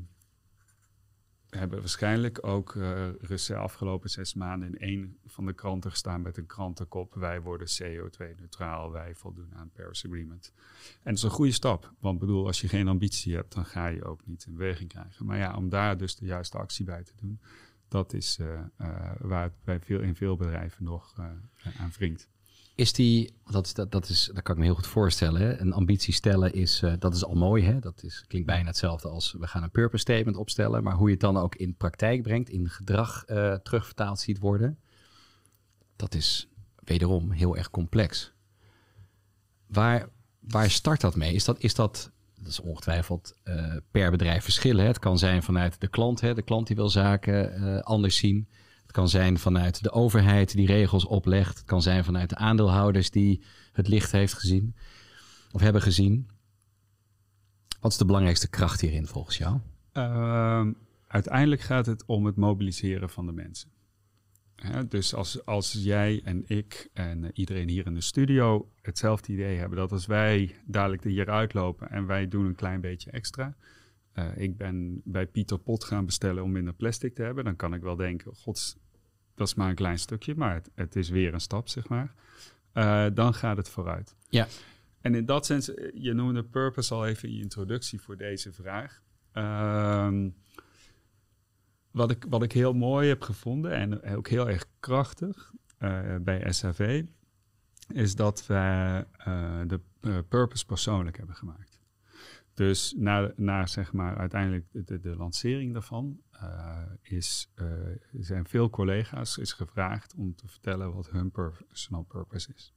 hebben 1.58 1.78
waarschijnlijk 1.78 2.46
ook 2.46 2.74
uh, 2.74 3.08
de 3.46 3.56
afgelopen 3.56 4.10
zes 4.10 4.34
maanden 4.34 4.68
in 4.68 4.78
één 4.78 5.18
van 5.26 5.46
de 5.46 5.52
kranten 5.52 5.90
gestaan 5.90 6.22
met 6.22 6.36
een 6.36 6.46
krantenkop. 6.46 7.14
Wij 7.14 7.40
worden 7.42 7.68
CO2-neutraal, 7.82 8.90
wij 8.90 9.14
voldoen 9.14 9.54
aan 9.54 9.70
Paris 9.70 10.06
Agreement. 10.06 10.52
En 10.86 11.00
dat 11.02 11.14
is 11.14 11.22
een 11.22 11.30
goede 11.30 11.52
stap, 11.52 11.92
want 11.98 12.18
bedoel, 12.18 12.46
als 12.46 12.60
je 12.60 12.68
geen 12.68 12.88
ambitie 12.88 13.34
hebt, 13.34 13.54
dan 13.54 13.64
ga 13.64 13.86
je 13.86 14.04
ook 14.04 14.26
niet 14.26 14.44
in 14.46 14.52
beweging 14.52 14.88
krijgen. 14.88 15.26
Maar 15.26 15.38
ja, 15.38 15.56
om 15.56 15.68
daar 15.68 15.96
dus 15.96 16.16
de 16.16 16.26
juiste 16.26 16.58
actie 16.58 16.84
bij 16.84 17.02
te 17.02 17.12
doen, 17.16 17.40
dat 17.88 18.12
is 18.12 18.38
uh, 18.38 18.46
uh, 18.80 19.10
waar 19.18 19.42
het 19.42 19.64
bij 19.64 19.80
veel, 19.80 20.00
in 20.00 20.14
veel 20.14 20.36
bedrijven 20.36 20.84
nog 20.84 21.14
aan 21.78 21.92
wringt. 21.96 22.28
Is 22.74 22.92
die, 22.92 23.34
dat, 23.50 23.70
dat, 23.74 23.92
dat, 23.92 24.08
is, 24.08 24.30
dat 24.34 24.42
kan 24.42 24.54
ik 24.54 24.60
me 24.60 24.66
heel 24.66 24.74
goed 24.74 24.86
voorstellen. 24.86 25.40
Hè? 25.40 25.60
Een 25.60 25.72
ambitie 25.72 26.14
stellen 26.14 26.52
is, 26.52 26.82
uh, 26.82 26.92
dat 26.98 27.14
is 27.14 27.24
al 27.24 27.34
mooi. 27.34 27.64
Hè? 27.64 27.78
Dat 27.78 28.02
is, 28.02 28.24
klinkt 28.26 28.46
bijna 28.46 28.66
hetzelfde 28.66 29.08
als 29.08 29.32
we 29.38 29.46
gaan 29.46 29.62
een 29.62 29.70
purpose 29.70 30.02
statement 30.02 30.36
opstellen. 30.36 30.82
Maar 30.82 30.94
hoe 30.94 31.06
je 31.06 31.12
het 31.12 31.20
dan 31.20 31.36
ook 31.36 31.54
in 31.54 31.76
praktijk 31.76 32.22
brengt, 32.22 32.48
in 32.48 32.68
gedrag 32.68 33.24
uh, 33.26 33.54
terugvertaald 33.54 34.20
ziet 34.20 34.38
worden, 34.38 34.78
dat 35.96 36.14
is 36.14 36.48
wederom 36.84 37.30
heel 37.30 37.56
erg 37.56 37.70
complex. 37.70 38.32
Waar, 39.66 40.08
waar 40.40 40.70
start 40.70 41.00
dat 41.00 41.16
mee? 41.16 41.34
Is 41.34 41.44
dat, 41.44 41.60
is 41.60 41.74
dat, 41.74 42.10
dat 42.34 42.46
is 42.46 42.60
ongetwijfeld 42.60 43.34
uh, 43.44 43.76
per 43.90 44.10
bedrijf 44.10 44.44
verschillen. 44.44 44.82
Hè? 44.82 44.88
Het 44.88 44.98
kan 44.98 45.18
zijn 45.18 45.42
vanuit 45.42 45.80
de 45.80 45.88
klant, 45.88 46.20
hè? 46.20 46.34
de 46.34 46.42
klant 46.42 46.66
die 46.66 46.76
wil 46.76 46.88
zaken 46.88 47.82
anders 47.82 48.16
zien. 48.16 48.48
Het 48.92 49.00
kan 49.00 49.10
zijn 49.10 49.38
vanuit 49.38 49.82
de 49.82 49.90
overheid 49.90 50.52
die 50.52 50.66
regels 50.66 51.04
oplegt. 51.04 51.58
Het 51.58 51.66
kan 51.66 51.82
zijn 51.82 52.04
vanuit 52.04 52.28
de 52.28 52.36
aandeelhouders 52.36 53.10
die 53.10 53.42
het 53.72 53.88
licht 53.88 54.12
heeft 54.12 54.32
gezien 54.32 54.74
of 55.52 55.60
hebben 55.60 55.82
gezien. 55.82 56.28
Wat 57.80 57.90
is 57.90 57.96
de 57.96 58.04
belangrijkste 58.04 58.48
kracht 58.48 58.80
hierin 58.80 59.06
volgens 59.06 59.38
jou? 59.38 59.58
Uh, 59.92 60.66
uiteindelijk 61.06 61.60
gaat 61.60 61.86
het 61.86 62.04
om 62.06 62.26
het 62.26 62.36
mobiliseren 62.36 63.10
van 63.10 63.26
de 63.26 63.32
mensen. 63.32 63.70
dus 64.88 65.14
als, 65.14 65.44
als 65.46 65.72
jij 65.72 66.20
en 66.24 66.42
ik 66.46 66.88
en 66.92 67.30
iedereen 67.32 67.68
hier 67.68 67.86
in 67.86 67.94
de 67.94 68.00
studio 68.00 68.70
hetzelfde 68.82 69.32
idee 69.32 69.58
hebben 69.58 69.78
dat 69.78 69.92
als 69.92 70.06
wij 70.06 70.54
dadelijk 70.66 71.02
de 71.02 71.10
hier 71.10 71.30
uitlopen 71.30 71.90
en 71.90 72.06
wij 72.06 72.28
doen 72.28 72.46
een 72.46 72.54
klein 72.54 72.80
beetje 72.80 73.10
extra, 73.10 73.56
uh, 74.14 74.36
ik 74.36 74.56
ben 74.56 75.00
bij 75.04 75.26
Pieter 75.26 75.58
Pot 75.58 75.84
gaan 75.84 76.04
bestellen 76.04 76.42
om 76.42 76.52
minder 76.52 76.74
plastic 76.74 77.14
te 77.14 77.22
hebben. 77.22 77.44
Dan 77.44 77.56
kan 77.56 77.74
ik 77.74 77.82
wel 77.82 77.96
denken, 77.96 78.34
gods, 78.34 78.76
dat 79.34 79.46
is 79.46 79.54
maar 79.54 79.68
een 79.68 79.74
klein 79.74 79.98
stukje, 79.98 80.34
maar 80.34 80.54
het, 80.54 80.70
het 80.74 80.96
is 80.96 81.08
weer 81.08 81.34
een 81.34 81.40
stap, 81.40 81.68
zeg 81.68 81.88
maar. 81.88 82.14
Uh, 82.74 83.06
dan 83.14 83.34
gaat 83.34 83.56
het 83.56 83.68
vooruit. 83.68 84.16
Ja. 84.28 84.46
En 85.00 85.14
in 85.14 85.26
dat 85.26 85.46
sens, 85.46 85.74
eh, 85.74 85.90
je 85.94 86.12
noemde 86.12 86.44
purpose 86.44 86.94
al 86.94 87.06
even 87.06 87.28
in 87.28 87.34
je 87.34 87.42
introductie 87.42 88.00
voor 88.00 88.16
deze 88.16 88.52
vraag. 88.52 89.02
Uh, 89.34 90.26
wat, 91.90 92.10
ik, 92.10 92.24
wat 92.28 92.42
ik 92.42 92.52
heel 92.52 92.72
mooi 92.72 93.08
heb 93.08 93.22
gevonden 93.22 93.72
en 93.72 94.02
ook 94.16 94.28
heel 94.28 94.48
erg 94.48 94.66
krachtig 94.80 95.52
uh, 95.78 96.16
bij 96.20 96.52
SAV, 96.52 97.02
is 97.88 98.14
dat 98.14 98.46
we 98.46 99.04
de 99.60 99.80
purpose 100.28 100.66
persoonlijk 100.66 101.16
hebben 101.16 101.36
gemaakt. 101.36 101.71
Dus 102.54 102.94
na, 102.96 103.32
na 103.36 103.66
zeg 103.66 103.92
maar 103.92 104.16
uiteindelijk 104.16 104.66
de, 104.70 105.00
de 105.00 105.16
lancering 105.16 105.72
daarvan 105.72 106.20
uh, 106.34 106.78
is, 107.02 107.50
uh, 107.54 107.66
zijn 108.12 108.46
veel 108.46 108.70
collega's 108.70 109.38
is 109.38 109.52
gevraagd 109.52 110.14
om 110.14 110.34
te 110.34 110.48
vertellen 110.48 110.94
wat 110.94 111.10
hun 111.10 111.30
personal 111.30 112.02
purpose 112.02 112.52
is. 112.54 112.72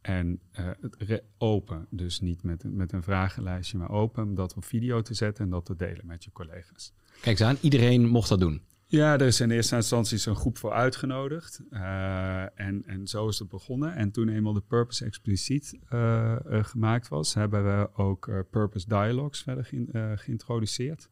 En 0.00 0.40
uh, 0.98 1.18
open, 1.38 1.86
dus 1.90 2.20
niet 2.20 2.42
met, 2.42 2.64
met 2.64 2.92
een 2.92 3.02
vragenlijstje, 3.02 3.78
maar 3.78 3.90
open, 3.90 4.34
dat 4.34 4.54
op 4.54 4.64
video 4.64 5.02
te 5.02 5.14
zetten 5.14 5.44
en 5.44 5.50
dat 5.50 5.64
te 5.64 5.76
delen 5.76 6.06
met 6.06 6.24
je 6.24 6.32
collega's. 6.32 6.92
Kijk 7.12 7.26
eens 7.26 7.42
aan, 7.48 7.56
iedereen 7.60 8.06
mocht 8.06 8.28
dat 8.28 8.40
doen. 8.40 8.62
Ja, 8.88 9.12
er 9.12 9.26
is 9.26 9.40
in 9.40 9.50
eerste 9.50 9.76
instantie 9.76 10.28
een 10.28 10.36
groep 10.36 10.58
voor 10.58 10.72
uitgenodigd. 10.72 11.60
Uh, 11.70 12.60
en, 12.60 12.82
en 12.86 13.06
zo 13.06 13.28
is 13.28 13.38
het 13.38 13.48
begonnen. 13.48 13.94
En 13.94 14.10
toen 14.10 14.28
eenmaal 14.28 14.52
de 14.52 14.60
Purpose 14.60 15.04
expliciet 15.04 15.78
uh, 15.92 16.36
uh, 16.46 16.64
gemaakt 16.64 17.08
was, 17.08 17.34
hebben 17.34 17.64
we 17.64 17.88
ook 17.94 18.30
Purpose 18.50 18.88
Dialogues 18.88 19.42
verder 19.42 19.68
geïntroduceerd. 20.18 21.08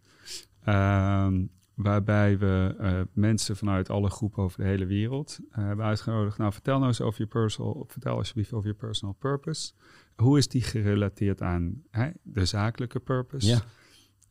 Ehm, 0.64 1.44
waarbij 1.74 2.38
we 2.38 3.06
mensen 3.12 3.56
vanuit 3.56 3.90
alle 3.90 4.10
groepen 4.10 4.42
over 4.42 4.62
de 4.62 4.68
hele 4.68 4.86
wereld 4.86 5.38
hebben 5.50 5.84
uitgenodigd. 5.84 6.38
Nou, 6.38 6.52
vertel 6.52 6.76
nou 6.76 6.86
eens 6.86 7.00
over 7.00 7.20
je 7.20 7.26
personal, 7.26 7.84
vertel 7.88 8.16
alsjeblieft 8.16 8.52
over 8.52 8.68
je 8.68 8.74
personal 8.74 9.14
purpose. 9.14 9.72
Hoe 10.14 10.38
is 10.38 10.48
die 10.48 10.62
gerelateerd 10.62 11.42
aan 11.42 11.82
hè, 11.90 12.10
de 12.22 12.44
zakelijke 12.44 13.00
purpose? 13.00 13.46
Ja. 13.46 13.62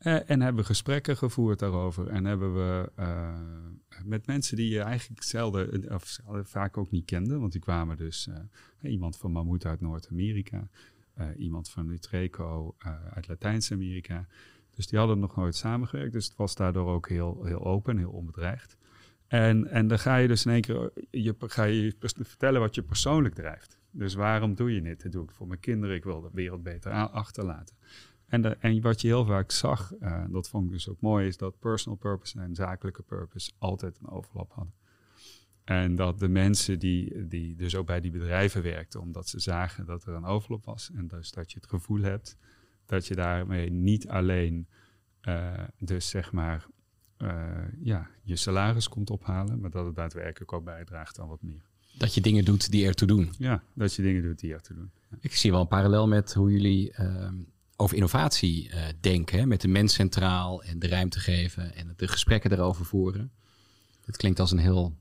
Uh, 0.04 0.30
en 0.30 0.40
hebben 0.40 0.64
gesprekken 0.64 1.16
gevoerd 1.16 1.58
daarover. 1.58 2.08
En 2.08 2.24
hebben 2.24 2.54
we 2.54 2.90
uh, 2.98 3.34
met 4.04 4.26
mensen 4.26 4.56
die 4.56 4.68
je 4.68 4.80
eigenlijk 4.80 5.22
zelden, 5.22 5.92
of 5.94 6.18
vaak 6.42 6.76
ook 6.76 6.90
niet 6.90 7.04
kende, 7.04 7.38
want 7.38 7.52
die 7.52 7.60
kwamen 7.60 7.96
dus 7.96 8.28
iemand 8.82 9.16
van 9.16 9.32
Mammoet 9.32 9.66
uit 9.66 9.80
Noord-Amerika, 9.80 10.68
iemand 11.36 11.70
van 11.70 11.88
Utreco 11.88 12.74
uit 13.14 13.28
Latijns-Amerika. 13.28 14.26
Dus 14.74 14.86
die 14.86 14.98
hadden 14.98 15.18
nog 15.18 15.36
nooit 15.36 15.56
samengewerkt. 15.56 16.12
Dus 16.12 16.24
het 16.26 16.36
was 16.36 16.54
daardoor 16.54 16.88
ook 16.88 17.08
heel, 17.08 17.44
heel 17.44 17.64
open, 17.64 17.98
heel 17.98 18.10
onbedreigd. 18.10 18.76
En, 19.26 19.66
en 19.66 19.86
dan 19.86 19.98
ga 19.98 20.16
je 20.16 20.28
dus 20.28 20.46
in 20.46 20.52
één 20.52 20.60
keer 20.60 20.92
je, 21.10 21.34
ga 21.38 21.64
je 21.64 21.94
vertellen 22.00 22.60
wat 22.60 22.74
je 22.74 22.82
persoonlijk 22.82 23.34
drijft. 23.34 23.78
Dus 23.90 24.14
waarom 24.14 24.54
doe 24.54 24.74
je 24.74 24.82
dit? 24.82 25.02
Dat 25.02 25.12
doe 25.12 25.24
ik 25.24 25.30
voor 25.30 25.48
mijn 25.48 25.60
kinderen. 25.60 25.96
Ik 25.96 26.04
wil 26.04 26.20
de 26.20 26.30
wereld 26.32 26.62
beter 26.62 26.92
achterlaten. 26.92 27.76
En, 28.26 28.42
de, 28.42 28.48
en 28.48 28.80
wat 28.80 29.00
je 29.00 29.06
heel 29.06 29.24
vaak 29.24 29.50
zag, 29.50 29.92
uh, 30.00 30.24
dat 30.30 30.48
vond 30.48 30.64
ik 30.64 30.70
dus 30.70 30.88
ook 30.88 31.00
mooi, 31.00 31.26
is 31.26 31.36
dat 31.36 31.58
personal 31.58 31.98
purpose 31.98 32.40
en 32.40 32.54
zakelijke 32.54 33.02
purpose 33.02 33.52
altijd 33.58 33.98
een 33.98 34.08
overlap 34.08 34.52
hadden. 34.52 34.74
En 35.64 35.94
dat 35.94 36.18
de 36.18 36.28
mensen 36.28 36.78
die, 36.78 37.26
die 37.26 37.56
dus 37.56 37.76
ook 37.76 37.86
bij 37.86 38.00
die 38.00 38.10
bedrijven 38.10 38.62
werkten, 38.62 39.00
omdat 39.00 39.28
ze 39.28 39.40
zagen 39.40 39.86
dat 39.86 40.06
er 40.06 40.14
een 40.14 40.24
overlap 40.24 40.64
was. 40.64 40.90
En 40.94 41.06
dus 41.06 41.30
dat 41.30 41.52
je 41.52 41.58
het 41.60 41.68
gevoel 41.68 42.00
hebt 42.00 42.36
dat 42.86 43.06
je 43.06 43.14
daarmee 43.14 43.70
niet 43.70 44.08
alleen 44.08 44.68
uh, 45.22 45.64
dus 45.78 46.08
zeg 46.08 46.32
maar 46.32 46.66
uh, 47.18 47.58
ja, 47.80 48.10
je 48.22 48.36
salaris 48.36 48.88
komt 48.88 49.10
ophalen, 49.10 49.60
maar 49.60 49.70
dat 49.70 49.86
het 49.86 49.94
daadwerkelijk 49.94 50.52
ook 50.52 50.64
bijdraagt 50.64 51.20
aan 51.20 51.28
wat 51.28 51.42
meer. 51.42 51.62
Dat 51.98 52.14
je 52.14 52.20
dingen 52.20 52.44
doet 52.44 52.70
die 52.70 52.86
ertoe 52.86 53.08
doen. 53.08 53.32
Ja, 53.38 53.62
dat 53.72 53.94
je 53.94 54.02
dingen 54.02 54.22
doet 54.22 54.38
die 54.38 54.52
ertoe 54.52 54.76
doen. 54.76 54.90
Ja. 55.10 55.16
Ik 55.20 55.34
zie 55.34 55.50
wel 55.50 55.60
een 55.60 55.68
parallel 55.68 56.08
met 56.08 56.34
hoe 56.34 56.50
jullie 56.50 56.94
uh, 56.98 57.30
over 57.76 57.96
innovatie 57.96 58.68
uh, 58.68 58.76
denken. 59.00 59.38
Hè? 59.38 59.46
Met 59.46 59.60
de 59.60 59.68
mens 59.68 59.94
centraal 59.94 60.62
en 60.62 60.78
de 60.78 60.88
ruimte 60.88 61.20
geven 61.20 61.74
en 61.74 61.92
de 61.96 62.08
gesprekken 62.08 62.52
erover 62.52 62.84
voeren. 62.84 63.32
Het 64.04 64.16
klinkt 64.16 64.40
als 64.40 64.50
een 64.50 64.58
heel 64.58 64.96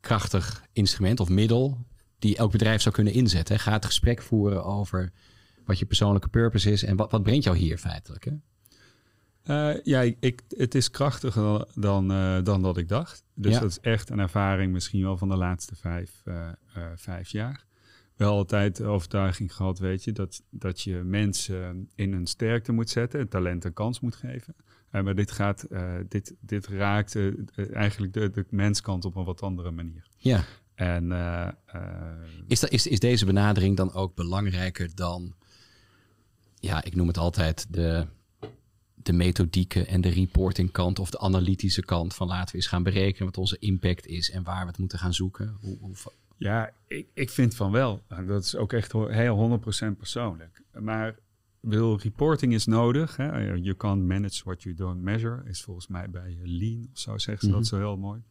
krachtig 0.00 0.64
instrument 0.72 1.20
of 1.20 1.28
middel 1.28 1.86
die 2.18 2.36
elk 2.36 2.52
bedrijf 2.52 2.82
zou 2.82 2.94
kunnen 2.94 3.12
inzetten. 3.12 3.54
Hè? 3.54 3.60
Ga 3.60 3.72
het 3.72 3.84
gesprek 3.84 4.22
voeren 4.22 4.64
over 4.64 5.12
wat 5.64 5.78
je 5.78 5.86
persoonlijke 5.86 6.28
purpose 6.28 6.70
is 6.70 6.84
en 6.84 6.96
wat, 6.96 7.10
wat 7.10 7.22
brengt 7.22 7.44
jou 7.44 7.56
hier 7.56 7.78
feitelijk. 7.78 8.24
Hè? 8.24 8.32
Uh, 9.44 9.80
ja, 9.84 10.00
ik, 10.20 10.42
het 10.48 10.74
is 10.74 10.90
krachtiger 10.90 11.42
dan, 11.42 11.66
dan, 11.74 12.12
uh, 12.12 12.44
dan 12.44 12.62
dat 12.62 12.76
ik 12.76 12.88
dacht. 12.88 13.24
Dus 13.34 13.52
Ja. 13.52 13.60
dat 13.60 13.70
is 13.70 13.80
echt 13.80 14.10
een 14.10 14.18
ervaring 14.18 14.72
misschien 14.72 15.02
wel 15.02 15.16
van 15.16 15.28
de 15.28 15.36
laatste 15.36 15.76
vijf, 15.76 16.22
vijf 16.94 17.28
jaar. 17.28 17.64
Wel 18.22 18.36
altijd 18.36 18.76
de 18.76 18.84
overtuiging 18.84 19.54
gehad, 19.54 19.78
weet 19.78 20.04
je, 20.04 20.12
dat, 20.12 20.42
dat 20.50 20.80
je 20.80 20.94
mensen 20.94 21.88
in 21.94 22.12
hun 22.12 22.26
sterkte 22.26 22.72
moet 22.72 22.90
zetten, 22.90 23.28
talent 23.28 23.64
een 23.64 23.72
kans 23.72 24.00
moet 24.00 24.16
geven. 24.16 24.54
maar 24.90 25.14
dit, 25.14 25.30
gaat, 25.30 25.66
dit, 26.08 26.34
dit 26.40 26.66
raakt 26.66 27.18
eigenlijk 27.72 28.12
de, 28.12 28.30
de 28.30 28.46
menskant 28.50 29.04
op 29.04 29.16
een 29.16 29.24
wat 29.24 29.42
andere 29.42 29.70
manier. 29.70 30.06
Ja. 30.16 30.44
En, 30.74 31.12
is, 32.46 32.60
dat, 32.60 32.70
is, 32.70 32.86
is 32.86 32.98
deze 32.98 33.24
benadering 33.24 33.76
dan 33.76 33.92
ook 33.92 34.14
belangrijker 34.14 34.94
dan, 34.94 35.34
ja, 36.60 36.84
ik 36.84 36.94
noem 36.94 37.06
het 37.06 37.18
altijd 37.18 37.66
de, 37.70 38.06
de 39.02 39.12
methodieke 39.12 39.84
en 39.84 40.00
de 40.00 40.08
reporting 40.08 40.70
kant 40.70 40.98
of 40.98 41.10
de 41.10 41.18
analytische 41.18 41.82
kant 41.82 42.14
van 42.14 42.26
laten 42.26 42.50
we 42.50 42.56
eens 42.56 42.66
gaan 42.66 42.82
berekenen 42.82 43.26
wat 43.26 43.38
onze 43.38 43.58
impact 43.58 44.06
is 44.06 44.30
en 44.30 44.42
waar 44.42 44.60
we 44.60 44.68
het 44.68 44.78
moeten 44.78 44.98
gaan 44.98 45.14
zoeken? 45.14 45.56
Hoe, 45.60 45.78
hoe... 45.80 45.94
Ja, 46.42 46.70
ik, 46.86 47.06
ik 47.14 47.30
vind 47.30 47.54
van 47.54 47.72
wel. 47.72 48.02
Dat 48.26 48.44
is 48.44 48.56
ook 48.56 48.72
echt 48.72 48.92
heel 48.92 49.60
100% 49.92 49.96
persoonlijk. 49.96 50.62
Maar 50.80 51.18
wil 51.60 51.98
reporting 51.98 52.52
is 52.54 52.66
nodig. 52.66 53.16
Hè? 53.16 53.54
You 53.54 53.76
can't 53.76 54.02
manage 54.02 54.44
what 54.44 54.62
you 54.62 54.74
don't 54.74 55.02
measure. 55.02 55.42
Is 55.44 55.62
volgens 55.62 55.86
mij 55.86 56.10
bij 56.10 56.38
Lean 56.42 56.88
of 56.92 56.98
zo 56.98 57.18
zeggen 57.18 57.38
ze 57.38 57.46
mm 57.46 57.52
-hmm. 57.52 57.60
dat 57.60 57.68
zo 57.68 57.78
heel 57.78 57.96
mooi. 57.96 58.22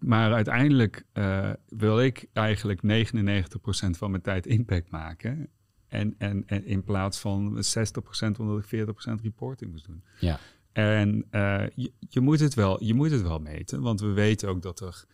Maar 0.00 0.32
uiteindelijk 0.32 1.04
uh, 1.14 1.50
wil 1.68 2.00
ik 2.00 2.26
eigenlijk 2.32 2.80
99% 2.82 3.90
van 3.90 4.10
mijn 4.10 4.22
tijd 4.22 4.46
impact 4.46 4.90
maken. 4.90 5.48
En, 5.88 6.14
en, 6.18 6.42
en 6.46 6.64
in 6.64 6.84
plaats 6.84 7.18
van 7.18 7.56
60% 7.56 8.38
omdat 8.38 8.64
ik 8.64 8.86
40% 8.86 9.22
reporting 9.22 9.70
moest 9.70 9.86
doen. 9.86 10.04
Ja. 10.20 10.38
En 10.72 11.26
uh, 11.30 11.64
je, 11.74 11.92
je, 11.98 12.20
moet 12.20 12.40
het 12.40 12.54
wel, 12.54 12.84
je 12.84 12.94
moet 12.94 13.10
het 13.10 13.22
wel 13.22 13.38
meten, 13.38 13.80
want 13.80 14.00
we 14.00 14.12
weten 14.12 14.48
ook 14.48 14.62
dat 14.62 14.80
er 14.80 15.04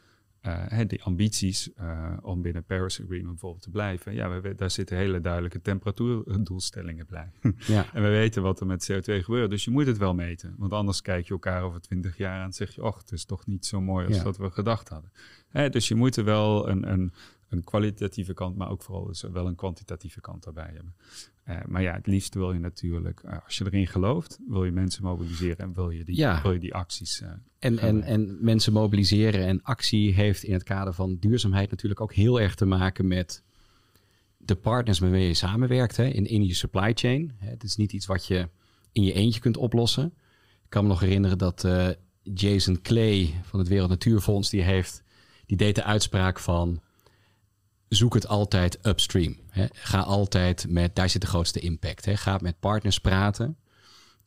hè, 0.49 0.86
die 0.86 1.03
ambities 1.03 1.70
om 2.20 2.43
binnen 2.43 2.64
Paris 2.64 3.01
Agreement 3.03 3.28
bijvoorbeeld 3.28 3.62
te 3.62 3.70
blijven. 3.70 4.14
Ja, 4.14 4.41
we, 4.41 4.55
daar 4.55 4.70
zitten 4.70 4.97
hele 4.97 5.20
duidelijke 5.20 5.61
temperatuurdoelstellingen 5.61 7.07
bij. 7.09 7.32
Ja. 7.59 7.86
en 7.95 8.03
we 8.03 8.09
weten 8.09 8.43
wat 8.43 8.61
er 8.61 8.66
met 8.66 8.93
CO2 8.93 9.24
gebeurt. 9.24 9.51
Dus 9.51 9.64
je 9.64 9.70
moet 9.70 9.86
het 9.86 9.99
wel 9.99 10.14
meten. 10.14 10.55
Want 10.59 10.72
anders 10.72 11.03
kijk 11.03 11.26
je 11.26 11.32
elkaar 11.32 11.62
over 11.62 11.80
twintig 11.80 12.16
jaar 12.16 12.38
aan 12.38 12.51
en 12.51 12.53
zeg 12.53 12.74
je... 12.74 12.82
och, 12.82 12.99
het 12.99 13.12
is 13.12 13.24
toch 13.24 13.47
niet 13.47 13.66
zo 13.66 13.80
mooi 13.80 14.07
als 14.07 14.22
dat 14.22 14.36
we 14.36 14.51
gedacht 14.51 14.88
hadden. 14.88 15.12
Hè, 15.49 15.68
dus 15.68 15.88
je 15.88 15.95
moet 15.95 16.16
er 16.16 16.24
wel 16.24 16.68
een, 16.68 16.91
een 16.93 17.12
een 17.51 17.64
kwalitatieve 17.64 18.34
kant, 18.34 18.57
maar 18.57 18.70
ook 18.70 18.82
vooral 18.82 19.05
dus 19.05 19.22
wel 19.22 19.46
een 19.46 19.55
kwantitatieve 19.55 20.20
kant 20.20 20.44
daarbij 20.44 20.70
hebben. 20.74 20.94
Uh, 21.48 21.57
maar 21.66 21.82
ja, 21.82 21.94
het 21.94 22.07
liefst 22.07 22.34
wil 22.34 22.53
je 22.53 22.59
natuurlijk, 22.59 23.22
uh, 23.24 23.36
als 23.44 23.59
je 23.59 23.64
erin 23.64 23.86
gelooft, 23.86 24.38
wil 24.48 24.64
je 24.64 24.70
mensen 24.70 25.03
mobiliseren 25.03 25.59
en 25.59 25.74
wil 25.74 25.90
je 25.90 26.05
die, 26.05 26.16
ja. 26.16 26.42
wil 26.42 26.53
je 26.53 26.59
die 26.59 26.74
acties. 26.74 27.20
Uh, 27.20 27.28
en, 27.59 27.78
en, 27.78 28.03
en 28.03 28.36
mensen 28.40 28.72
mobiliseren 28.72 29.46
en 29.46 29.62
actie 29.62 30.14
heeft 30.14 30.42
in 30.42 30.53
het 30.53 30.62
kader 30.62 30.92
van 30.92 31.16
duurzaamheid 31.20 31.70
natuurlijk 31.70 32.01
ook 32.01 32.12
heel 32.12 32.40
erg 32.40 32.55
te 32.55 32.66
maken 32.66 33.09
met 33.09 33.42
de 34.36 34.55
partners 34.55 34.98
waarmee 34.98 35.26
je 35.26 35.34
samenwerkt 35.34 35.96
hè, 35.96 36.05
in, 36.05 36.26
in 36.26 36.46
je 36.46 36.55
supply 36.55 36.92
chain. 36.94 37.32
Het 37.36 37.62
is 37.62 37.76
niet 37.76 37.92
iets 37.92 38.07
wat 38.07 38.26
je 38.26 38.48
in 38.92 39.03
je 39.03 39.12
eentje 39.12 39.40
kunt 39.40 39.57
oplossen. 39.57 40.05
Ik 40.64 40.76
kan 40.76 40.82
me 40.82 40.88
nog 40.88 41.01
herinneren 41.01 41.38
dat 41.38 41.68
Jason 42.22 42.80
Clay 42.82 43.40
van 43.42 43.59
het 43.59 43.68
Wereld 43.68 43.88
Natuurfonds, 43.88 44.51
die 44.51 44.62
heeft, 44.62 45.03
die 45.46 45.57
deed 45.57 45.74
de 45.74 45.84
uitspraak 45.84 46.38
van 46.38 46.80
zoek 47.97 48.14
het 48.14 48.28
altijd 48.28 48.86
upstream. 48.86 49.36
Hè. 49.49 49.66
Ga 49.72 50.01
altijd 50.01 50.66
met, 50.68 50.97
daar 50.97 51.09
zit 51.09 51.20
de 51.20 51.26
grootste 51.26 51.61
impact. 51.61 52.05
Hè. 52.05 52.16
Ga 52.16 52.38
met 52.43 52.61
partners 52.61 53.01
praten 53.01 53.57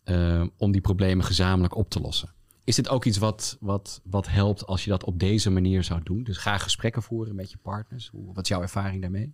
uh, 0.05 0.45
om 0.57 0.71
die 0.71 0.81
problemen 0.81 1.25
gezamenlijk 1.25 1.75
op 1.75 1.89
te 1.89 1.99
lossen. 1.99 2.33
Is 2.63 2.75
dit 2.75 2.89
ook 2.89 3.05
iets 3.05 3.17
wat, 3.17 3.57
wat, 3.59 4.01
wat 4.03 4.27
helpt 4.27 4.65
als 4.65 4.83
je 4.83 4.89
dat 4.89 5.03
op 5.03 5.19
deze 5.19 5.49
manier 5.49 5.83
zou 5.83 6.03
doen? 6.03 6.23
Dus 6.23 6.37
ga 6.37 6.57
gesprekken 6.57 7.03
voeren 7.03 7.35
met 7.35 7.51
je 7.51 7.57
partners. 7.57 8.07
Hoe, 8.07 8.33
wat 8.33 8.43
is 8.43 8.49
jouw 8.49 8.61
ervaring 8.61 9.01
daarmee? 9.01 9.33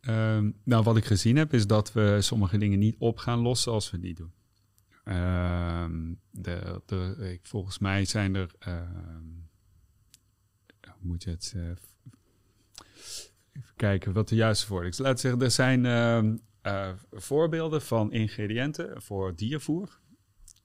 Uh, 0.00 0.38
nou, 0.64 0.82
wat 0.82 0.96
ik 0.96 1.04
gezien 1.04 1.36
heb, 1.36 1.54
is 1.54 1.66
dat 1.66 1.92
we 1.92 2.16
sommige 2.20 2.58
dingen 2.58 2.78
niet 2.78 2.96
op 2.98 3.18
gaan 3.18 3.38
lossen 3.38 3.72
als 3.72 3.90
we 3.90 3.98
niet 3.98 4.16
doen. 4.16 4.32
Uh, 5.04 5.84
de, 6.30 6.80
de, 6.86 7.38
volgens 7.42 7.78
mij 7.78 8.04
zijn 8.04 8.34
er. 8.34 8.50
Ehm, 8.58 9.40
moet 10.98 11.22
je 11.22 11.30
het 11.30 11.52
uh, 11.56 11.70
Even 13.52 13.74
kijken 13.76 14.12
wat 14.12 14.28
de 14.28 14.34
juiste 14.34 14.68
woord 14.68 14.86
is. 14.86 14.98
Laat 14.98 15.20
zeggen, 15.20 15.40
er 15.42 15.50
zijn 15.50 15.84
uh, 15.84 16.22
uh, 16.66 16.88
voorbeelden 17.10 17.82
van 17.82 18.12
ingrediënten 18.12 19.02
voor 19.02 19.36
diervoer. 19.36 20.00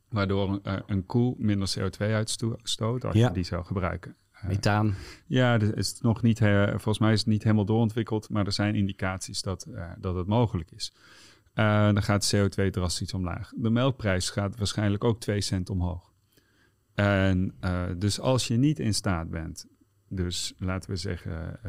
Waardoor 0.09 0.49
een, 0.49 0.61
uh, 0.63 0.79
een 0.85 1.05
koe 1.05 1.35
minder 1.37 1.75
CO2 1.79 1.97
uitstoot 1.97 3.05
als 3.05 3.15
ja. 3.15 3.27
je 3.27 3.33
die 3.33 3.43
zou 3.43 3.65
gebruiken. 3.65 4.15
Eh, 4.31 4.47
Methaan. 4.47 4.95
Ja, 5.25 5.59
is 5.59 6.01
nog 6.01 6.21
niet, 6.21 6.39
volgens 6.69 6.99
mij 6.99 7.13
is 7.13 7.19
het 7.19 7.27
niet 7.27 7.43
helemaal 7.43 7.65
doorontwikkeld. 7.65 8.29
Maar 8.29 8.45
er 8.45 8.51
zijn 8.51 8.75
indicaties 8.75 9.41
dat, 9.41 9.67
dat 9.99 10.15
het 10.15 10.27
mogelijk 10.27 10.71
is. 10.71 10.93
dan 11.53 12.03
gaat 12.03 12.35
CO2 12.35 12.69
drastisch 12.69 13.13
omlaag. 13.13 13.51
De 13.55 13.69
melkprijs 13.69 14.29
gaat 14.29 14.57
waarschijnlijk 14.57 15.03
ook 15.03 15.19
2 15.19 15.41
cent 15.41 15.69
omhoog. 15.69 16.11
En 16.93 17.55
dus 17.97 18.19
als 18.19 18.47
je 18.47 18.57
niet 18.57 18.79
in 18.79 18.93
staat 18.93 19.29
bent 19.29 19.67
dus 20.09 20.53
laten 20.57 20.89
we 20.89 20.95
zeggen, 20.95 21.59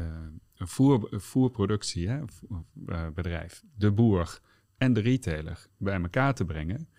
een, 0.59 0.67
voer, 0.67 1.07
voerproductiebedrijf, 1.11 3.63
de 3.75 3.91
boer 3.91 4.39
en 4.77 4.93
de 4.93 4.99
retailer 4.99 5.67
bij 5.77 6.01
elkaar 6.01 6.33
te 6.33 6.45
brengen, 6.45 6.89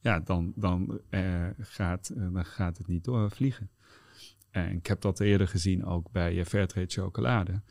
ja, 0.00 0.20
dan, 0.20 0.52
dan, 0.56 1.00
uh, 1.10 1.46
gaat, 1.58 2.12
dan 2.14 2.44
gaat 2.44 2.78
het 2.78 2.86
niet 2.86 3.04
doorvliegen. 3.04 3.70
En 4.50 4.76
ik 4.76 4.86
heb 4.86 5.00
dat 5.00 5.20
eerder 5.20 5.48
gezien 5.48 5.84
ook 5.84 6.10
bij 6.10 6.44
Fairtrade 6.44 6.90
chocolade. 6.90 7.62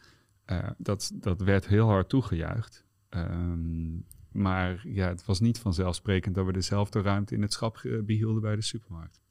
dat, 0.78 1.12
dat 1.14 1.42
werd 1.42 1.68
heel 1.68 1.88
hard 1.88 2.10
toegejuicht. 2.10 2.86
Um, 3.10 4.06
maar 4.32 4.88
ja, 4.88 5.08
het 5.08 5.26
was 5.26 5.40
niet 5.40 5.60
vanzelfsprekend 5.60 6.36
dat 6.36 6.46
we 6.46 6.52
dezelfde 6.52 7.02
ruimte 7.02 7.36
in 7.36 7.42
het 7.42 7.54
schap 7.54 7.82
behielden 8.04 8.42
bij 8.42 8.56
de 8.56 8.62
supermarkt. 8.62 9.22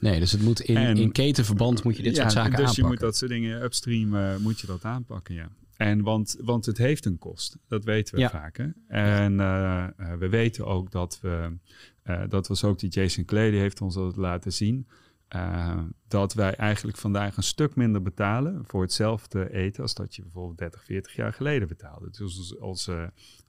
Nee, 0.00 0.20
dus 0.20 0.32
het 0.32 0.42
moet 0.42 0.60
in, 0.60 0.96
in 0.96 1.12
ketenverband 1.12 1.84
moet 1.84 1.96
je 1.96 2.02
dit 2.02 2.16
soort 2.16 2.32
zaken 2.32 2.50
dus 2.50 2.58
aanpakken. 2.58 2.74
Dus 2.74 2.84
je 2.84 2.90
moet 2.90 3.00
dat 3.00 3.16
soort 3.16 3.30
dingen 3.30 3.62
upstream 3.62 4.14
uh, 4.14 4.36
moet 4.36 4.60
je 4.60 4.66
dat 4.66 4.84
aanpakken, 4.84 5.34
ja. 5.34 5.50
En 5.76 6.02
want, 6.02 6.36
want 6.40 6.66
het 6.66 6.78
heeft 6.78 7.04
een 7.04 7.18
kost. 7.18 7.56
Dat 7.68 7.84
weten 7.84 8.18
we 8.18 8.28
vaak. 8.28 8.56
Hè? 8.56 8.66
En 8.86 9.32
uh, 9.32 9.86
uh, 10.00 10.12
we 10.18 10.28
weten 10.28 10.66
ook 10.66 10.90
dat 10.90 11.18
we, 11.22 11.56
dat 12.28 12.46
was 12.46 12.64
ook 12.64 12.78
die 12.78 12.90
Jason 12.90 13.24
Clay, 13.24 13.50
die 13.50 13.60
heeft 13.60 13.80
ons 13.80 13.94
dat 13.94 14.16
laten 14.16 14.52
zien. 14.52 14.86
dat 16.08 16.34
wij 16.34 16.54
eigenlijk 16.54 16.98
vandaag 16.98 17.36
een 17.36 17.42
stuk 17.42 17.74
minder 17.74 18.02
betalen 18.02 18.62
voor 18.66 18.82
hetzelfde 18.82 19.52
eten 19.52 19.82
als 19.82 19.94
dat 19.94 20.14
je 20.14 20.22
bijvoorbeeld 20.22 20.58
30, 20.58 20.84
40 20.84 21.16
jaar 21.16 21.32
geleden 21.32 21.68
betaalde. 21.68 22.10
Dus 22.10 22.58
als, 22.60 22.90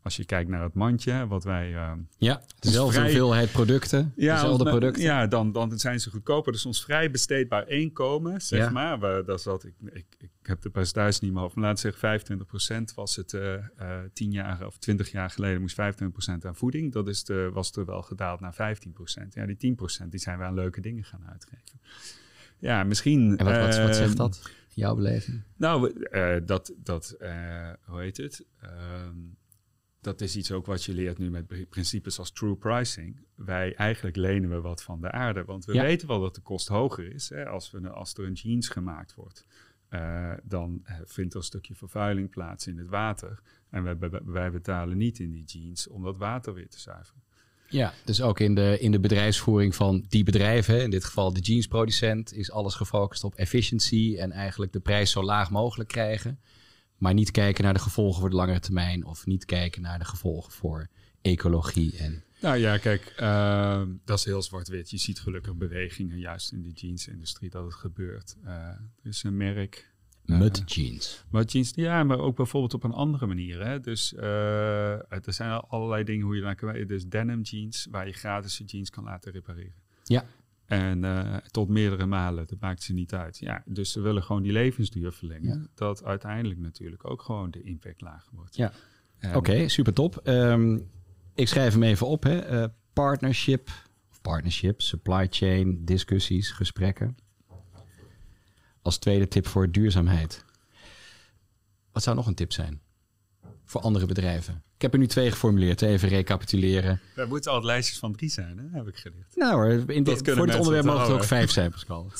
als 0.03 0.15
je 0.15 0.25
kijkt 0.25 0.49
naar 0.49 0.63
het 0.63 0.73
mandje, 0.73 1.27
wat 1.27 1.43
wij. 1.43 1.71
Uh, 1.71 1.91
ja, 2.17 2.41
dezelfde 2.59 2.93
vrij, 2.93 3.05
hoeveelheid 3.05 3.51
producten. 3.51 4.13
Ja, 4.15 4.33
dezelfde 4.33 4.63
producten. 4.63 5.03
Ja, 5.03 5.27
dan, 5.27 5.51
dan 5.51 5.79
zijn 5.79 5.99
ze 5.99 6.09
goedkoper. 6.09 6.51
Dus 6.51 6.65
ons 6.65 6.83
vrij 6.83 7.11
besteedbaar 7.11 7.69
inkomen, 7.69 8.41
zeg 8.41 8.59
ja. 8.59 8.69
maar. 8.69 8.99
We, 8.99 9.23
dat 9.25 9.41
zat, 9.41 9.65
ik, 9.65 9.73
ik, 9.93 10.05
ik 10.19 10.29
heb 10.41 10.61
de 10.61 10.69
percentage 10.69 11.19
niet 11.21 11.33
meer 11.33 11.43
over. 11.43 11.59
Maar 11.59 11.67
laat 11.67 11.79
zeggen, 11.79 12.21
25% 12.91 12.95
was 12.95 13.15
het 13.15 13.33
uh, 13.33 13.53
uh, 13.53 13.99
10 14.13 14.31
jaar 14.31 14.65
of 14.65 14.77
20 14.77 15.11
jaar 15.11 15.29
geleden 15.29 15.61
moest 15.61 15.81
25% 15.81 15.83
aan 16.41 16.55
voeding. 16.55 16.91
Dat 16.91 17.07
is 17.07 17.23
de, 17.23 17.49
was 17.53 17.71
er 17.71 17.85
wel 17.85 18.01
gedaald 18.01 18.39
naar 18.39 18.77
15%. 19.23 19.27
Ja, 19.29 19.45
die 19.45 19.75
10% 20.03 20.07
die 20.09 20.19
zijn 20.19 20.37
we 20.37 20.43
aan 20.43 20.53
leuke 20.53 20.81
dingen 20.81 21.03
gaan 21.03 21.25
uitgeven. 21.29 21.81
Ja, 22.57 22.83
misschien. 22.83 23.37
En 23.37 23.45
wat, 23.45 23.57
wat, 23.57 23.77
wat 23.77 23.95
zegt 23.95 24.17
dat? 24.17 24.51
Jouw 24.73 24.95
beleving? 24.95 25.41
Nou, 25.55 25.93
uh, 26.11 26.35
dat, 26.45 26.73
dat 26.77 27.15
hoe 27.85 27.99
heet 27.99 28.17
het? 28.17 28.45
Ehm, 28.61 29.17
dat 30.01 30.21
is 30.21 30.35
iets 30.35 30.51
ook 30.51 30.65
wat 30.65 30.83
je 30.83 30.93
leert 30.93 31.17
nu 31.17 31.29
met 31.29 31.69
principes 31.69 32.19
als 32.19 32.31
true 32.31 32.55
pricing. 32.55 33.19
Wij 33.35 33.75
eigenlijk 33.75 34.15
lenen 34.15 34.49
we 34.49 34.61
wat 34.61 34.83
van 34.83 35.01
de 35.01 35.11
aarde. 35.11 35.43
Want 35.45 35.65
we 35.65 35.81
weten 35.81 36.07
wel 36.07 36.19
dat 36.19 36.35
de 36.35 36.41
kost 36.41 36.67
hoger 36.67 37.13
is. 37.13 37.29
Hè? 37.29 37.45
Als, 37.47 37.71
we, 37.71 37.89
als 37.89 38.13
er 38.13 38.25
een 38.25 38.33
jeans 38.33 38.69
gemaakt 38.69 39.15
wordt, 39.15 39.45
uh, 39.89 40.33
dan 40.43 40.81
eh, 40.83 40.95
vindt 41.05 41.33
er 41.33 41.39
een 41.39 41.45
stukje 41.45 41.75
vervuiling 41.75 42.29
plaats 42.29 42.67
in 42.67 42.77
het 42.77 42.89
water. 42.89 43.39
En 43.69 43.83
wij, 43.83 43.97
wij 44.25 44.51
betalen 44.51 44.97
niet 44.97 45.19
in 45.19 45.31
die 45.31 45.43
jeans 45.43 45.87
om 45.87 46.03
dat 46.03 46.17
water 46.17 46.53
weer 46.53 46.69
te 46.69 46.79
zuiveren. 46.79 47.23
Ja, 47.67 47.93
dus 48.05 48.21
ook 48.21 48.39
in 48.39 48.55
de, 48.55 48.77
in 48.79 48.91
de 48.91 48.99
bedrijfsvoering 48.99 49.75
van 49.75 50.05
die 50.07 50.23
bedrijven, 50.23 50.81
in 50.81 50.89
dit 50.89 51.05
geval 51.05 51.33
de 51.33 51.39
jeansproducent, 51.39 52.33
is 52.33 52.51
alles 52.51 52.75
gefocust 52.75 53.23
op 53.23 53.35
efficiency 53.35 54.15
en 54.19 54.31
eigenlijk 54.31 54.73
de 54.73 54.79
prijs 54.79 55.11
zo 55.11 55.23
laag 55.23 55.51
mogelijk 55.51 55.89
krijgen. 55.89 56.39
Maar 57.01 57.13
niet 57.13 57.31
kijken 57.31 57.63
naar 57.63 57.73
de 57.73 57.79
gevolgen 57.79 58.19
voor 58.19 58.29
de 58.29 58.35
langere 58.35 58.59
termijn. 58.59 59.05
Of 59.05 59.25
niet 59.25 59.45
kijken 59.45 59.81
naar 59.81 59.99
de 59.99 60.05
gevolgen 60.05 60.51
voor 60.51 60.87
ecologie. 61.21 61.97
En... 61.97 62.23
Nou 62.41 62.57
ja, 62.57 62.77
kijk, 62.77 63.13
uh, 63.19 63.81
dat 64.05 64.17
is 64.17 64.25
heel 64.25 64.41
zwart-wit. 64.41 64.89
Je 64.89 64.97
ziet 64.97 65.19
gelukkig 65.19 65.55
bewegingen, 65.55 66.19
juist 66.19 66.51
in 66.51 66.61
de 66.61 66.69
jeansindustrie, 66.69 67.49
dat 67.49 67.63
het 67.63 67.73
gebeurt. 67.73 68.35
Uh, 68.45 68.51
er 68.51 68.79
is 69.03 69.23
een 69.23 69.37
merk. 69.37 69.93
Mud 70.25 70.59
uh, 70.59 70.65
jeans. 70.65 71.23
Mud 71.29 71.51
jeans, 71.51 71.71
ja, 71.75 72.03
maar 72.03 72.19
ook 72.19 72.35
bijvoorbeeld 72.35 72.73
op 72.73 72.83
een 72.83 72.93
andere 72.93 73.25
manier. 73.25 73.65
Hè? 73.65 73.79
Dus 73.79 74.13
er 74.13 75.23
zijn 75.33 75.51
allerlei 75.51 76.03
dingen 76.03 76.25
hoe 76.25 76.35
je 76.35 76.41
naar 76.41 76.55
kan 76.55 76.87
Dus 76.87 77.05
denim 77.07 77.41
jeans, 77.41 77.87
waar 77.91 78.07
je 78.07 78.13
gratis 78.13 78.57
je 78.57 78.63
jeans 78.63 78.89
kan 78.89 79.03
laten 79.03 79.31
repareren. 79.31 79.73
Ja. 80.03 80.25
En 80.72 81.03
uh, 81.03 81.36
tot 81.36 81.69
meerdere 81.69 82.05
malen, 82.05 82.47
dat 82.47 82.59
maakt 82.59 82.84
ze 82.84 82.93
niet 82.93 83.13
uit. 83.13 83.38
Ja, 83.38 83.63
dus 83.65 83.91
ze 83.91 84.01
willen 84.01 84.24
gewoon 84.24 84.41
die 84.41 84.51
levensduur 84.51 85.11
verlengen. 85.11 85.59
Ja. 85.59 85.67
Dat 85.76 86.03
uiteindelijk 86.03 86.59
natuurlijk 86.59 87.09
ook 87.09 87.22
gewoon 87.22 87.51
de 87.51 87.61
impact 87.61 88.01
lager 88.01 88.36
wordt. 88.36 88.55
Ja, 88.55 88.74
oké, 89.24 89.38
okay, 89.38 89.67
super 89.67 89.93
top. 89.93 90.22
Um, 90.24 90.89
ik 91.34 91.47
schrijf 91.47 91.74
hem 91.74 91.84
even 91.84 92.07
op. 92.07 92.24
Hè. 92.24 92.61
Uh, 92.61 92.67
partnership, 92.93 93.69
of 94.09 94.22
partnership, 94.22 94.82
supply 94.82 95.28
chain, 95.30 95.86
discussies, 95.86 96.51
gesprekken. 96.51 97.17
Als 98.82 98.97
tweede 98.97 99.28
tip 99.28 99.47
voor 99.47 99.72
duurzaamheid. 99.72 100.45
Wat 101.91 102.03
zou 102.03 102.15
nog 102.15 102.28
een 102.28 102.36
tip 102.36 102.51
zijn? 102.51 102.82
Voor 103.63 103.82
andere 103.82 104.05
bedrijven. 104.05 104.63
Ik 104.82 104.88
heb 104.88 104.95
er 104.95 105.05
nu 105.05 105.11
twee 105.11 105.32
geformuleerd, 105.32 105.82
even 105.82 106.09
recapituleren. 106.09 106.99
Er 107.15 107.27
moeten 107.27 107.51
al 107.51 107.63
lijstjes 107.63 107.99
van 107.99 108.15
drie 108.15 108.29
zijn, 108.29 108.57
hè? 108.57 108.77
heb 108.77 108.88
ik 108.88 108.95
geleerd. 108.95 109.36
Nou 109.36 109.53
hoor, 109.53 109.91
in 109.91 110.03
dit, 110.03 110.32
voor 110.32 110.47
dit 110.47 110.55
onderwerp 110.55 110.86
mogen 110.86 111.01
het 111.01 111.11
ook 111.11 111.23
vijf 111.23 111.51
zijn, 111.51 111.71
Pascal. 111.71 112.11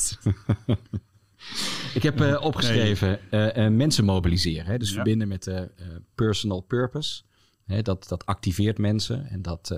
ik 1.94 2.04
heb 2.04 2.22
uh, 2.22 2.42
opgeschreven 2.42 3.20
uh, 3.32 3.56
uh, 3.56 3.68
mensen 3.68 4.06
mobiliseren. 4.06 4.66
Hè? 4.66 4.78
Dus 4.78 4.88
ja. 4.90 4.94
verbinden 4.94 5.28
met 5.28 5.44
de 5.44 5.72
personal 6.16 6.62
purpose. 6.62 7.22
Hè? 7.66 7.82
Dat, 7.82 8.08
dat 8.08 8.26
activeert 8.26 8.78
mensen 8.78 9.28
en 9.28 9.42
dat, 9.42 9.76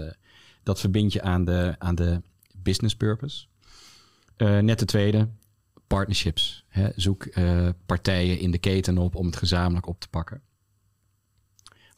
dat 0.63 0.79
verbind 0.79 1.13
je 1.13 1.21
aan 1.21 1.45
de, 1.45 1.75
aan 1.77 1.95
de 1.95 2.21
business 2.57 2.95
purpose. 2.95 3.45
net 4.37 4.79
de 4.79 4.85
tweede, 4.85 5.29
partnerships. 5.87 6.65
Hè? 6.67 6.89
Zoek 6.95 7.29
partijen 7.85 8.39
in 8.39 8.51
de 8.51 8.59
keten 8.59 8.97
op 8.97 9.15
om 9.15 9.25
het 9.25 9.35
gezamenlijk 9.35 9.87
op 9.87 9.99
te 9.99 10.09
pakken. 10.09 10.41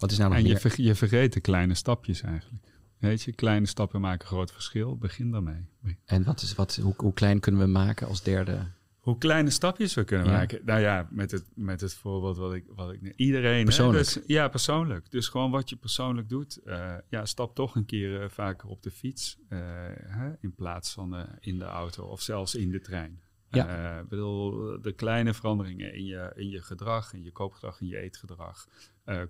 Wat 0.05 0.13
is 0.13 0.19
nou 0.19 0.29
nog 0.29 0.39
en 0.39 0.47
je, 0.47 0.57
ver, 0.59 0.81
je 0.81 0.95
vergeet 0.95 1.33
de 1.33 1.39
kleine 1.39 1.73
stapjes 1.73 2.21
eigenlijk. 2.21 2.63
Weet 2.99 3.21
je, 3.21 3.31
kleine 3.33 3.65
stappen 3.65 4.01
maken 4.01 4.27
groot 4.27 4.51
verschil. 4.51 4.97
Begin 4.97 5.31
daarmee. 5.31 5.65
En 6.05 6.23
wat 6.23 6.41
is, 6.41 6.55
wat, 6.55 6.75
hoe, 6.75 6.93
hoe 6.97 7.13
klein 7.13 7.39
kunnen 7.39 7.61
we 7.61 7.67
maken 7.67 8.07
als 8.07 8.23
derde 8.23 8.67
Hoe 8.99 9.17
kleine 9.17 9.49
stapjes 9.49 9.93
we 9.93 10.03
kunnen 10.03 10.27
Ja. 10.27 10.31
maken. 10.31 10.61
Nou 10.65 10.79
ja, 10.79 11.07
met 11.11 11.31
het, 11.31 11.45
met 11.55 11.81
het 11.81 11.93
voorbeeld 11.93 12.37
wat 12.37 12.53
ik, 12.53 12.63
wat 12.75 12.91
ik 12.91 13.13
iedereen. 13.15 13.63
Persoonlijk. 13.63 14.03
dus- 14.13 14.19
ja, 14.27 14.47
persoonlijk. 14.47 15.11
Dus 15.11 15.27
gewoon 15.27 15.51
wat 15.51 15.69
je 15.69 15.75
persoonlijk 15.75 16.29
doet. 16.29 16.57
Eh, 16.57 16.93
ja, 17.09 17.25
stap 17.25 17.55
toch 17.55 17.75
een 17.75 17.85
keer 17.85 18.21
eh, 18.21 18.29
vaker 18.29 18.69
op 18.69 18.83
de 18.83 18.91
fiets. 18.91 19.37
eh, 19.49 19.59
hè, 20.07 20.31
in 20.41 20.53
plaats 20.55 20.91
van 20.91 21.27
in 21.39 21.59
de 21.59 21.65
auto 21.65 22.03
of 22.03 22.21
zelfs 22.21 22.55
in 22.55 22.71
de 22.71 22.79
trein. 22.79 23.19
Ja. 23.49 23.99
Ik 23.99 24.09
bedoel, 24.09 24.81
de 24.81 24.91
kleine 24.91 25.33
veranderingen 25.33 25.93
in 25.93 26.05
je, 26.05 26.31
in 26.35 26.49
je 26.49 26.61
gedrag, 26.61 27.13
in 27.13 27.23
je 27.23 27.31
koopgedrag, 27.31 27.81
in 27.81 27.87
je 27.87 27.97
eetgedrag 27.97 28.67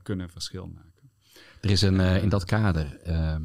kunnen 0.03 0.25
een 0.25 0.31
verschil 0.31 0.67
maken. 0.67 1.11
Er 1.61 1.71
is 1.71 1.81
een, 1.81 1.99
eh, 1.99 2.23
in 2.23 2.29
dat 2.29 2.45
kader 2.45 2.99
ehm, 3.03 3.43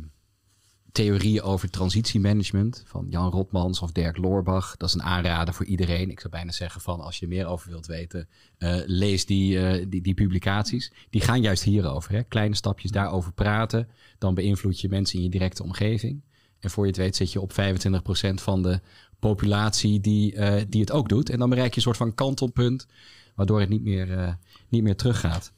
theorie 0.92 1.42
over 1.42 1.70
transitiemanagement 1.70 2.82
van 2.86 3.06
Jan 3.08 3.30
Rotmans 3.30 3.80
of 3.80 3.92
Dirk 3.92 4.16
Loorbach. 4.16 4.76
Dat 4.76 4.88
is 4.88 4.94
een 4.94 5.02
aanrader 5.02 5.54
voor 5.54 5.66
iedereen. 5.66 6.10
Ik 6.10 6.20
zou 6.20 6.32
bijna 6.32 6.52
zeggen 6.52 6.80
van 6.80 7.00
als 7.00 7.16
je 7.16 7.22
er 7.22 7.32
meer 7.32 7.46
over 7.46 7.70
wilt 7.70 7.86
weten, 7.86 8.28
eh, 8.58 8.76
lees 8.86 9.26
die, 9.26 9.66
eh, 9.66 9.86
die, 9.88 10.02
die 10.02 10.14
publicaties. 10.14 10.92
Die 11.10 11.20
gaan 11.20 11.40
juist 11.40 11.62
hierover. 11.62 12.12
Hè? 12.12 12.22
Kleine 12.22 12.54
stapjes 12.54 12.90
daarover 12.90 13.32
praten. 13.32 13.88
Dan 14.18 14.34
beïnvloed 14.34 14.80
je 14.80 14.88
mensen 14.88 15.18
in 15.18 15.24
je 15.24 15.30
directe 15.30 15.62
omgeving. 15.62 16.22
En 16.60 16.70
voor 16.70 16.84
je 16.84 16.90
het 16.90 17.00
weet 17.00 17.16
zit 17.16 17.32
je 17.32 17.40
op 17.40 17.52
25% 17.52 18.40
van 18.40 18.62
de 18.62 18.80
populatie 19.18 20.00
die, 20.00 20.34
eh, 20.34 20.64
die 20.68 20.80
het 20.80 20.92
ook 20.92 21.08
doet. 21.08 21.30
En 21.30 21.38
dan 21.38 21.50
bereik 21.50 21.70
je 21.70 21.76
een 21.76 21.82
soort 21.82 21.96
van 21.96 22.14
kantelpunt, 22.14 22.86
waardoor 23.34 23.60
het 23.60 23.68
niet 23.68 23.82
meer, 23.82 24.18
eh, 24.18 24.32
niet 24.68 24.82
meer 24.82 24.96
teruggaat. 24.96 25.52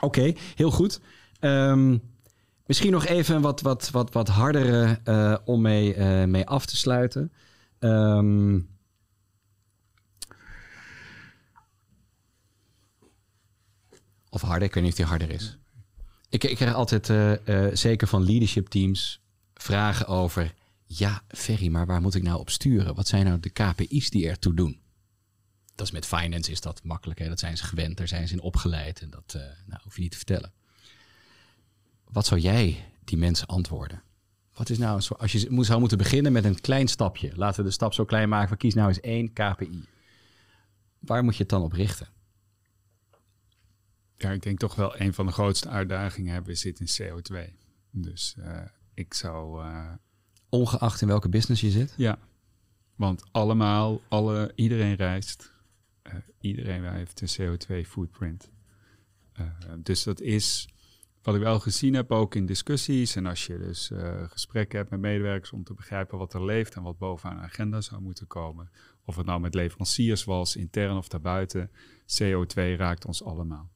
Oké, 0.00 0.32
heel 0.54 0.70
goed. 0.70 1.00
Ehm, 1.40 1.98
misschien 2.66 2.90
nog 2.90 3.06
even 3.06 3.40
wat, 3.40 3.60
wat, 3.60 3.90
wat, 3.90 4.12
wat 4.12 4.28
hardere 4.28 5.00
eh, 5.04 5.36
om 5.44 5.60
mee, 5.60 5.94
eh, 5.94 6.24
mee 6.24 6.46
af 6.46 6.66
te 6.66 6.76
sluiten. 6.76 7.32
Ehm, 7.78 8.60
of 14.28 14.40
harder, 14.40 14.68
ik 14.68 14.74
weet 14.74 14.82
niet 14.82 14.92
of 14.92 14.98
die 14.98 15.06
harder 15.06 15.30
is. 15.30 15.58
Ik, 16.28 16.44
ik 16.44 16.56
krijg 16.56 16.74
altijd, 16.74 17.10
eh, 17.10 17.66
zeker 17.72 18.06
van 18.06 18.24
leadership 18.24 18.66
teams, 18.68 19.20
vragen 19.54 20.06
over... 20.06 20.54
Ja, 20.88 21.22
Ferry, 21.28 21.68
maar 21.68 21.86
waar 21.86 22.00
moet 22.00 22.14
ik 22.14 22.22
nou 22.22 22.38
op 22.38 22.50
sturen? 22.50 22.94
Wat 22.94 23.08
zijn 23.08 23.24
nou 23.24 23.40
de 23.40 23.50
KPI's 23.50 24.10
die 24.10 24.28
ertoe 24.28 24.54
doen? 24.54 24.80
Dat 25.76 25.86
is 25.86 25.92
met 25.92 26.06
finance 26.06 26.50
is 26.50 26.60
dat 26.60 26.82
makkelijk. 26.84 27.18
Hè? 27.18 27.28
Dat 27.28 27.38
zijn 27.38 27.56
ze 27.56 27.64
gewend, 27.64 27.96
daar 27.96 28.08
zijn 28.08 28.28
ze 28.28 28.34
in 28.34 28.40
opgeleid. 28.40 29.00
En 29.00 29.10
dat 29.10 29.34
eh, 29.34 29.42
nou, 29.66 29.80
hoef 29.82 29.94
je 29.96 30.02
niet 30.02 30.10
te 30.10 30.16
vertellen. 30.16 30.52
Wat 32.04 32.26
zou 32.26 32.40
jij 32.40 32.92
die 33.04 33.18
mensen 33.18 33.46
antwoorden? 33.46 34.02
Wat 34.52 34.70
is 34.70 34.78
nou, 34.78 35.02
als 35.18 35.32
je 35.32 35.64
zou 35.64 35.80
moeten 35.80 35.98
beginnen 35.98 36.32
met 36.32 36.44
een 36.44 36.60
klein 36.60 36.88
stapje. 36.88 37.32
Laten 37.36 37.60
we 37.62 37.66
de 37.68 37.74
stap 37.74 37.92
zo 37.92 38.04
klein 38.04 38.28
maken. 38.28 38.48
van 38.48 38.56
Kies 38.56 38.74
nou 38.74 38.88
eens 38.88 39.00
één 39.00 39.32
KPI. 39.32 39.84
Waar 40.98 41.24
moet 41.24 41.36
je 41.36 41.40
het 41.42 41.50
dan 41.50 41.62
op 41.62 41.72
richten? 41.72 42.08
Ja, 44.16 44.30
ik 44.30 44.42
denk 44.42 44.58
toch 44.58 44.74
wel 44.74 45.00
een 45.00 45.14
van 45.14 45.26
de 45.26 45.32
grootste 45.32 45.68
uitdagingen 45.68 46.32
hebben 46.32 46.50
we 46.52 46.58
zit 46.58 46.80
in 46.80 46.88
CO2. 47.02 47.36
Dus 47.90 48.34
eh, 48.38 48.60
ik 48.94 49.14
zou... 49.14 49.64
eh, 49.64 49.92
Ongeacht 50.48 51.00
in 51.00 51.08
welke 51.08 51.28
business 51.28 51.60
je 51.60 51.70
zit. 51.70 51.94
Ja, 51.96 52.18
want 52.94 53.22
allemaal, 53.32 54.00
alle, 54.08 54.52
iedereen 54.54 54.94
reist. 54.94 55.54
Eh, 56.06 56.14
iedereen 56.40 56.84
heeft 56.84 57.20
een 57.20 57.56
CO2-footprint. 57.58 58.50
dus 59.82 60.02
dat 60.02 60.20
is 60.20 60.68
wat 61.26 61.34
ik 61.34 61.40
wel 61.40 61.60
gezien 61.60 61.94
heb, 61.94 62.12
ook 62.12 62.34
in 62.34 62.46
discussies. 62.46 63.16
En 63.16 63.26
als 63.26 63.46
je 63.46 63.58
dus 63.58 63.90
eh, 63.90 64.22
gesprekken 64.28 64.78
hebt 64.78 64.90
met 64.90 65.00
medewerkers 65.00 65.52
om 65.52 65.64
te 65.64 65.74
begrijpen 65.74 66.18
wat 66.18 66.34
er 66.34 66.44
leeft 66.44 66.74
en 66.74 66.82
wat 66.82 66.98
bovenaan 66.98 67.36
de 67.36 67.42
agenda 67.42 67.80
zou 67.80 68.00
moeten 68.00 68.26
komen. 68.26 68.70
Of 69.04 69.16
het 69.16 69.26
nou 69.26 69.40
met 69.40 69.54
leveranciers 69.54 70.24
was, 70.24 70.56
intern 70.56 70.96
of 70.96 71.08
daarbuiten. 71.08 71.70
CO2 72.06 72.76
raakt 72.76 73.04
ons 73.04 73.24
allemaal. 73.24 73.70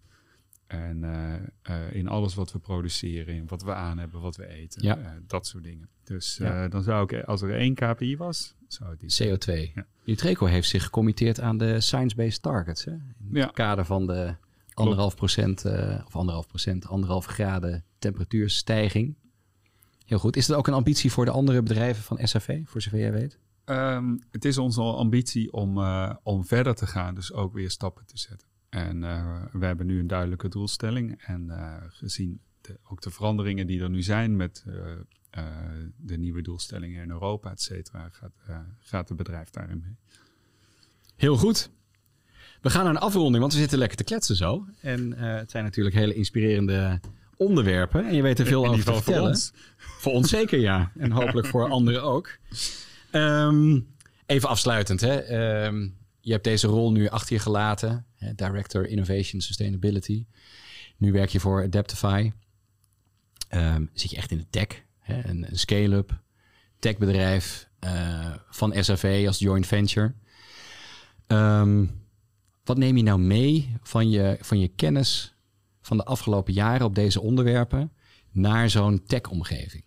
En 0.71 1.05
eh, 1.05 1.35
eh, 1.63 1.95
in 1.95 2.09
alles 2.09 2.35
wat 2.35 2.53
we 2.53 2.59
produceren, 2.59 3.35
in 3.35 3.47
wat 3.47 3.63
we 3.63 3.75
aan 3.75 3.99
hebben, 3.99 4.21
wat 4.21 4.37
we 4.37 4.47
eten, 4.47 4.83
Ja. 4.83 4.99
eh, 4.99 5.11
dat 5.27 5.47
soort 5.47 5.65
dingen. 5.65 5.89
Dus 6.05 6.37
Ja. 6.37 6.69
dan 6.69 6.83
zou 6.83 7.03
ik, 7.17 7.25
als 7.25 7.43
er 7.43 7.55
één 7.57 7.75
KPI 7.75 8.17
was, 8.17 8.55
zou 8.69 8.91
het 8.91 9.01
die 9.01 9.11
zijn. 9.11 9.29
CO2. 9.29 9.73
Ja. 9.75 9.87
Nutreco 10.05 10.47
heeft 10.47 10.69
zich 10.69 10.85
gecommitteerd 10.85 11.41
aan 11.41 11.59
de 11.59 11.81
science-based 11.81 12.43
targets. 12.43 12.85
Hè? 12.85 12.91
In 12.93 13.01
Ja. 13.33 13.43
het 13.47 13.53
kader 13.55 13.85
van 13.85 14.07
de 14.07 14.35
anderhalf 14.75 15.17
procent, 15.17 15.65
of 16.07 16.17
anderhalf 16.17 16.47
procent, 16.47 16.87
anderhalf 16.87 17.25
graden 17.27 17.85
temperatuurstijging. 17.99 19.15
Heel 20.07 20.19
goed. 20.19 20.37
Is 20.37 20.47
dat 20.47 20.57
ook 20.57 20.67
een 20.67 20.75
ambitie 20.75 21.13
voor 21.13 21.25
de 21.25 21.31
andere 21.31 21.63
bedrijven 21.63 22.03
van 22.03 22.19
SAV, 22.23 22.61
voor 22.65 22.81
zover 22.83 22.99
jij 22.99 23.13
weet? 23.13 23.39
Ehm, 23.65 24.17
het 24.31 24.45
is 24.45 24.59
onze 24.59 24.83
ambitie 24.83 25.53
om, 25.53 25.79
om 26.23 26.45
verder 26.45 26.75
te 26.75 26.87
gaan, 26.87 27.15
dus 27.15 27.33
ook 27.33 27.53
weer 27.53 27.71
stappen 27.71 28.07
te 28.07 28.19
zetten. 28.19 28.49
En 28.71 29.05
eh, 29.05 29.43
we 29.53 29.67
hebben 29.67 29.87
nu 29.87 29.99
een 29.99 30.07
duidelijke 30.07 30.49
doelstelling. 30.49 31.23
En 31.27 31.51
eh, 31.51 31.77
gezien 31.89 32.41
de, 32.61 32.79
ook 32.89 33.03
de 33.03 33.11
veranderingen 33.11 33.67
die 33.67 33.83
er 33.83 33.91
nu 33.91 34.03
zijn 34.03 34.37
met 34.37 34.65
eh, 35.31 35.43
de 35.97 36.17
nieuwe 36.17 36.43
doelstellingen 36.43 37.03
in 37.03 37.11
Europa, 37.11 37.51
et 37.51 37.63
cetera, 37.63 38.09
gaat, 38.13 38.33
gaat 38.79 39.09
het 39.09 39.17
bedrijf 39.17 39.51
daarin 39.51 39.81
mee. 39.85 39.97
Heel 41.17 41.37
goed. 41.37 41.71
We 42.61 42.71
gaan 42.71 42.85
naar 42.85 42.95
een 42.95 43.01
afronding, 43.01 43.41
want 43.41 43.53
we 43.53 43.59
zitten 43.59 43.79
lekker 43.79 43.97
te 43.97 44.05
kletsen 44.05 44.37
zo. 44.37 44.67
En 44.81 45.13
het 45.19 45.51
zijn 45.51 45.65
natuurlijk 45.65 45.97
hele 45.97 46.15
inspirerende 46.15 47.01
onderwerpen. 47.37 48.07
En 48.07 48.15
je 48.15 48.23
weet 48.23 48.39
er 48.39 48.47
veel 48.47 48.65
over 48.67 48.73
te 48.73 48.79
geval 48.79 48.95
voor 48.95 49.03
vertellen. 49.03 49.29
ons. 49.29 49.53
Voor 49.77 50.13
ons 50.13 50.31
zeker, 50.31 50.59
ja. 50.59 50.93
En 50.99 51.11
hopelijk 51.11 51.47
voor 51.47 51.69
anderen 51.79 52.03
ook. 52.03 52.39
Ehm, 53.11 53.81
even 54.27 54.49
afsluitend. 54.49 55.01
Hè. 55.01 55.17
Ehm, 55.17 55.89
je 56.21 56.33
hebt 56.33 56.45
deze 56.45 56.67
rol 56.67 56.93
nu 56.93 57.09
achter 57.09 57.35
je 57.35 57.43
gelaten. 57.43 58.07
Hè, 58.15 58.35
Director 58.35 58.87
Innovation 58.87 59.41
Sustainability. 59.41 60.27
Nu 60.97 61.13
werk 61.13 61.31
je 61.31 61.41
voor 61.41 61.65
Adaptify. 61.65 62.33
Ehm, 63.49 63.87
zit 63.93 64.11
je 64.11 64.17
echt 64.17 64.31
in 64.31 64.39
de 64.39 64.47
tech. 64.51 64.67
Hè, 64.99 65.29
een, 65.29 65.51
een 65.51 65.59
scale-up 65.59 66.21
techbedrijf 66.79 67.69
eh, 67.79 68.35
van 68.51 68.85
SAV 68.85 69.25
als 69.27 69.39
joint 69.39 69.67
venture. 69.67 70.15
Ehm, 71.27 71.87
wat 72.65 72.79
neem 72.79 72.97
je 72.97 73.03
nou 73.03 73.21
mee 73.21 73.77
van 73.83 74.11
je, 74.11 74.39
van 74.41 74.61
je 74.61 74.69
kennis 74.69 75.35
van 75.81 75.97
de 75.97 76.05
afgelopen 76.05 76.53
jaren 76.53 76.87
op 76.87 76.95
deze 76.95 77.21
onderwerpen 77.21 77.93
naar 78.31 78.71
zo'n 78.71 79.05
tech-omgeving? 79.07 79.85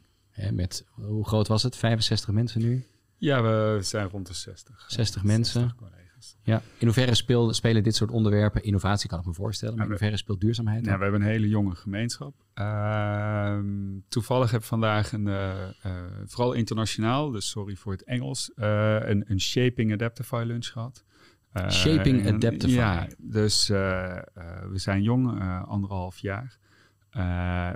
Met, 0.51 0.86
hoe 0.91 1.27
groot 1.27 1.47
was 1.47 1.63
het? 1.63 1.75
65 1.75 2.29
mensen 2.29 2.61
nu? 2.61 2.88
Ja, 3.17 3.41
we 3.41 3.79
zijn 3.81 4.09
rond 4.09 4.27
de 4.27 4.34
60. 4.34 4.86
60 4.88 5.23
mensen. 5.23 5.61
60 5.61 5.75
collega's. 5.75 6.03
Ja. 6.43 6.61
In 6.78 6.86
hoeverre 6.86 7.15
speel, 7.15 7.53
spelen 7.53 7.84
dit 7.84 7.95
soort 7.95 8.11
onderwerpen, 8.11 8.63
innovatie 8.63 9.09
kan 9.09 9.19
ik 9.19 9.26
me 9.26 9.34
voorstellen, 9.34 9.76
maar 9.76 9.84
in 9.84 9.89
hoeverre 9.89 10.17
speelt 10.17 10.41
duurzaamheid? 10.41 10.86
Ja, 10.86 10.97
we 10.97 11.03
hebben 11.03 11.21
een 11.21 11.28
hele 11.28 11.47
jonge 11.47 11.76
gemeenschap. 11.76 12.34
Ehm, 12.53 13.65
toevallig 14.07 14.51
heb 14.51 14.59
ik 14.59 14.65
vandaag 14.65 15.11
een, 15.11 15.28
eh, 15.28 15.63
eh, 15.82 15.91
vooral 16.26 16.53
internationaal, 16.53 17.32
dus 17.32 17.49
sorry 17.49 17.76
voor 17.76 17.91
het 17.91 18.03
Engels, 18.03 18.51
eh, 18.55 18.97
een, 18.99 19.24
een 19.28 19.41
Shaping 19.41 19.93
Adaptify 19.93 20.43
lunch 20.45 20.65
gehad. 20.65 21.03
Eh, 21.51 21.69
Shaping 21.69 22.26
en- 22.26 22.36
Adaptify. 22.36 22.74
Ja, 22.74 23.07
dus 23.17 23.67
we 23.67 24.71
zijn 24.74 25.01
jong, 25.01 25.41
anderhalf 25.65 26.17
jaar. 26.17 26.57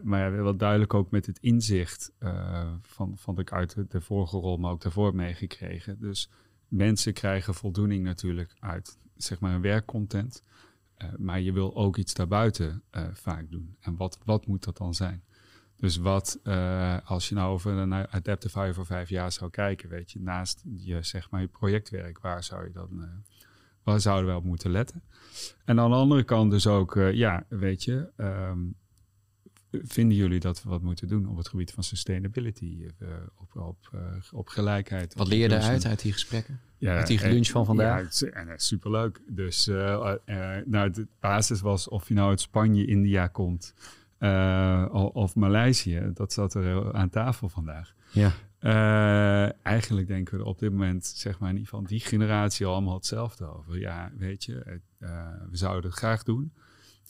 Maar 0.04 0.20
ja, 0.20 0.32
wel 0.32 0.58
duidelijk 0.58 0.94
ook 0.94 1.12
met 1.12 1.26
het 1.26 1.40
inzicht 1.40 2.12
van, 2.82 3.18
van 3.18 3.40
ik 3.40 3.52
uit 3.52 3.76
de, 3.76 3.86
de 3.90 4.02
vorige 4.02 4.38
rol, 4.38 4.58
maar 4.58 4.72
ook 4.72 4.82
daarvoor 4.82 5.16
meegekregen. 5.16 6.00
Dus 6.00 6.30
mensen 6.68 7.14
krijgen 7.14 7.54
voldoening 7.54 8.04
natuurlijk 8.04 8.56
uit 8.60 8.98
zeg 9.16 9.40
maar 9.40 9.54
een 9.54 9.62
werkcontent. 9.62 10.44
Eh, 10.98 11.08
maar 11.18 11.42
je 11.42 11.52
wil 11.52 11.76
ook 11.76 11.98
iets 11.98 12.14
daarbuiten 12.14 12.84
eh, 12.90 13.08
vaak 13.14 13.52
doen. 13.52 13.76
En 13.80 13.96
wat, 13.96 14.20
wat 14.26 14.48
moet 14.48 14.64
dat 14.64 14.78
dan 14.78 14.94
zijn? 14.94 15.24
Dus 15.76 15.98
wat, 15.98 16.40
eh, 16.44 16.98
als 17.04 17.30
je 17.30 17.36
nou 17.36 17.52
over 17.52 17.72
een 17.72 17.94
Adaptify 17.94 18.72
voor 18.74 18.86
vijf 18.86 19.10
jaar 19.10 19.32
zou 19.32 19.50
kijken, 19.50 19.90
weet 19.90 20.12
je, 20.12 20.20
naast 20.20 20.64
je, 20.78 21.02
zeg 21.02 21.30
maar, 21.30 21.42
je 21.42 21.48
projectwerk, 21.48 22.20
waar 22.20 22.44
zou 22.44 22.64
je 22.64 22.72
dan, 22.72 23.24
waar 23.84 24.00
zouden 24.00 24.32
we 24.32 24.38
op 24.38 24.44
moeten 24.44 24.72
letten? 24.72 25.04
En 25.66 25.80
aan 25.80 25.90
de 25.90 25.96
andere 25.96 26.24
kant 26.24 26.52
dus 26.52 26.68
ook, 26.68 26.94
ja, 27.12 27.46
weet 27.50 27.84
je, 27.84 28.10
ehm, 28.16 28.60
vinden 29.72 30.18
jullie 30.18 30.40
dat 30.40 30.64
we 30.64 30.70
wat 30.70 30.82
moeten 30.82 31.08
doen 31.08 31.28
op 31.30 31.38
het 31.38 31.48
gebied 31.48 31.72
van 31.72 31.84
sustainability, 31.84 32.86
eh, 33.00 33.08
op, 33.38 33.56
op, 33.56 33.90
eh, 33.94 34.00
op 34.32 34.48
gelijkheid? 34.48 35.16
Wat 35.16 35.28
leer 35.28 35.38
je 35.38 35.44
inclusie? 35.44 35.66
daaruit, 35.66 35.86
uit 35.88 36.02
die 36.02 36.12
gesprekken? 36.12 36.60
Ja, 36.78 36.98
Uit 36.98 37.08
die 37.08 37.28
lunch 37.28 37.48
van 37.48 37.66
vandaag? 37.66 38.00
Ja, 38.00 38.06
het 38.06 38.50
eh, 38.50 38.54
superleuk. 38.56 39.22
Dus 39.28 39.68
eh, 39.68 40.16
eh, 40.26 40.66
nou, 40.66 40.90
de 40.92 41.08
basis 41.20 41.62
was 41.62 41.88
of 41.88 42.08
je 42.08 42.14
nou 42.14 42.30
uit 42.30 42.42
Spanje, 42.42 42.86
India 42.86 43.28
komt 43.28 43.74
eh, 44.18 45.10
of 45.14 45.36
Maleisië. 45.36 46.12
Dat 46.14 46.34
zat 46.34 46.54
er 46.54 46.78
eh, 46.78 46.90
aan 46.90 47.10
tafel 47.10 47.50
vandaag. 47.50 47.94
Ja. 48.12 48.32
Eh, 48.60 49.66
eigenlijk 49.66 50.08
denken 50.08 50.38
we 50.38 50.44
op 50.44 50.60
dit 50.60 50.72
moment, 50.72 51.06
zeg 51.06 51.40
maar 51.40 51.50
in 51.50 51.56
ieder 51.56 51.70
geval 51.70 51.86
die 51.88 52.00
generatie, 52.00 52.66
allemaal 52.66 52.94
hetzelfde 52.96 53.46
over. 53.46 53.80
Ja, 53.80 54.12
weet 54.18 54.44
je, 54.44 54.60
eh, 54.60 54.74
eh, 55.00 55.28
we 55.50 55.58
zouden 55.58 55.90
het 55.90 56.00
graag 56.00 56.24
doen. 56.24 56.54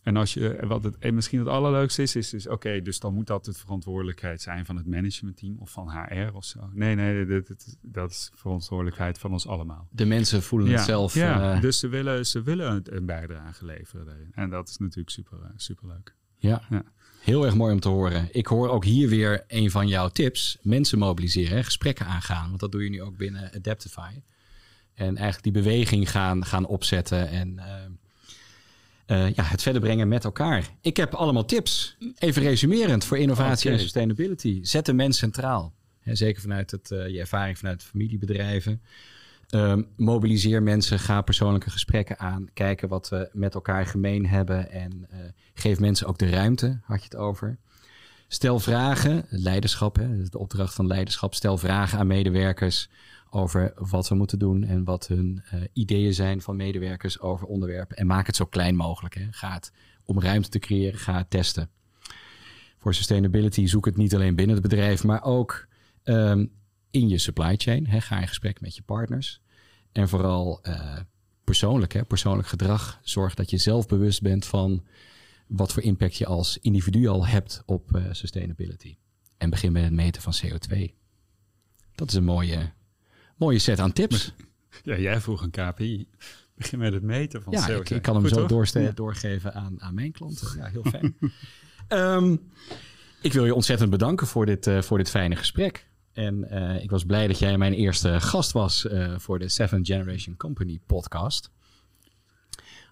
En 0.07 0.15
als 0.15 0.33
je, 0.33 0.57
wat 0.67 0.83
het, 0.83 0.97
en 0.97 1.13
misschien 1.13 1.39
het 1.39 1.47
allerleukste 1.47 2.01
is, 2.01 2.15
is 2.15 2.29
dus 2.29 2.47
oké, 2.47 2.81
dus 2.81 2.99
dan 2.99 3.13
moet 3.13 3.27
dat 3.27 3.45
de 3.45 3.53
verantwoordelijkheid 3.53 4.41
zijn 4.41 4.65
van 4.65 4.75
het 4.75 4.85
managementteam 4.85 5.57
of 5.59 5.71
van 5.71 5.89
HR 5.89 6.35
of 6.35 6.45
zo. 6.45 6.69
Nee, 6.73 6.95
nee, 6.95 7.25
dat, 7.25 7.47
dat, 7.47 7.77
dat 7.81 8.11
is 8.11 8.31
verantwoordelijkheid 8.35 9.17
van 9.17 9.31
ons 9.31 9.47
allemaal. 9.47 9.87
De 9.91 10.05
mensen 10.05 10.43
voelen 10.43 10.71
het 10.71 10.81
zelf. 10.81 11.13
Ja, 11.13 11.55
uh, 11.55 11.61
dus 11.61 11.79
ze 11.79 11.87
willen, 11.87 12.25
ze 12.25 12.41
willen 12.41 12.81
een 12.83 13.05
bijdrage 13.05 13.65
leveren 13.65 14.05
daarin. 14.05 14.31
En 14.33 14.49
dat 14.49 14.69
is 14.69 14.77
natuurlijk 14.77 15.09
super, 15.09 15.37
uh, 15.41 15.45
super 15.55 15.87
leuk. 15.87 16.15
Ja. 16.37 16.61
ja. 16.69 16.83
Heel 17.19 17.45
erg 17.45 17.55
mooi 17.55 17.73
om 17.73 17.79
te 17.79 17.89
horen. 17.89 18.27
Ik 18.31 18.47
hoor 18.47 18.69
ook 18.69 18.85
hier 18.85 19.09
weer 19.09 19.43
een 19.47 19.71
van 19.71 19.87
jouw 19.87 20.09
tips. 20.09 20.57
Mensen 20.61 20.99
mobiliseren, 20.99 21.63
gesprekken 21.63 22.05
aangaan. 22.05 22.47
Want 22.47 22.59
dat 22.59 22.71
doe 22.71 22.83
je 22.83 22.89
nu 22.89 23.01
ook 23.01 23.17
binnen 23.17 23.51
Adaptify. 23.53 24.21
En 24.93 25.17
eigenlijk 25.17 25.43
die 25.43 25.63
beweging 25.63 26.11
gaan, 26.11 26.45
gaan 26.45 26.65
opzetten 26.65 27.29
en 27.29 27.53
uh, 27.53 27.63
uh, 29.07 29.33
ja, 29.33 29.43
het 29.43 29.61
verder 29.61 29.81
brengen 29.81 30.07
met 30.07 30.23
elkaar. 30.23 30.69
Ik 30.81 30.97
heb 30.97 31.13
allemaal 31.13 31.45
tips. 31.45 31.97
Even 32.17 32.41
resumerend 32.41 33.05
voor 33.05 33.17
innovatie 33.17 33.65
okay. 33.65 33.77
en 33.77 33.83
sustainability. 33.83 34.59
Zet 34.61 34.85
de 34.85 34.93
mens 34.93 35.17
centraal. 35.17 35.73
He, 35.99 36.15
zeker 36.15 36.41
vanuit 36.41 36.71
het, 36.71 36.91
uh, 36.91 37.07
je 37.07 37.19
ervaring 37.19 37.57
vanuit 37.57 37.83
familiebedrijven. 37.83 38.81
Um, 39.49 39.87
mobiliseer 39.95 40.63
mensen, 40.63 40.99
ga 40.99 41.21
persoonlijke 41.21 41.69
gesprekken 41.69 42.19
aan. 42.19 42.47
Kijken 42.53 42.87
wat 42.87 43.09
we 43.09 43.29
met 43.33 43.53
elkaar 43.53 43.85
gemeen 43.85 44.25
hebben. 44.25 44.71
En 44.71 45.07
uh, 45.11 45.19
geef 45.53 45.79
mensen 45.79 46.07
ook 46.07 46.17
de 46.17 46.29
ruimte, 46.29 46.79
had 46.83 46.99
je 46.99 47.05
het 47.09 47.15
over. 47.15 47.57
Stel 48.27 48.59
vragen, 48.59 49.25
leiderschap, 49.29 49.95
hè, 49.95 50.23
de 50.23 50.39
opdracht 50.39 50.73
van 50.73 50.87
leiderschap. 50.87 51.33
Stel 51.33 51.57
vragen 51.57 51.99
aan 51.99 52.07
medewerkers 52.07 52.89
over 53.29 53.73
wat 53.75 54.07
we 54.07 54.15
moeten 54.15 54.39
doen 54.39 54.63
en 54.63 54.83
wat 54.83 55.07
hun 55.07 55.43
uh, 55.53 55.61
ideeën 55.73 56.13
zijn 56.13 56.41
van 56.41 56.55
medewerkers 56.55 57.19
over 57.19 57.47
onderwerpen. 57.47 57.97
En 57.97 58.07
maak 58.07 58.27
het 58.27 58.35
zo 58.35 58.45
klein 58.45 58.75
mogelijk. 58.75 59.15
Hè. 59.15 59.27
Ga 59.31 59.53
het 59.53 59.71
om 60.05 60.19
ruimte 60.19 60.49
te 60.49 60.59
creëren, 60.59 60.99
ga 60.99 61.17
het 61.17 61.29
testen. 61.29 61.69
Voor 62.77 62.93
sustainability 62.93 63.65
zoek 63.65 63.85
het 63.85 63.97
niet 63.97 64.15
alleen 64.15 64.35
binnen 64.35 64.55
het 64.55 64.67
bedrijf, 64.67 65.03
maar 65.03 65.23
ook 65.23 65.67
um, 66.03 66.51
in 66.91 67.09
je 67.09 67.17
supply 67.17 67.55
chain. 67.57 67.87
Hè. 67.87 68.01
Ga 68.01 68.19
in 68.19 68.27
gesprek 68.27 68.61
met 68.61 68.75
je 68.75 68.81
partners. 68.81 69.41
En 69.91 70.09
vooral 70.09 70.59
uh, 70.63 70.97
persoonlijk, 71.43 71.93
hè, 71.93 72.03
persoonlijk 72.05 72.47
gedrag. 72.47 72.99
Zorg 73.01 73.33
dat 73.33 73.49
je 73.49 73.57
zelf 73.57 73.87
bewust 73.87 74.21
bent 74.21 74.45
van 74.45 74.83
wat 75.47 75.73
voor 75.73 75.83
impact 75.83 76.15
je 76.15 76.25
als 76.25 76.57
individu 76.57 77.07
al 77.07 77.27
hebt 77.27 77.63
op 77.65 77.95
uh, 77.95 78.05
sustainability. 78.11 78.97
En 79.37 79.49
begin 79.49 79.71
met 79.71 79.83
het 79.83 79.93
meten 79.93 80.21
van 80.21 80.33
CO2. 80.45 80.93
Dat 81.95 82.09
is 82.09 82.13
een 82.13 82.23
mooie, 82.23 82.71
mooie 83.37 83.59
set 83.59 83.79
aan 83.79 83.93
tips. 83.93 84.31
Ja, 84.83 84.97
jij 84.97 85.21
vroeg 85.21 85.41
een 85.41 85.49
KPI. 85.49 86.07
Begin 86.55 86.79
met 86.79 86.93
het 86.93 87.03
meten 87.03 87.41
van 87.43 87.53
ja, 87.53 87.69
CO2. 87.69 87.73
Ik, 87.73 87.89
ik 87.89 88.01
kan 88.01 88.13
hem 88.15 88.23
Goed, 88.23 88.33
zo 88.33 88.45
doorste- 88.45 88.79
ja. 88.79 88.91
doorgeven 88.91 89.53
aan, 89.53 89.81
aan 89.81 89.93
mijn 89.93 90.11
klanten. 90.11 90.47
Ja, 90.57 90.65
heel 90.65 90.83
fijn. 90.83 91.17
um, 91.89 92.51
ik 93.21 93.33
wil 93.33 93.45
je 93.45 93.53
ontzettend 93.55 93.89
bedanken 93.89 94.27
voor 94.27 94.45
dit, 94.45 94.67
uh, 94.67 94.81
voor 94.81 94.97
dit 94.97 95.09
fijne 95.09 95.35
gesprek. 95.35 95.87
En 96.13 96.47
uh, 96.51 96.83
ik 96.83 96.89
was 96.89 97.03
blij 97.05 97.27
dat 97.27 97.39
jij 97.39 97.57
mijn 97.57 97.73
eerste 97.73 98.21
gast 98.21 98.51
was 98.51 98.85
uh, 98.85 99.19
voor 99.19 99.39
de 99.39 99.49
Seven 99.49 99.85
Generation 99.85 100.37
Company 100.37 100.79
podcast. 100.85 101.51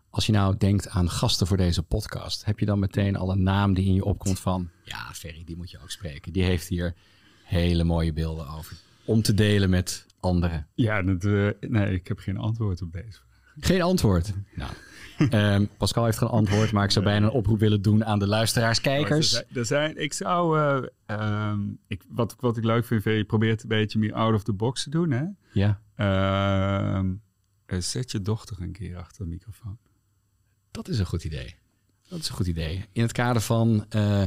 Als 0.09 0.25
je 0.25 0.31
nou 0.31 0.57
denkt 0.57 0.89
aan 0.89 1.09
gasten 1.09 1.47
voor 1.47 1.57
deze 1.57 1.83
podcast, 1.83 2.45
heb 2.45 2.59
je 2.59 2.65
dan 2.65 2.79
meteen 2.79 3.15
al 3.15 3.31
een 3.31 3.43
naam 3.43 3.73
die 3.73 3.85
in 3.85 3.93
je 3.93 4.05
opkomt 4.05 4.39
van, 4.39 4.69
ja, 4.83 5.13
Ferry, 5.13 5.43
die 5.45 5.57
moet 5.57 5.71
je 5.71 5.79
ook 5.81 5.91
spreken. 5.91 6.33
Die 6.33 6.43
heeft 6.43 6.67
hier 6.67 6.95
hele 7.43 7.83
mooie 7.83 8.13
beelden 8.13 8.47
over. 8.49 8.77
Om 9.05 9.21
te 9.21 9.33
delen 9.33 9.69
met 9.69 10.05
anderen. 10.26 10.67
Ja, 10.73 11.01
dat, 11.01 11.23
uh, 11.23 11.49
nee, 11.59 11.93
ik 11.93 12.07
heb 12.07 12.19
geen 12.19 12.38
antwoord 12.38 12.82
op 12.82 12.91
deze 12.91 13.11
vraag. 13.11 13.36
Geen 13.59 13.82
antwoord? 13.82 14.34
Nou, 14.55 14.71
um, 15.19 15.69
Pascal 15.78 16.05
heeft 16.05 16.17
geen 16.17 16.30
antwoord, 16.30 16.71
maar 16.71 16.84
ik 16.84 16.91
zou 16.91 17.05
bijna 17.05 17.26
een 17.26 17.32
oproep 17.32 17.59
willen 17.59 17.82
doen 17.82 18.05
aan 18.05 18.19
de 18.19 18.28
luisteraars, 18.28 18.82
kijkers. 18.82 19.34
Er 19.34 19.43
zijn, 19.43 19.45
er 19.53 19.65
zijn, 19.65 19.97
ik 19.97 20.13
zou, 20.13 20.59
uh, 20.59 21.49
um, 21.51 21.80
ik, 21.88 22.03
wat, 22.09 22.36
wat 22.39 22.57
ik 22.57 22.63
leuk 22.63 22.86
vind, 22.86 23.03
je 23.03 23.23
probeert 23.23 23.61
een 23.63 23.69
beetje 23.69 23.99
meer 23.99 24.13
out 24.13 24.34
of 24.34 24.43
the 24.43 24.53
box 24.53 24.84
te 24.84 24.89
doen, 24.89 25.11
hè? 25.11 25.23
Ja. 25.51 25.82
Uh, 25.97 27.80
zet 27.80 28.11
je 28.11 28.21
dochter 28.21 28.61
een 28.61 28.71
keer 28.71 28.97
achter 28.97 29.23
de 29.23 29.30
microfoon. 29.30 29.78
Dat 30.71 30.88
is 30.88 30.99
een 30.99 31.05
goed 31.05 31.23
idee. 31.23 31.55
Dat 32.07 32.19
is 32.19 32.30
een 32.30 32.36
goed 32.36 32.47
idee. 32.47 32.86
In 32.91 33.01
het 33.01 33.11
kader 33.11 33.41
van, 33.41 33.86
uh, 33.95 34.21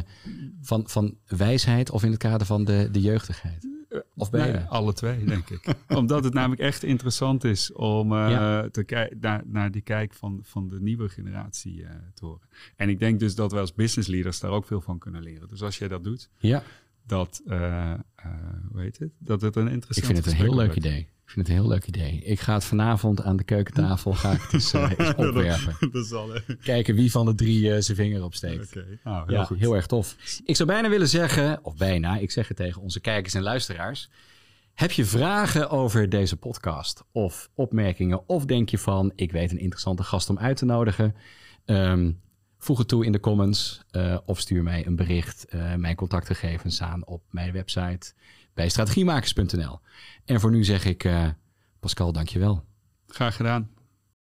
van, 0.61 0.89
van 0.89 1.17
wijsheid 1.27 1.91
of 1.91 2.05
in 2.05 2.11
het 2.11 2.19
kader 2.19 2.47
van 2.47 2.65
de, 2.65 2.89
de 2.93 3.01
jeugdigheid? 3.01 3.69
Of 4.17 4.31
beide? 4.31 4.59
Nee, 4.59 4.67
alle 4.67 4.93
twee, 4.93 5.25
denk 5.25 5.51
ik. 5.51 5.75
Omdat 5.99 6.25
het 6.25 6.35
namelijk 6.35 6.61
echt 6.61 6.83
interessant 6.83 7.45
is 7.45 7.73
om 7.73 8.13
uh, 8.13 8.31
ja. 8.31 8.69
te 8.69 8.85
kijken 8.85 9.19
naar, 9.21 9.43
naar 9.47 9.71
die 9.71 9.83
kijk 9.83 10.15
van, 10.15 10.41
van 10.43 10.69
de 10.69 10.81
nieuwe 10.81 11.09
generatie 11.09 11.81
uh, 11.81 11.91
te 12.15 12.25
horen. 12.25 12.49
En 12.77 12.89
ik 12.89 12.99
denk 12.99 13.21
dus 13.21 13.35
dat 13.35 13.53
we 13.53 13.59
als 13.59 13.75
business 13.75 14.09
leaders 14.09 14.41
daar 14.41 14.51
ook 14.51 14.67
veel 14.67 14.81
van 14.81 14.99
kunnen 14.99 15.23
leren. 15.23 15.49
Dus 15.49 15.63
als 15.63 15.79
jij 15.79 15.89
dat 15.89 16.05
doet, 16.05 16.31
ja. 16.39 16.63
dat, 17.07 17.43
uh, 17.47 17.95
hoe 18.71 18.81
heet 18.81 18.99
het? 18.99 19.13
Dat 19.19 19.41
het 19.41 19.57
een 19.57 19.69
interessant 19.69 19.99
Ik 19.99 20.05
vind 20.05 20.25
het 20.25 20.27
een 20.27 20.47
heel 20.47 20.55
leuk 20.55 20.75
idee. 20.75 21.09
Ik 21.29 21.35
vind 21.35 21.47
het 21.47 21.57
een 21.57 21.63
heel 21.63 21.73
leuk 21.73 21.87
idee. 21.87 22.21
Ik 22.25 22.41
ga 22.41 22.55
het 22.55 22.65
vanavond 22.65 23.23
aan 23.23 23.37
de 23.37 23.45
keukentafel 23.45 24.13
ga 24.13 24.33
ik 24.33 24.43
het 24.43 24.53
eens, 24.53 24.75
uh, 24.75 24.91
eens 24.99 25.15
opwerpen. 25.15 25.77
dat, 25.81 25.93
dat 25.93 26.07
zal, 26.07 26.31
Kijken 26.63 26.95
wie 26.95 27.11
van 27.11 27.27
de 27.27 27.35
drie 27.35 27.63
uh, 27.63 27.77
zijn 27.79 27.97
vinger 27.97 28.25
opsteekt. 28.25 28.77
Okay. 28.77 28.99
Oh, 29.05 29.27
heel 29.27 29.37
ja, 29.37 29.45
goed. 29.45 29.59
heel 29.59 29.75
erg 29.75 29.87
tof. 29.87 30.17
Ik 30.45 30.57
zou 30.57 30.69
bijna 30.69 30.89
willen 30.89 31.09
zeggen, 31.09 31.65
of 31.65 31.77
bijna, 31.77 32.17
ik 32.17 32.31
zeg 32.31 32.49
het 32.49 32.57
tegen 32.57 32.83
onze 32.83 33.01
kijkers 33.01 33.35
en 33.35 33.43
luisteraars. 33.43 34.11
Heb 34.75 34.91
je 34.91 35.05
vragen 35.05 35.71
over 35.71 36.09
deze 36.09 36.37
podcast 36.37 37.05
of 37.13 37.51
opmerkingen? 37.55 38.29
Of 38.29 38.45
denk 38.45 38.69
je 38.69 38.79
van, 38.79 39.13
ik 39.15 39.33
weet 39.33 39.51
een 39.51 39.61
interessante 39.61 40.03
gast 40.03 40.31
om 40.31 40.39
uit 40.39 40.57
te 40.57 40.65
nodigen? 40.65 41.15
Um, 41.65 42.21
voeg 42.59 42.79
het 42.79 42.89
toe 42.89 43.05
in 43.05 43.13
de 43.13 43.21
comments 43.21 43.83
uh, 43.93 44.19
of 44.27 44.41
stuur 44.41 44.63
mij 44.63 44.87
een 44.87 44.97
bericht, 44.97 45.47
uh, 45.55 45.75
mijn 45.75 45.97
contactgegevens 45.97 46.83
aan 46.83 47.07
op 47.07 47.23
mijn 47.31 47.53
website 47.53 48.13
bij 48.59 48.69
strategiemakers.nl. 48.69 49.81
En 50.25 50.41
voor 50.41 50.51
nu 50.51 50.65
zeg 50.65 50.85
ik, 50.85 51.05
uh, 51.05 51.29
Pascal, 51.81 52.13
dankjewel. 52.13 52.65
Graag 53.07 53.37
gedaan. 53.37 53.71